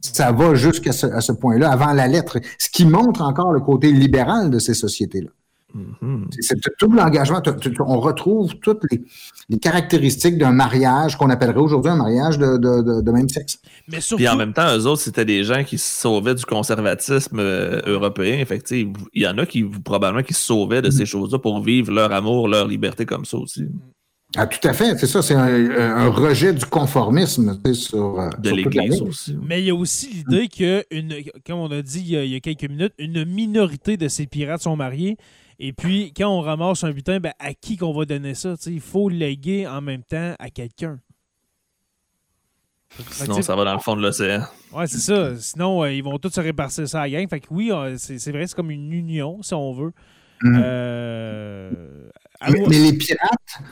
Ça 0.00 0.32
va 0.32 0.54
jusqu'à 0.54 0.92
ce, 0.92 1.06
ce 1.20 1.32
point-là, 1.32 1.70
avant 1.70 1.92
la 1.92 2.06
lettre, 2.06 2.38
ce 2.58 2.68
qui 2.68 2.84
montre 2.84 3.22
encore 3.22 3.52
le 3.52 3.60
côté 3.60 3.90
libéral 3.90 4.50
de 4.50 4.58
ces 4.58 4.74
sociétés-là. 4.74 5.30
Mhm. 5.74 6.28
C'est 6.30 6.42
c'est 6.62 6.76
tout 6.78 6.90
l'engagement. 6.92 7.42
On 7.80 7.98
retrouve 8.00 8.54
toutes 8.60 8.82
les, 8.92 9.02
les 9.48 9.58
caractéristiques 9.58 10.38
d'un 10.38 10.52
mariage 10.52 11.16
qu'on 11.16 11.30
appellerait 11.30 11.58
aujourd'hui 11.60 11.90
un 11.90 11.96
mariage 11.96 12.38
de, 12.38 12.56
de- 12.58 12.82
de- 12.82 13.00
de 13.00 13.10
même 13.10 13.28
sexe. 13.28 13.58
Mais 13.88 14.00
surtout, 14.00 14.16
Puis 14.22 14.28
en 14.28 14.36
même 14.36 14.52
temps, 14.52 14.72
eux 14.76 14.86
autres, 14.86 15.02
c'était 15.02 15.24
des 15.24 15.42
gens 15.42 15.64
qui 15.64 15.76
se 15.78 16.00
sauvaient 16.02 16.34
du 16.36 16.44
conservatisme 16.44 17.38
euh, 17.40 17.80
européen. 17.86 18.44
Fait 18.46 18.60
que, 18.60 18.74
il 18.74 18.92
y 19.14 19.26
en 19.26 19.36
a 19.38 19.46
qui 19.46 19.64
probablement 19.64 20.22
qui 20.22 20.32
se 20.34 20.42
sauvaient 20.42 20.80
de 20.82 20.90
ces 20.90 21.06
choses-là 21.06 21.38
pour 21.38 21.60
vivre 21.60 21.92
leur 21.92 22.12
amour, 22.12 22.46
leur 22.48 22.68
liberté 22.68 23.04
comme 23.04 23.24
ça 23.24 23.36
aussi. 23.36 23.64
Ah, 24.36 24.48
tout 24.48 24.66
à 24.66 24.72
fait, 24.72 24.98
c'est 24.98 25.06
ça, 25.06 25.22
c'est 25.22 25.34
un, 25.34 25.70
un 25.70 26.08
rejet 26.08 26.52
du 26.52 26.64
conformisme 26.64 27.56
tu 27.64 27.72
sais, 27.72 27.80
sur, 27.88 28.18
euh, 28.18 28.28
De 28.40 28.48
sur 28.48 28.56
l'Église 28.56 29.00
aussi. 29.00 29.36
mais 29.40 29.60
il 29.62 29.66
y 29.66 29.70
a 29.70 29.74
aussi 29.76 30.08
l'idée 30.12 30.48
que, 30.48 30.84
une, 30.90 31.14
comme 31.46 31.60
on 31.60 31.70
a 31.70 31.82
dit 31.82 32.00
il 32.00 32.10
y 32.10 32.16
a, 32.16 32.24
il 32.24 32.32
y 32.32 32.34
a 32.34 32.40
quelques 32.40 32.68
minutes, 32.68 32.94
une 32.98 33.24
minorité 33.24 33.96
de 33.96 34.08
ces 34.08 34.26
pirates 34.26 34.62
sont 34.62 34.74
mariés. 34.74 35.16
Et 35.58 35.72
puis, 35.72 36.12
quand 36.16 36.28
on 36.28 36.40
ramasse 36.40 36.84
un 36.84 36.90
butin, 36.90 37.20
ben, 37.20 37.32
à 37.38 37.54
qui 37.54 37.76
qu'on 37.76 37.92
va 37.92 38.04
donner 38.04 38.34
ça? 38.34 38.56
Tu 38.56 38.62
sais, 38.62 38.72
il 38.72 38.80
faut 38.80 39.08
le 39.08 39.16
léguer 39.16 39.66
en 39.66 39.80
même 39.80 40.02
temps 40.02 40.34
à 40.38 40.50
quelqu'un. 40.50 40.98
Sinon, 43.10 43.42
ça 43.42 43.56
va 43.56 43.64
dans 43.64 43.74
le 43.74 43.80
fond 43.80 43.96
de 43.96 44.02
l'océan. 44.02 44.42
Ouais, 44.72 44.86
c'est 44.86 44.98
ça. 44.98 45.36
Sinon, 45.36 45.82
euh, 45.82 45.92
ils 45.92 46.02
vont 46.02 46.18
tous 46.18 46.30
se 46.30 46.40
répartir 46.40 46.88
ça 46.88 47.02
à 47.02 47.08
la 47.08 47.20
gang. 47.20 47.28
Fait 47.28 47.40
que 47.40 47.46
oui, 47.50 47.72
c'est 47.98 48.18
c'est 48.18 48.30
vrai, 48.30 48.46
c'est 48.46 48.54
comme 48.54 48.70
une 48.70 48.92
union, 48.92 49.42
si 49.42 49.54
on 49.54 49.72
veut. 49.72 49.92
Mm. 50.42 50.60
Euh, 50.62 52.10
Mais, 52.50 52.60
mais 52.68 52.78
les 52.78 52.92
pirates, 52.96 53.62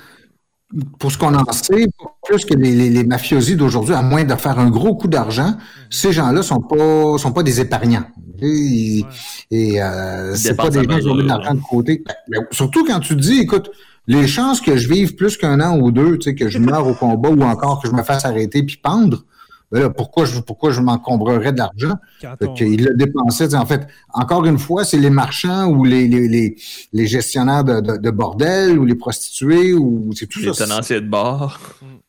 pour 0.98 1.12
ce 1.12 1.18
qu'on 1.18 1.34
en 1.34 1.52
sait, 1.52 1.86
plus 2.32 2.44
que 2.46 2.54
les, 2.54 2.74
les, 2.74 2.88
les 2.90 3.04
mafiosi 3.04 3.56
d'aujourd'hui, 3.56 3.94
à 3.94 4.02
moins 4.02 4.24
de 4.24 4.34
faire 4.34 4.58
un 4.58 4.70
gros 4.70 4.94
coup 4.94 5.08
d'argent, 5.08 5.54
ces 5.90 6.12
gens-là 6.12 6.42
sont 6.42 6.60
pas 6.60 7.18
sont 7.18 7.32
pas 7.32 7.42
des 7.42 7.60
épargnants. 7.60 8.04
Et, 8.40 9.04
Ouais. 9.04 9.08
et, 9.50 9.82
euh, 9.82 10.34
c'est 10.34 10.56
pas 10.56 10.70
des 10.70 10.82
gens 10.82 10.98
qui 10.98 11.08
ont 11.08 11.14
mis 11.14 11.22
de 11.24 11.28
l'argent 11.28 11.54
de 11.54 11.60
côté. 11.60 12.02
Mais 12.28 12.38
surtout 12.50 12.84
quand 12.84 13.00
tu 13.00 13.14
dis, 13.16 13.38
écoute, 13.40 13.70
les 14.06 14.26
chances 14.26 14.60
que 14.60 14.76
je 14.76 14.88
vive 14.88 15.14
plus 15.14 15.36
qu'un 15.36 15.60
an 15.60 15.78
ou 15.78 15.92
deux, 15.92 16.18
tu 16.18 16.30
sais, 16.30 16.34
que 16.34 16.48
je 16.48 16.58
meure 16.58 16.86
au 16.86 16.94
combat 16.94 17.28
ou 17.28 17.42
encore 17.42 17.80
que 17.80 17.88
je 17.88 17.92
me 17.94 18.02
fasse 18.02 18.24
arrêter 18.24 18.62
puis 18.62 18.76
pendre, 18.82 19.24
ben 19.72 19.80
là, 19.80 19.90
pourquoi 19.90 20.26
je 20.26 20.38
pourquoi 20.40 20.70
je 20.70 20.80
m'encombrerais 20.80 21.52
de 21.52 21.58
l'argent? 21.58 21.94
on- 22.42 22.54
qu'il 22.54 22.84
le 22.84 22.94
dépensait. 22.94 23.54
En 23.54 23.66
fait, 23.66 23.86
encore 24.12 24.44
une 24.44 24.58
fois, 24.58 24.84
c'est 24.84 24.98
les 24.98 25.10
marchands 25.10 25.66
ou 25.68 25.84
les, 25.84 26.06
les, 26.06 26.28
les, 26.28 26.56
les 26.92 27.06
gestionnaires 27.06 27.64
de, 27.64 27.80
de, 27.80 27.96
de 27.96 28.10
bordel 28.10 28.78
ou 28.78 28.84
les 28.84 28.94
prostituées 28.94 29.72
ou 29.72 30.10
c'est 30.14 30.26
tout 30.26 30.40
Les 30.40 30.52
ça. 30.52 30.66
tenanciers 30.66 31.00
de 31.00 31.08
bar. 31.08 31.60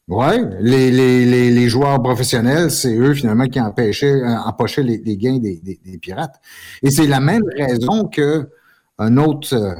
Ouais, 0.10 0.42
les, 0.60 0.92
les, 0.92 1.26
les, 1.26 1.50
les 1.52 1.70
joueurs 1.70 2.04
professionnels, 2.04 2.70
c'est 2.70 2.94
eux 2.94 3.14
finalement 3.14 3.48
qui 3.48 3.62
empêchaient, 3.62 4.12
euh, 4.22 4.38
empochaient 4.46 4.84
les, 4.84 4.98
les 4.98 5.16
gains 5.16 5.40
des, 5.40 5.62
des, 5.64 5.80
des 5.84 5.98
pirates. 5.98 6.42
Et 6.82 6.92
c'est 6.92 7.08
la 7.08 7.22
même 7.22 7.44
raison 7.58 8.06
que 8.10 8.50
une 9.00 9.18
autre 9.18 9.54
euh, 9.56 9.76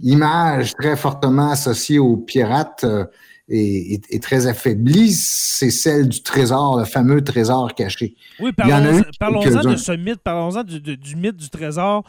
image 0.00 0.74
très 0.74 0.94
fortement 0.96 1.50
associée 1.50 1.98
aux 1.98 2.18
pirates 2.18 2.84
euh, 2.84 3.06
et 3.48 4.18
très 4.20 4.46
affaiblie, 4.46 5.12
c'est 5.12 5.70
celle 5.70 6.08
du 6.08 6.22
trésor, 6.22 6.78
le 6.78 6.84
fameux 6.84 7.22
trésor 7.22 7.74
caché. 7.74 8.14
Oui, 8.40 8.52
parlons- 8.52 9.02
parlons-en 9.20 9.70
de 9.72 9.76
ce 9.76 9.92
mythe, 9.92 10.20
parlons-en 10.22 10.64
du, 10.64 11.16
mythe 11.16 11.36
du 11.36 11.48
trésor. 11.48 12.02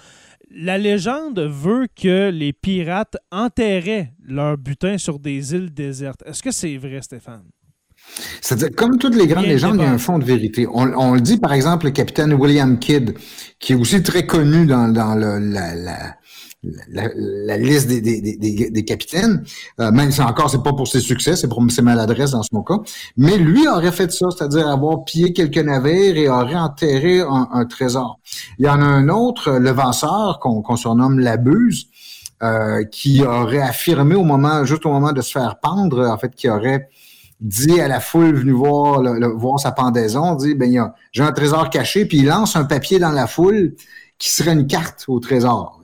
La 0.50 0.78
légende 0.78 1.40
veut 1.40 1.88
que 1.96 2.30
les 2.30 2.54
pirates 2.54 3.18
enterraient 3.32 4.14
leur 4.26 4.58
butin 4.58 4.98
sur 4.98 5.20
des 5.20 5.54
îles 5.54 5.74
désertes. 5.74 6.24
Est-ce 6.26 6.42
que 6.42 6.52
c'est 6.52 6.78
vrai, 6.78 7.02
Stéphane? 7.02 7.44
C'est-à-dire, 8.42 8.70
comme 8.76 8.98
toutes 8.98 9.16
les 9.16 9.28
grandes 9.28 9.44
Bien 9.44 9.54
légendes, 9.54 9.76
il 9.80 9.82
y 9.82 9.86
a 9.86 9.92
un 9.92 9.98
fond 9.98 10.18
de 10.20 10.24
vérité. 10.24 10.66
On, 10.72 10.92
on 10.98 11.14
le 11.16 11.20
dit, 11.22 11.38
par 11.38 11.52
exemple, 11.54 11.88
le 11.88 11.92
capitaine 11.92 12.34
William 12.34 12.80
Kidd, 12.80 13.14
qui 13.60 13.74
est 13.74 13.76
aussi 13.76 14.02
très 14.02 14.26
connu 14.26 14.66
dans, 14.66 14.88
dans 14.88 15.16
le- 15.16 15.40
la, 15.40 15.76
la, 15.76 16.16
la, 16.90 17.10
la 17.16 17.58
liste 17.58 17.88
des, 17.88 18.02
des, 18.02 18.22
des, 18.22 18.70
des- 18.70 18.86
capitaines. 18.86 19.44
Euh, 19.80 19.92
même 19.92 20.12
si 20.12 20.22
encore, 20.22 20.50
c'est 20.50 20.64
pas 20.64 20.74
pour 20.74 20.88
ses 20.88 21.00
succès, 21.00 21.36
c'est 21.36 21.48
pour 21.48 21.64
ses 21.70 21.82
maladresses 21.82 22.32
dans 22.32 22.44
son 22.44 22.62
cas. 22.64 22.80
Mais 23.16 23.38
lui 23.38 23.68
aurait 23.68 23.92
fait 23.92 24.12
ça, 24.12 24.28
c'est-à-dire 24.36 24.68
avoir 24.68 25.04
pillé 25.04 25.34
quelques 25.34 25.58
navires 25.58 26.18
et 26.18 26.30
aurait 26.30 26.56
enterré 26.56 27.22
un, 27.22 27.48
un 27.52 27.66
trésor. 27.66 28.20
Il 28.60 28.66
y 28.66 28.70
en 28.70 28.82
a 28.82 28.86
un 28.86 29.10
autre, 29.10 29.52
le 29.54 29.72
Vasseur, 29.72 30.40
qu'on 30.40 30.62
qu'on 30.62 30.76
surnomme 30.76 31.20
la 31.20 31.38
Buse, 31.38 31.88
euh, 32.44 32.84
qui 32.86 33.24
aurait 33.24 33.62
affirmé 33.62 34.16
au 34.16 34.24
moment, 34.24 34.64
juste 34.66 34.86
au 34.86 34.90
moment 34.92 35.12
de 35.12 35.22
se 35.22 35.32
faire 35.32 35.60
pendre, 35.60 36.08
en 36.08 36.18
fait, 36.18 36.34
qui 36.36 36.50
aurait 36.50 36.90
dit 37.40 37.80
à 37.80 37.88
la 37.88 38.00
foule 38.00 38.36
venue 38.36 38.52
voir, 38.52 39.02
le- 39.04 39.20
le- 39.20 39.28
voir 39.28 39.60
sa 39.60 39.72
pendaison, 39.72 40.34
dit 40.36 40.56
ben 40.56 40.92
j'ai 41.12 41.24
un 41.24 41.32
trésor 41.32 41.70
caché, 41.70 42.06
puis 42.06 42.18
il 42.20 42.26
lance 42.26 42.56
un 42.56 42.64
papier 42.66 42.98
dans 43.00 43.12
la 43.12 43.28
foule 43.28 43.76
qui 44.18 44.32
serait 44.32 44.54
une 44.54 44.66
carte 44.66 45.06
au 45.08 45.20
trésor. 45.20 45.77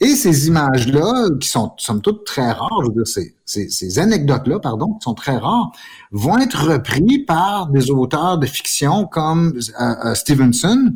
Et 0.00 0.14
ces 0.16 0.46
images-là, 0.48 1.28
qui 1.40 1.48
sont 1.48 1.72
somme 1.78 2.00
toute 2.00 2.24
très 2.24 2.52
rares, 2.52 2.80
je 2.82 2.86
veux 2.88 2.94
dire, 2.94 3.06
ces, 3.06 3.34
ces, 3.44 3.68
ces 3.68 3.98
anecdotes-là, 3.98 4.58
pardon, 4.60 4.94
qui 4.94 5.04
sont 5.04 5.14
très 5.14 5.36
rares, 5.36 5.72
vont 6.12 6.38
être 6.38 6.68
repris 6.72 7.20
par 7.20 7.68
des 7.68 7.90
auteurs 7.90 8.38
de 8.38 8.46
fiction 8.46 9.06
comme 9.06 9.54
euh, 9.80 9.84
euh, 10.04 10.14
Stevenson 10.14 10.92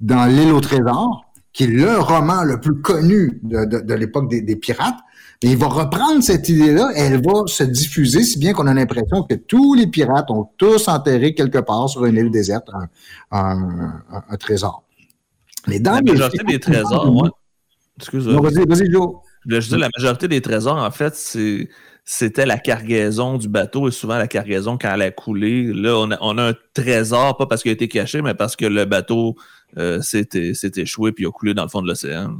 dans 0.00 0.26
L'île 0.26 0.52
au 0.52 0.60
trésor, 0.60 1.24
qui 1.52 1.64
est 1.64 1.68
le 1.68 1.98
roman 1.98 2.42
le 2.42 2.60
plus 2.60 2.80
connu 2.80 3.40
de, 3.42 3.64
de, 3.64 3.78
de 3.80 3.94
l'époque 3.94 4.28
des, 4.28 4.40
des 4.42 4.56
pirates. 4.56 4.98
Et 5.42 5.50
il 5.50 5.56
va 5.58 5.66
reprendre 5.68 6.22
cette 6.22 6.48
idée-là 6.48 6.90
et 6.96 7.00
elle 7.00 7.22
va 7.22 7.42
se 7.46 7.64
diffuser, 7.64 8.22
si 8.22 8.38
bien 8.38 8.54
qu'on 8.54 8.66
a 8.66 8.72
l'impression 8.72 9.24
que 9.24 9.34
tous 9.34 9.74
les 9.74 9.86
pirates 9.86 10.30
ont 10.30 10.48
tous 10.56 10.88
enterré 10.88 11.34
quelque 11.34 11.58
part 11.58 11.88
sur 11.88 12.06
une 12.06 12.16
île 12.16 12.30
déserte 12.30 12.68
un, 12.72 12.88
un- 13.30 13.92
un- 14.10 14.24
un 14.30 14.36
trésor. 14.36 14.84
Mais 15.66 15.80
dans 15.80 15.92
La 15.92 16.00
les 16.00 16.12
majorité 16.12 16.44
des 16.44 16.60
trésors, 16.60 17.14
ouais. 17.14 17.28
Excuse-moi. 17.98 18.34
Non, 18.34 18.42
Vas-y, 18.42 18.66
vas-y, 18.66 18.90
Joe. 18.90 19.16
Je 19.46 19.58
dire, 19.58 19.78
la 19.78 19.90
majorité 19.96 20.28
des 20.28 20.40
trésors, 20.40 20.76
en 20.76 20.90
fait, 20.90 21.14
c'est 21.14 21.68
c'était 22.06 22.44
la 22.44 22.58
cargaison 22.58 23.38
du 23.38 23.48
bateau 23.48 23.88
et 23.88 23.90
souvent 23.90 24.18
la 24.18 24.28
cargaison 24.28 24.76
quand 24.76 24.92
elle 24.92 25.02
a 25.02 25.10
coulé. 25.10 25.72
Là, 25.72 25.96
on 25.96 26.10
a, 26.10 26.18
on 26.20 26.36
a 26.36 26.50
un 26.50 26.54
trésor, 26.74 27.36
pas 27.38 27.46
parce 27.46 27.62
qu'il 27.62 27.70
a 27.70 27.72
été 27.72 27.88
caché, 27.88 28.20
mais 28.20 28.34
parce 28.34 28.56
que 28.56 28.66
le 28.66 28.84
bateau 28.84 29.36
euh, 29.78 30.02
s'est 30.02 30.28
échoué 30.76 31.12
puis 31.12 31.26
a 31.26 31.30
coulé 31.30 31.54
dans 31.54 31.62
le 31.62 31.70
fond 31.70 31.80
de 31.80 31.88
l'océan. 31.88 32.34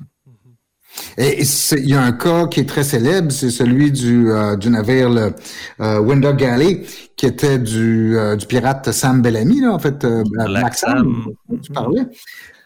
Et 1.16 1.40
et 1.40 1.44
il 1.78 1.88
y 1.88 1.94
a 1.94 2.02
un 2.02 2.12
cas 2.12 2.46
qui 2.46 2.60
est 2.60 2.68
très 2.68 2.84
célèbre, 2.84 3.32
c'est 3.32 3.50
celui 3.50 3.90
du, 3.90 4.30
euh, 4.30 4.56
du 4.56 4.70
navire 4.70 5.10
le 5.10 5.34
euh, 5.80 5.98
Window 5.98 6.32
Galley, 6.32 6.82
qui 7.16 7.26
était 7.26 7.58
du, 7.58 8.16
euh, 8.16 8.36
du 8.36 8.46
pirate 8.46 8.92
Sam 8.92 9.22
Bellamy, 9.22 9.60
là, 9.60 9.72
en 9.72 9.78
fait, 9.78 10.06
Black 10.46 10.74
Sam, 10.74 11.26
tu 11.62 11.72
parlais, 11.72 12.02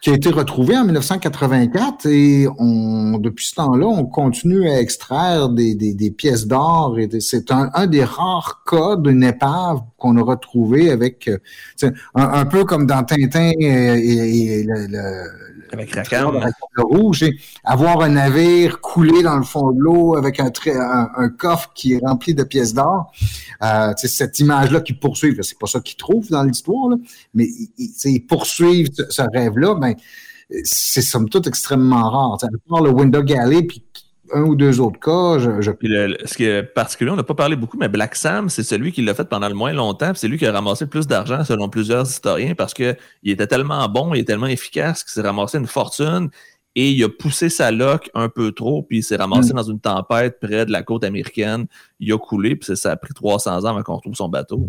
qui 0.01 0.09
a 0.11 0.13
été 0.13 0.29
retrouvé 0.29 0.77
en 0.77 0.85
1984 0.85 2.05
et 2.05 2.47
on, 2.57 3.17
depuis 3.17 3.45
ce 3.47 3.55
temps-là, 3.55 3.85
on 3.85 4.05
continue 4.05 4.69
à 4.69 4.79
extraire 4.79 5.49
des, 5.49 5.75
des, 5.75 5.93
des 5.93 6.11
pièces 6.11 6.47
d'or 6.47 6.97
et 6.99 7.09
c'est 7.19 7.51
un, 7.51 7.69
un 7.73 7.85
des 7.87 8.03
rares 8.05 8.63
cas 8.69 8.95
d'une 8.95 9.23
épave 9.23 9.81
qu'on 9.97 10.15
a 10.17 10.21
retrouvé 10.23 10.89
avec, 10.89 11.27
euh, 11.27 11.37
un, 12.15 12.23
un 12.41 12.45
peu 12.45 12.63
comme 12.63 12.85
dans 12.87 13.03
Tintin 13.03 13.51
et 13.59 14.63
le- 14.63 14.87
le, 14.87 15.48
Avec 16.41 16.53
le 16.73 16.83
rouge, 16.83 17.23
et 17.23 17.37
avoir 17.63 18.01
un 18.01 18.09
navire 18.09 18.81
coulé 18.81 19.21
dans 19.23 19.37
le 19.37 19.43
fond 19.43 19.71
de 19.71 19.79
l'eau 19.79 20.15
avec 20.15 20.39
un, 20.39 20.49
trai- 20.49 20.75
un, 20.77 21.09
un 21.15 21.29
coffre 21.29 21.71
qui 21.73 21.93
est 21.93 21.99
rempli 22.05 22.33
de 22.33 22.43
pièces 22.43 22.73
d'or. 22.73 23.11
Euh, 23.63 23.93
cette 23.97 24.39
image-là 24.39 24.81
qui 24.81 24.93
poursuit, 24.93 25.35
c'est 25.41 25.59
pas 25.59 25.67
ça 25.67 25.79
qu'ils 25.79 25.97
trouvent 25.97 26.29
dans 26.29 26.43
l'histoire, 26.43 26.89
mais 27.33 27.47
ils, 27.77 28.19
poursuivent 28.25 28.89
ce, 28.93 29.03
ce 29.09 29.21
rêve-là, 29.33 29.75
ben, 29.75 29.95
c'est 30.63 31.01
somme 31.03 31.29
toute 31.29 31.45
extrêmement 31.45 32.09
rare. 32.09 32.37
À 32.41 32.47
part 32.69 32.81
le 32.81 32.89
Window 32.89 33.21
Galley, 33.21 33.63
puis 33.63 33.83
un 34.33 34.41
ou 34.43 34.55
deux 34.55 34.79
autres 34.79 34.99
cas, 34.99 35.39
je, 35.39 35.49
le- 35.81 36.17
ce 36.25 36.33
qui 36.35 36.45
est 36.45 36.63
particulier, 36.63 37.11
on 37.11 37.15
n'a 37.15 37.23
pas 37.23 37.33
parlé 37.35 37.55
beaucoup, 37.55 37.77
mais 37.77 37.89
Black 37.89 38.15
Sam, 38.15 38.49
c'est 38.49 38.63
celui 38.63 38.91
qui 38.91 39.01
l'a 39.01 39.13
fait 39.13 39.27
pendant 39.27 39.47
le 39.49 39.55
moins 39.55 39.73
longtemps. 39.73 40.11
C'est 40.15 40.27
lui 40.27 40.37
qui 40.37 40.45
a 40.45 40.51
ramassé 40.51 40.85
le 40.85 40.89
plus 40.89 41.07
d'argent 41.07 41.43
selon 41.43 41.69
plusieurs 41.69 42.07
historiens 42.07 42.55
parce 42.55 42.73
qu'il 42.73 42.95
était 43.23 43.47
tellement 43.47 43.87
bon, 43.89 44.13
il 44.13 44.19
est 44.21 44.25
tellement 44.25 44.47
efficace 44.47 45.03
qu'il 45.03 45.11
s'est 45.13 45.27
ramassé 45.27 45.57
une 45.57 45.67
fortune 45.67 46.29
et 46.75 46.91
il 46.91 47.03
a 47.03 47.09
poussé 47.09 47.49
sa 47.49 47.71
loque 47.71 48.09
un 48.13 48.29
peu 48.29 48.51
trop, 48.51 48.83
puis 48.83 48.99
il 48.99 49.03
s'est 49.03 49.15
ramassé 49.15 49.51
Mm. 49.53 49.55
dans 49.55 49.63
une 49.63 49.79
tempête 49.79 50.39
près 50.39 50.65
de 50.65 50.71
la 50.71 50.83
côte 50.83 51.03
américaine. 51.03 51.65
Il 51.99 52.13
a 52.13 52.17
coulé, 52.17 52.55
puis 52.55 52.67
ça- 52.67 52.75
ça 52.75 52.91
a 52.91 52.95
pris 52.95 53.13
300 53.13 53.63
ans 53.65 53.69
avant 53.69 53.83
qu'on 53.83 53.95
retrouve 53.95 54.15
son 54.15 54.29
bateau. 54.29 54.67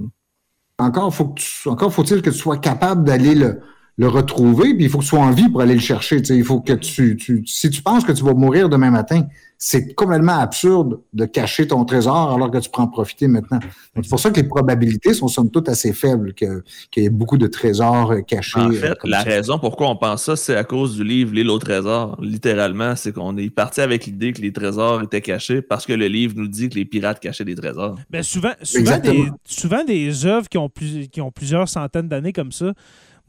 encore 0.78 1.14
faut 1.14 1.26
que 1.28 1.40
tu- 1.42 1.68
encore 1.68 1.92
faut-il 1.92 2.22
que 2.22 2.30
tu 2.30 2.36
sois 2.38 2.56
capable 2.56 3.04
d'aller 3.04 3.34
le, 3.34 3.60
le 4.00 4.08
retrouver, 4.08 4.72
puis 4.74 4.84
il 4.84 4.88
faut 4.88 4.96
que 4.98 5.02
tu 5.02 5.10
sois 5.10 5.18
en 5.18 5.30
vie 5.30 5.50
pour 5.50 5.60
aller 5.60 5.74
le 5.74 5.80
chercher. 5.80 6.16
tu 6.22 6.24
sais. 6.28 6.36
Il 6.36 6.42
faut 6.44 6.60
que 6.60 6.72
tu, 6.72 7.16
tu, 7.16 7.44
si 7.46 7.68
tu 7.68 7.82
penses 7.82 8.02
que 8.02 8.12
tu 8.12 8.24
vas 8.24 8.32
mourir 8.32 8.70
demain 8.70 8.90
matin, 8.90 9.26
c'est 9.58 9.92
complètement 9.94 10.38
absurde 10.38 11.00
de 11.12 11.26
cacher 11.26 11.66
ton 11.66 11.84
trésor 11.84 12.32
alors 12.32 12.50
que 12.50 12.56
tu 12.56 12.70
prends 12.70 12.86
profiter 12.86 13.28
maintenant. 13.28 13.58
C'est 13.96 14.08
pour 14.08 14.18
ça 14.18 14.30
que 14.30 14.36
les 14.40 14.48
probabilités 14.48 15.12
sont 15.12 15.28
somme 15.28 15.50
toute 15.50 15.68
assez 15.68 15.92
faibles 15.92 16.32
que- 16.32 16.64
qu'il 16.90 17.02
y 17.02 17.06
ait 17.06 17.10
beaucoup 17.10 17.36
de 17.36 17.46
trésors 17.46 18.12
euh, 18.12 18.20
cachés. 18.22 18.58
En 18.58 18.70
euh, 18.70 18.72
fait, 18.72 18.96
la 19.04 19.18
ça. 19.18 19.24
raison 19.28 19.58
pourquoi 19.58 19.90
on 19.90 19.96
pense 19.96 20.22
ça, 20.24 20.34
c'est 20.34 20.56
à 20.56 20.64
cause 20.64 20.96
du 20.96 21.04
livre 21.04 21.34
L'île 21.34 21.50
au 21.50 21.58
trésor. 21.58 22.16
Littéralement, 22.22 22.96
c'est 22.96 23.12
qu'on 23.12 23.36
est 23.36 23.50
parti 23.50 23.82
avec 23.82 24.06
l'idée 24.06 24.32
que 24.32 24.40
les 24.40 24.50
trésors 24.50 25.02
étaient 25.02 25.20
cachés 25.20 25.60
parce 25.60 25.84
que 25.84 25.92
le 25.92 26.06
livre 26.08 26.32
nous 26.38 26.48
dit 26.48 26.70
que 26.70 26.76
les 26.76 26.86
pirates 26.86 27.20
cachaient 27.20 27.44
des 27.44 27.54
trésors. 27.54 27.96
Ben 28.08 28.22
souvent, 28.22 28.52
souvent, 28.62 28.80
Exactement. 28.80 29.24
des, 29.24 29.30
souvent 29.44 29.84
des 29.84 30.24
œuvres 30.24 30.48
qui 30.48 30.56
ont, 30.56 30.70
plus, 30.70 31.06
qui 31.08 31.20
ont 31.20 31.30
plusieurs 31.30 31.68
centaines 31.68 32.08
d'années 32.08 32.32
comme 32.32 32.52
ça. 32.52 32.72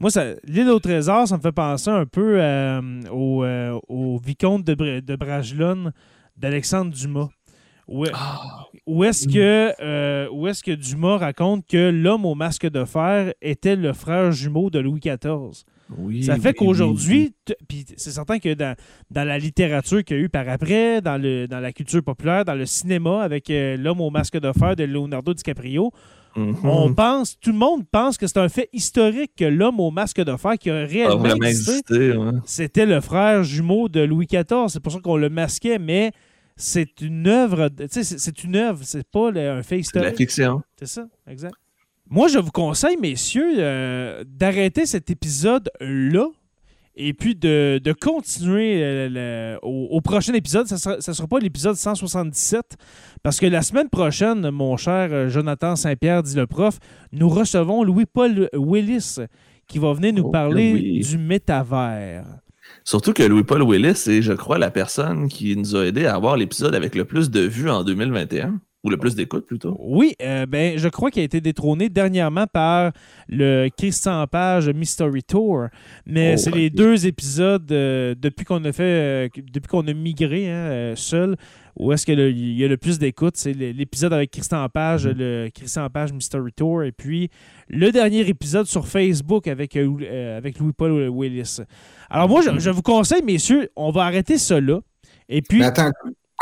Moi, 0.02 0.10
l'île 0.44 0.68
au 0.68 0.80
trésor, 0.80 1.28
ça 1.28 1.36
me 1.36 1.42
fait 1.42 1.52
penser 1.52 1.88
un 1.88 2.04
peu 2.06 2.36
euh, 2.42 2.80
au, 3.12 3.44
euh, 3.44 3.78
au 3.88 4.18
vicomte 4.18 4.64
de, 4.64 4.74
Bra- 4.74 5.00
de 5.00 5.16
Bragelonne 5.16 5.92
d'Alexandre 6.36 6.92
Dumas. 6.92 7.28
Où, 7.88 8.04
Ah, 8.12 8.40
où 8.86 9.04
est-ce 9.04 9.28
que, 9.28 9.72
euh, 9.80 10.28
où 10.32 10.46
est-ce 10.48 10.62
que 10.62 10.72
Dumas 10.72 11.18
raconte 11.18 11.66
que 11.68 11.90
l'homme 11.90 12.24
au 12.26 12.34
masque 12.34 12.68
de 12.68 12.84
fer 12.84 13.32
était 13.40 13.76
le 13.76 13.92
frère 13.92 14.32
jumeau 14.32 14.70
de 14.70 14.80
Louis 14.80 14.98
XIV? 15.00 15.64
oui, 15.98 16.22
Ça 16.24 16.36
fait 16.36 16.48
oui, 16.48 16.54
qu'aujourd'hui, 16.54 17.34
c'est 17.96 18.10
certain 18.12 18.38
que 18.40 18.54
dans, 18.54 18.74
dans 19.10 19.24
la 19.24 19.38
littérature 19.38 20.02
qu'il 20.04 20.16
y 20.16 20.20
a 20.20 20.22
eu 20.24 20.28
par 20.28 20.48
après, 20.48 21.00
dans, 21.00 21.20
le, 21.20 21.46
dans 21.46 21.60
la 21.60 21.72
culture 21.72 22.02
populaire, 22.02 22.44
dans 22.44 22.54
le 22.54 22.66
cinéma 22.66 23.22
avec 23.22 23.50
euh, 23.50 23.76
l'homme 23.76 24.00
au 24.00 24.10
masque 24.10 24.38
de 24.40 24.50
fer 24.52 24.74
de 24.74 24.84
Leonardo 24.84 25.34
DiCaprio, 25.34 25.92
Mhm. 26.36 26.56
on 26.64 26.94
pense, 26.94 27.38
tout 27.38 27.52
le 27.52 27.58
monde 27.58 27.84
pense 27.90 28.16
que 28.16 28.26
c'est 28.26 28.38
un 28.38 28.48
fait 28.48 28.68
historique 28.72 29.32
que 29.36 29.44
l'homme 29.44 29.80
au 29.80 29.90
masque 29.90 30.20
de 30.22 30.36
fer 30.36 30.54
qui 30.58 30.70
a 30.70 30.76
Ah, 30.82 30.84
réellement 30.86 31.24
existé, 31.46 32.12
ouais. 32.16 32.32
c'était 32.46 32.86
le 32.86 33.00
frère 33.00 33.42
jumeau 33.42 33.88
de 33.88 34.00
Louis 34.00 34.26
XIV. 34.26 34.68
C'est 34.68 34.80
pour 34.80 34.92
ça 34.92 35.00
qu'on 35.00 35.16
le 35.16 35.28
masquait, 35.28 35.78
mais 35.78 36.12
c'est 36.56 37.00
une 37.00 37.26
œuvre, 37.26 37.68
de- 37.68 37.86
tu 37.86 38.02
sais, 38.02 38.18
c'est- 38.18 38.44
une 38.44 38.56
œuvre, 38.56 38.80
c'est 38.82 39.06
pas 39.06 39.30
le- 39.30 39.50
un 39.50 39.62
fait 39.62 39.76
la 39.76 39.80
historique. 39.80 40.16
fiction. 40.16 40.62
C'est 40.78 40.86
ça, 40.86 41.06
exact. 41.26 41.54
Moi, 42.08 42.28
je 42.28 42.38
vous 42.38 42.50
conseille, 42.50 42.96
messieurs, 43.00 43.54
euh, 43.58 44.22
d'arrêter 44.26 44.84
cet 44.86 45.08
épisode-là 45.10 46.26
et 46.94 47.14
puis 47.14 47.34
de, 47.34 47.80
de 47.82 47.92
continuer 47.92 48.82
euh, 48.82 49.08
le- 49.08 49.58
au, 49.62 49.88
au 49.90 50.00
prochain 50.00 50.34
épisode. 50.34 50.66
Ça 50.66 50.96
ne 50.96 51.00
sera, 51.00 51.26
pas 51.26 51.38
l'épisode 51.38 51.76
177 51.76 52.76
parce 53.22 53.38
que 53.40 53.46
la 53.46 53.62
semaine 53.62 53.88
prochaine, 53.88 54.50
mon 54.50 54.76
cher 54.76 55.08
euh, 55.12 55.28
Jonathan 55.28 55.74
Saint-Pierre, 55.76 56.22
dit 56.22 56.36
le 56.36 56.46
prof, 56.46 56.78
nous 57.12 57.28
recevons 57.28 57.82
Louis-Paul 57.84 58.48
Willis 58.54 59.16
qui 59.68 59.78
va 59.78 59.92
venir 59.94 60.12
nous 60.12 60.24
Oh, 60.24 60.30
parler 60.30 60.72
oui. 60.74 61.00
du 61.00 61.18
métavers. 61.18 62.24
Surtout 62.84 63.12
que 63.12 63.22
Louis-Paul 63.22 63.62
Willis 63.62 64.04
est, 64.08 64.22
je 64.22 64.32
crois, 64.32 64.58
la 64.58 64.70
personne 64.70 65.28
qui 65.28 65.56
nous 65.56 65.76
a 65.76 65.86
aidé 65.86 66.06
à 66.06 66.14
avoir 66.14 66.36
l'épisode 66.36 66.74
avec 66.74 66.94
le 66.94 67.04
plus 67.04 67.30
de 67.30 67.40
vues 67.40 67.70
en 67.70 67.84
2021. 67.84 68.60
Ou 68.84 68.90
le 68.90 68.96
plus 68.96 69.14
d'écoutes, 69.14 69.46
plutôt? 69.46 69.76
Oui, 69.78 70.16
euh, 70.22 70.44
ben, 70.44 70.76
je 70.76 70.88
crois 70.88 71.12
qu'il 71.12 71.22
a 71.22 71.24
été 71.24 71.40
détrôné 71.40 71.88
dernièrement 71.88 72.48
par 72.48 72.90
le 73.28 73.68
Christian 73.78 74.26
Page 74.26 74.68
Mystery 74.70 75.22
Tour. 75.22 75.66
Mais 76.04 76.34
Oh, 76.34 76.36
c'est 76.36 76.50
les 76.52 76.68
deux 76.68 77.06
épisodes 77.06 77.70
euh, 77.70 78.16
depuis 78.20 78.44
qu'on 78.44 78.64
a 78.64 78.72
fait, 78.72 78.82
euh, 78.82 79.28
depuis 79.52 79.68
qu'on 79.68 79.86
a 79.86 79.92
migré 79.94 80.50
hein, 80.50 80.94
seul, 80.96 81.36
où 81.78 81.92
est-ce 81.92 82.04
qu'il 82.04 82.18
y 82.58 82.64
a 82.64 82.68
le 82.68 82.76
plus 82.76 82.98
d'écoutes. 82.98 83.36
C'est 83.36 83.52
l'épisode 83.52 84.12
avec 84.12 84.32
Christian 84.32 84.68
Page, 84.68 85.06
Mhm. 85.06 85.14
le 85.16 85.48
Christian 85.54 85.88
Page 85.88 86.12
Mystery 86.12 86.52
Tour. 86.52 86.82
Et 86.82 86.90
puis 86.90 87.30
le 87.68 87.92
dernier 87.92 88.28
épisode 88.28 88.66
sur 88.66 88.88
Facebook 88.88 89.46
avec, 89.46 89.76
avec 89.76 90.58
Louis-Paul 90.58 91.08
Willis. 91.08 91.58
Alors 92.10 92.28
moi, 92.28 92.40
je, 92.42 92.58
je 92.58 92.70
vous 92.70 92.82
conseille, 92.82 93.22
messieurs, 93.22 93.68
on 93.76 93.92
va 93.92 94.02
arrêter 94.06 94.38
ça 94.38 94.60
là. 94.60 94.80
Et 95.28 95.40
puis, 95.40 95.60
Mais 95.60 95.66
attends, 95.66 95.92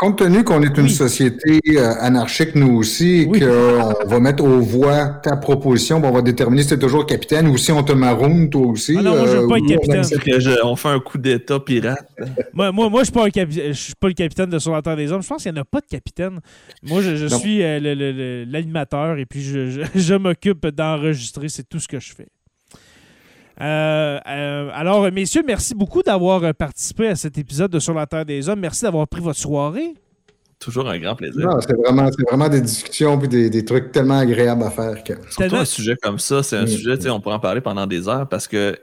compte 0.01 0.17
tenu 0.17 0.43
qu'on 0.43 0.63
est 0.63 0.75
une 0.77 0.85
Oui. 0.85 0.89
société 0.89 1.59
euh, 1.77 1.93
anarchique, 1.99 2.55
nous 2.55 2.75
aussi, 2.77 3.21
et 3.21 3.25
Oui. 3.27 3.39
qu'on 3.39 4.07
va 4.07 4.19
mettre 4.19 4.43
aux 4.43 4.59
voix 4.59 5.05
ta 5.23 5.37
proposition, 5.37 6.01
on 6.03 6.11
va 6.11 6.21
déterminer 6.23 6.63
si 6.63 6.69
tu 6.69 6.73
es 6.73 6.79
toujours 6.79 7.05
capitaine 7.05 7.47
ou 7.47 7.55
si 7.57 7.71
on 7.71 7.83
te 7.83 7.93
maroune, 7.93 8.49
toi 8.49 8.65
aussi. 8.65 8.95
Ah 8.97 9.03
non, 9.03 9.11
moi, 9.15 9.27
je 9.27 9.31
veux 9.37 9.43
euh, 9.43 9.47
pas 9.47 9.57
être 9.57 9.63
on 9.63 9.67
capitaine. 9.67 10.19
Que 10.19 10.39
je- 10.39 10.63
on 10.65 10.75
fait 10.75 10.89
un 10.89 10.99
coup 10.99 11.19
d'état 11.19 11.59
pirate. 11.59 11.99
Moi, 12.53 12.71
moi, 12.71 12.89
moi 12.89 12.99
je 12.99 13.01
ne 13.01 13.05
suis, 13.05 13.13
pas 13.13 13.25
un 13.25 13.29
capi- 13.29 13.67
je 13.67 13.71
suis 13.73 13.93
pas 13.99 14.07
le 14.07 14.13
capitaine 14.13 14.49
de 14.49 14.57
Sur 14.59 14.73
la 14.73 14.81
Terre 14.81 14.95
des 14.97 15.11
Hommes. 15.11 15.21
Je 15.21 15.27
pense 15.27 15.43
qu'il 15.43 15.51
n'y 15.53 15.59
en 15.59 15.61
a 15.61 15.65
pas 15.65 15.79
de 15.81 15.85
capitaine. 15.85 16.39
Moi, 16.83 17.01
je, 17.01 17.27
suis 17.27 17.61
euh, 17.63 17.79
le- 17.79 17.93
le- 17.93 18.11
le- 18.11 18.43
l'animateur 18.45 19.17
et 19.19 19.25
puis 19.25 19.41
je, 19.41 19.69
je- 19.69 19.81
je 19.95 20.15
m'occupe 20.15 20.65
d'enregistrer. 20.67 21.47
C'est 21.49 21.67
tout 21.69 21.79
ce 21.79 21.87
que 21.87 21.99
je 21.99 22.13
fais. 22.13 22.27
Euh, 23.61 24.19
euh, 24.27 24.69
alors, 24.73 25.11
messieurs, 25.11 25.43
merci 25.45 25.75
beaucoup 25.75 26.01
d'avoir 26.01 26.43
euh, 26.43 26.53
participé 26.53 27.07
à 27.07 27.15
cet 27.15 27.37
épisode 27.37 27.71
de 27.71 27.79
Sur 27.79 27.93
la 27.93 28.07
Terre 28.07 28.25
des 28.25 28.49
Hommes. 28.49 28.59
Merci 28.59 28.83
d'avoir 28.83 29.07
pris 29.07 29.21
votre 29.21 29.39
soirée. 29.39 29.93
Toujours 30.59 30.87
un 30.87 30.99
grand 30.99 31.15
plaisir. 31.15 31.49
C'est 31.67 31.75
vraiment, 31.75 32.07
c'est 32.11 32.21
vraiment 32.27 32.47
des 32.47 32.61
discussions 32.61 33.17
puis 33.17 33.27
des, 33.27 33.49
des 33.49 33.65
trucs 33.65 33.91
tellement 33.91 34.19
agréables 34.19 34.61
à 34.61 34.69
faire. 34.69 35.03
Que... 35.03 35.13
Surtout 35.13 35.35
Tellement- 35.37 35.57
un 35.59 35.65
sujet 35.65 35.95
comme 35.99 36.19
ça, 36.19 36.43
c'est 36.43 36.55
un 36.55 36.67
sujet, 36.67 37.09
on 37.09 37.19
pourrait 37.19 37.35
en 37.35 37.39
parler 37.39 37.61
pendant 37.61 37.87
des 37.87 38.07
heures 38.07 38.29
parce 38.29 38.47
que 38.47 38.77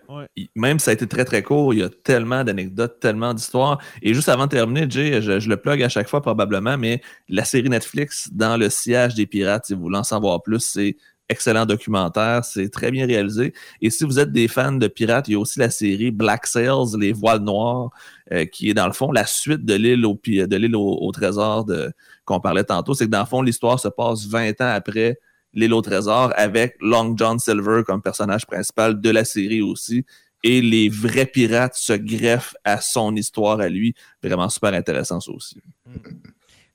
même 0.57 0.81
si 0.81 0.87
ça 0.87 0.91
a 0.91 0.95
été 0.95 1.07
très 1.07 1.25
très 1.25 1.45
court, 1.45 1.73
il 1.75 1.79
y 1.81 1.83
a 1.85 1.89
tellement 1.89 2.43
d'anecdotes, 2.43 2.99
tellement 2.99 3.33
d'histoires. 3.33 3.79
Et 4.03 4.13
juste 4.13 4.29
avant 4.29 4.47
de 4.47 4.51
terminer, 4.51 4.87
Jay, 4.91 5.23
je, 5.23 5.39
je 5.39 5.49
le 5.49 5.57
plug 5.57 5.81
à 5.85 5.89
chaque 5.89 6.09
fois 6.09 6.21
probablement, 6.21 6.77
mais 6.77 7.01
la 7.29 7.45
série 7.45 7.69
Netflix 7.69 8.29
dans 8.33 8.57
le 8.57 8.71
sillage 8.71 9.15
des 9.15 9.27
pirates, 9.27 9.67
si 9.67 9.75
vous 9.75 9.83
voulez 9.83 9.99
en 9.99 10.05
savoir 10.05 10.43
plus, 10.43 10.59
c'est 10.59 10.97
excellent 11.29 11.67
documentaire, 11.67 12.45
c'est 12.45 12.69
très 12.69 12.91
bien 12.91 13.07
réalisé. 13.07 13.53
Et 13.81 13.91
si 13.91 14.05
vous 14.05 14.19
êtes 14.19 14.33
des 14.33 14.49
fans 14.49 14.73
de 14.73 14.89
pirates, 14.89 15.29
il 15.29 15.33
y 15.33 15.35
a 15.35 15.39
aussi 15.39 15.59
la 15.59 15.71
série 15.71 16.11
Black 16.11 16.47
Sails, 16.47 16.97
les 16.99 17.13
voiles 17.13 17.43
noires, 17.43 17.91
euh, 18.33 18.45
qui 18.47 18.71
est 18.71 18.75
dans 18.75 18.87
le 18.87 18.93
fond 18.93 19.13
la 19.13 19.27
suite 19.27 19.65
de 19.65 19.75
l'île 19.75 20.07
au, 20.07 20.19
de 20.25 20.77
au, 20.77 21.13
trésor 21.13 21.65
de, 21.65 21.93
qu'on 22.25 22.41
parlait 22.41 22.65
tantôt. 22.65 22.95
C'est 22.95 23.07
que 23.07 23.11
dans 23.11 23.21
le 23.21 23.27
fond, 23.27 23.43
l'histoire 23.43 23.79
se 23.79 23.89
passe 23.89 24.27
20 24.27 24.61
ans 24.61 24.73
après 24.75 25.19
l'île 25.55 25.73
au 25.73 25.83
trésor 25.83 26.33
avec 26.37 26.77
Long 26.81 27.15
John 27.17 27.39
Silver 27.39 27.83
comme 27.87 28.03
personnage 28.03 28.47
principal 28.47 29.01
de 29.01 29.11
la 29.11 29.25
série 29.25 29.63
aussi. 29.63 30.05
Et 30.45 30.61
les 30.61 30.89
vrais 30.89 31.27
pirates 31.27 31.75
se 31.75 31.95
greffent 31.95 32.55
à 32.65 32.81
son 32.81 33.17
histoire 33.17 33.61
à 33.61 33.69
lui. 33.69 33.95
Vraiment 34.23 34.49
super 34.49 34.73
intéressant 34.73 35.21
ça 35.21 35.33
aussi. 35.33 35.61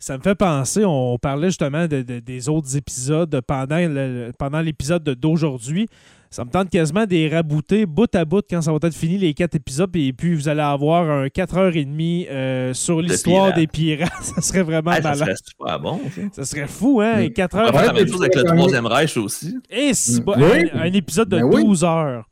Ça 0.06 0.18
me 0.18 0.22
fait 0.22 0.36
penser, 0.36 0.84
on 0.84 1.18
parlait 1.18 1.48
justement 1.48 1.88
de- 1.88 2.02
de- 2.02 2.20
des 2.20 2.50
autres 2.50 2.76
épisodes 2.76 3.40
pendant, 3.48 3.78
le- 3.78 4.32
pendant 4.38 4.60
l'épisode 4.60 5.02
de- 5.02 5.14
d'aujourd'hui. 5.14 5.88
Ça 6.30 6.44
me 6.44 6.50
tente 6.50 6.70
quasiment 6.70 7.06
des 7.06 7.30
rabouter 7.30 7.86
bout 7.86 8.14
à 8.14 8.26
bout 8.26 8.42
quand 8.50 8.62
ça 8.62 8.72
va 8.74 8.80
être 8.82 8.94
fini 8.96 9.18
les 9.18 9.34
quatre 9.34 9.56
épisodes. 9.56 9.96
Et 9.96 10.12
puis 10.12 10.34
vous 10.36 10.50
allez 10.50 10.60
avoir 10.62 11.10
un 11.10 11.28
4h30 11.30 12.28
euh, 12.30 12.74
sur 12.74 13.02
l'histoire 13.02 13.54
des 13.54 13.66
pirates. 13.68 14.12
ça 14.22 14.42
serait 14.42 14.64
vraiment 14.64 14.92
Ah, 14.92 14.96
ça 15.02 15.02
malade. 15.12 15.18
serait 15.20 15.36
super 15.36 15.80
bon. 15.80 16.02
Ça. 16.34 16.44
Serait 16.44 16.68
fou, 16.68 17.00
hein? 17.02 17.18
Mm. 17.18 17.22
Et 17.22 17.32
4 17.32 17.56
On 17.56 17.64
va 17.66 17.72
faire 17.72 17.86
la 17.86 17.94
même 17.94 18.08
chose 18.08 18.22
avec 18.22 18.36
le 18.36 18.44
Troisième 18.44 18.86
Reich 18.88 19.16
aussi. 19.16 19.56
Et 19.70 19.94
c'est 19.94 20.20
Mm. 20.20 20.34
Oui. 20.38 20.70
un, 20.74 20.80
un 20.82 20.92
épisode 20.94 21.30
de 21.30 21.38
Ben 21.38 21.44
oui. 21.46 21.64
12 21.64 21.84
heures. 21.86 22.26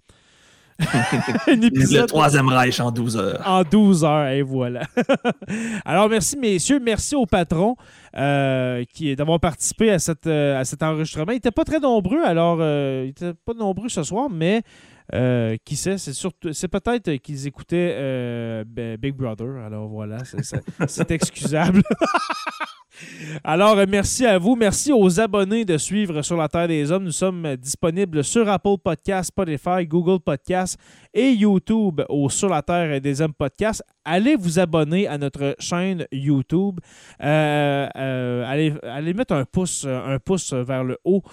Le 1.47 2.05
Troisième 2.05 2.47
Reich 2.49 2.79
en 2.79 2.91
12 2.91 3.17
heures. 3.17 3.41
en 3.45 3.63
12 3.63 4.03
heures, 4.03 4.27
et 4.27 4.41
voilà. 4.41 4.81
Alors, 5.85 6.09
merci, 6.09 6.37
messieurs. 6.37 6.79
Merci 6.83 7.15
au 7.15 7.25
patron 7.25 7.75
euh, 8.17 8.83
qui 8.93 9.15
d'avoir 9.15 9.39
participé 9.39 9.91
à, 9.91 9.99
cette, 9.99 10.27
euh, 10.27 10.59
à 10.59 10.65
cet 10.65 10.83
enregistrement. 10.83 11.31
Il 11.31 11.35
n'était 11.35 11.51
pas 11.51 11.63
très 11.63 11.79
nombreux, 11.79 12.23
alors, 12.23 12.57
euh, 12.59 13.03
il 13.03 13.07
n'était 13.07 13.33
pas 13.45 13.53
nombreux 13.53 13.89
ce 13.89 14.03
soir, 14.03 14.29
mais 14.29 14.63
euh, 15.13 15.57
qui 15.65 15.75
sait, 15.75 15.97
c'est 15.97 16.13
c'est 16.51 16.67
peut-être 16.67 17.11
qu'ils 17.17 17.47
écoutaient 17.47 17.95
euh, 17.95 18.63
Big 18.65 19.15
Brother. 19.15 19.57
Alors, 19.65 19.87
voilà, 19.87 20.19
c'est, 20.87 21.11
excusable. 21.11 21.81
Alors, 23.43 23.77
euh, 23.77 23.85
merci 23.87 24.25
à 24.25 24.37
vous. 24.37 24.55
Merci 24.55 24.91
aux 24.91 25.19
abonnés 25.19 25.65
de 25.65 25.77
suivre 25.77 26.21
Sur 26.21 26.37
la 26.37 26.47
Terre 26.47 26.67
des 26.67 26.91
Hommes. 26.91 27.05
Nous 27.05 27.11
sommes 27.11 27.45
euh, 27.45 27.55
disponibles 27.55 28.23
sur 28.23 28.47
Apple 28.49 28.77
Podcasts, 28.83 29.29
Spotify, 29.29 29.85
Google 29.85 30.19
Podcasts 30.19 30.77
et 31.13 31.31
YouTube 31.31 32.01
au 32.09 32.29
Sur 32.29 32.49
la 32.49 32.61
Terre 32.61 33.01
des 33.01 33.21
Hommes 33.21 33.33
Podcast. 33.33 33.83
Allez 34.05 34.35
vous 34.35 34.59
abonner 34.59 35.07
à 35.07 35.17
notre 35.17 35.55
chaîne 35.59 36.05
YouTube. 36.11 36.79
Euh, 37.23 37.87
euh, 37.95 38.45
allez, 38.51 38.73
allez 38.83 39.13
mettre 39.13 39.33
un 39.33 39.45
pouce, 39.45 39.85
un 39.85 40.19
pouce 40.19 40.53
vers 40.53 40.83
le 40.83 40.97
haut 41.03 41.23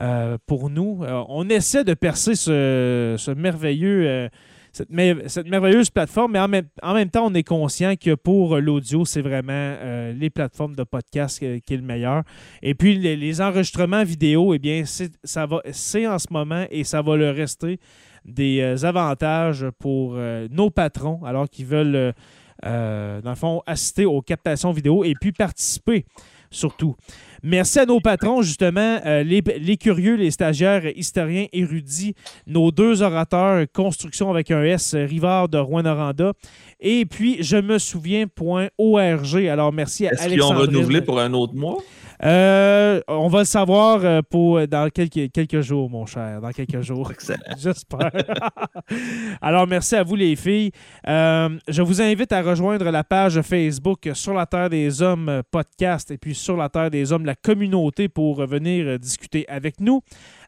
euh, 0.00 0.38
pour 0.46 0.70
nous. 0.70 1.02
Euh, 1.02 1.24
on 1.28 1.48
essaie 1.48 1.84
de 1.84 1.94
percer 1.94 2.34
ce, 2.34 3.34
merveilleux. 3.34 4.06
euh, 4.06 4.28
cette, 4.72 4.90
mer- 4.90 5.22
cette 5.26 5.48
merveilleuse 5.48 5.90
plateforme, 5.90 6.32
mais 6.32 6.38
en 6.38 6.94
même, 6.94 7.10
temps, 7.10 7.26
on 7.26 7.34
est 7.34 7.42
conscient 7.42 7.94
que 7.96 8.14
pour 8.14 8.58
l'audio, 8.58 9.04
c'est 9.04 9.22
vraiment 9.22 9.74
les 10.14 10.30
plateformes 10.30 10.76
de 10.76 10.84
podcast 10.84 11.38
qui 11.38 11.74
est 11.74 11.76
le 11.76 11.82
meilleur. 11.82 12.22
Et 12.62 12.74
puis, 12.74 12.96
les, 12.96 13.40
enregistrements 13.40 14.04
vidéo, 14.04 14.54
eh 14.54 14.58
bien, 14.58 14.84
c'est 14.84 16.06
en 16.06 16.18
ce 16.18 16.26
moment 16.30 16.64
et 16.70 16.84
ça 16.84 17.02
va 17.02 17.16
le 17.16 17.30
rester 17.30 17.80
des 18.24 18.84
avantages 18.84 19.66
pour 19.80 20.16
nos 20.50 20.70
patrons, 20.70 21.24
alors 21.24 21.48
qu'ils 21.48 21.66
veulent, 21.66 22.12
dans 22.62 23.20
le 23.24 23.34
fond, 23.36 23.62
assister 23.66 24.04
aux 24.04 24.20
captations 24.20 24.70
vidéo 24.70 25.02
et 25.02 25.14
puis 25.18 25.32
participer 25.32 26.04
surtout. 26.50 26.94
Merci 27.42 27.78
à 27.78 27.86
nos 27.86 28.00
patrons, 28.00 28.42
justement, 28.42 29.00
euh, 29.06 29.22
les, 29.22 29.42
les 29.60 29.76
curieux, 29.76 30.16
les 30.16 30.30
stagiaires, 30.30 30.84
historiens, 30.96 31.46
érudits, 31.52 32.14
nos 32.46 32.70
deux 32.70 33.02
orateurs, 33.02 33.64
construction 33.72 34.30
avec 34.30 34.50
un 34.50 34.62
S, 34.64 34.94
Rivard 34.94 35.48
de 35.48 35.58
Rouen-Noranda, 35.58 36.32
et 36.80 37.04
puis 37.06 37.36
je 37.40 37.56
me 37.56 37.78
souviens.org. 37.78 39.46
Alors, 39.46 39.72
merci 39.72 40.06
à 40.06 40.12
Est-ce 40.12 40.28
qu'ils 40.28 40.42
ont 40.42 40.48
renouvelé 40.48 41.00
pour 41.00 41.20
un 41.20 41.32
autre 41.32 41.54
mois? 41.54 41.78
Euh, 42.24 43.00
on 43.06 43.28
va 43.28 43.40
le 43.40 43.44
savoir 43.44 44.04
euh, 44.04 44.20
pour, 44.28 44.66
dans 44.66 44.90
quelques, 44.90 45.30
quelques 45.32 45.60
jours, 45.60 45.88
mon 45.88 46.06
cher, 46.06 46.40
dans 46.40 46.50
quelques 46.50 46.80
jours. 46.80 47.12
J'espère. 47.58 48.10
Alors, 49.40 49.66
merci 49.66 49.94
à 49.94 50.02
vous, 50.02 50.16
les 50.16 50.34
filles. 50.34 50.72
Euh, 51.06 51.48
je 51.68 51.82
vous 51.82 52.02
invite 52.02 52.32
à 52.32 52.42
rejoindre 52.42 52.90
la 52.90 53.04
page 53.04 53.40
Facebook 53.42 54.08
Sur 54.14 54.34
la 54.34 54.46
Terre 54.46 54.70
des 54.70 55.00
Hommes 55.02 55.28
euh, 55.28 55.42
podcast 55.48 56.10
et 56.10 56.18
puis 56.18 56.34
Sur 56.34 56.56
la 56.56 56.68
Terre 56.68 56.90
des 56.90 57.12
Hommes, 57.12 57.24
la 57.24 57.36
communauté, 57.36 58.08
pour 58.08 58.44
venir 58.46 58.86
euh, 58.86 58.98
discuter 58.98 59.44
avec 59.48 59.80
nous. 59.80 60.00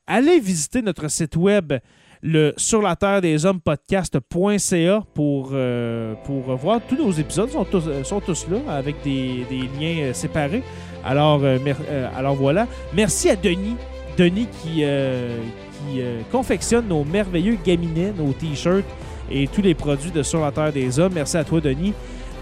Allez 0.07 0.41
visiter 0.41 0.83
notre 0.83 1.09
site 1.09 1.37
web 1.37 1.75
le 2.23 2.53
sur 2.57 2.83
la 2.83 2.97
terre 2.97 3.21
des 3.21 3.47
hommes 3.47 3.61
podcast.ca 3.61 5.03
pour, 5.15 5.51
euh, 5.53 6.15
pour 6.25 6.55
voir 6.57 6.81
tous 6.87 6.97
nos 6.97 7.11
épisodes. 7.11 7.51
Sont 7.51 7.65
tous, 7.65 7.87
euh, 7.87 8.05
sont 8.05 8.21
tous 8.21 8.47
là 8.49 8.59
avec 8.69 9.03
des, 9.03 9.47
des 9.49 9.69
liens 9.79 10.03
euh, 10.03 10.13
séparés. 10.13 10.63
Alors, 11.05 11.41
euh, 11.43 11.59
euh, 11.89 12.09
alors 12.17 12.35
voilà. 12.35 12.67
Merci 12.95 13.31
à 13.31 13.37
Denis. 13.37 13.77
Denis 14.17 14.49
qui, 14.63 14.69
qui 14.71 14.83
euh, 14.83 16.21
confectionne 16.31 16.89
nos 16.89 17.05
merveilleux 17.05 17.57
gaminets, 17.65 18.13
nos 18.17 18.33
t-shirts 18.33 18.85
et 19.31 19.47
tous 19.47 19.63
les 19.63 19.75
produits 19.75 20.11
de 20.11 20.23
Sur 20.23 20.41
la 20.41 20.51
Terre 20.51 20.73
des 20.73 20.99
Hommes. 20.99 21.13
Merci 21.15 21.37
à 21.37 21.45
toi, 21.45 21.61
Denis. 21.61 21.95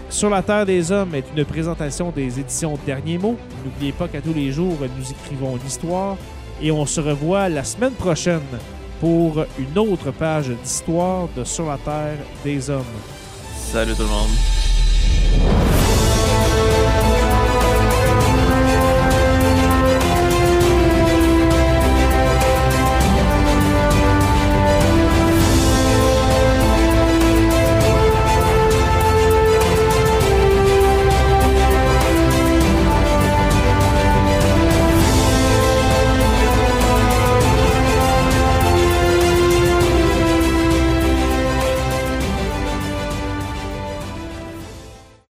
Sur 0.09 0.29
la 0.29 0.41
Terre 0.41 0.65
des 0.65 0.91
Hommes 0.91 1.13
est 1.13 1.25
une 1.35 1.45
présentation 1.45 2.11
des 2.11 2.39
éditions 2.39 2.77
Dernier 2.85 3.17
Mot. 3.17 3.37
N'oubliez 3.63 3.91
pas 3.91 4.07
qu'à 4.07 4.21
tous 4.21 4.33
les 4.33 4.51
jours, 4.51 4.75
nous 4.97 5.11
écrivons 5.11 5.57
l'histoire 5.63 6.17
et 6.61 6.71
on 6.71 6.85
se 6.85 6.99
revoit 6.99 7.47
la 7.47 7.63
semaine 7.63 7.93
prochaine 7.93 8.41
pour 8.99 9.45
une 9.57 9.77
autre 9.77 10.11
page 10.11 10.49
d'histoire 10.49 11.29
de 11.37 11.43
Sur 11.43 11.67
la 11.67 11.77
Terre 11.77 12.17
des 12.43 12.69
Hommes. 12.69 12.83
Salut 13.55 13.93
tout 13.93 14.01
le 14.01 14.09
monde. 14.09 15.68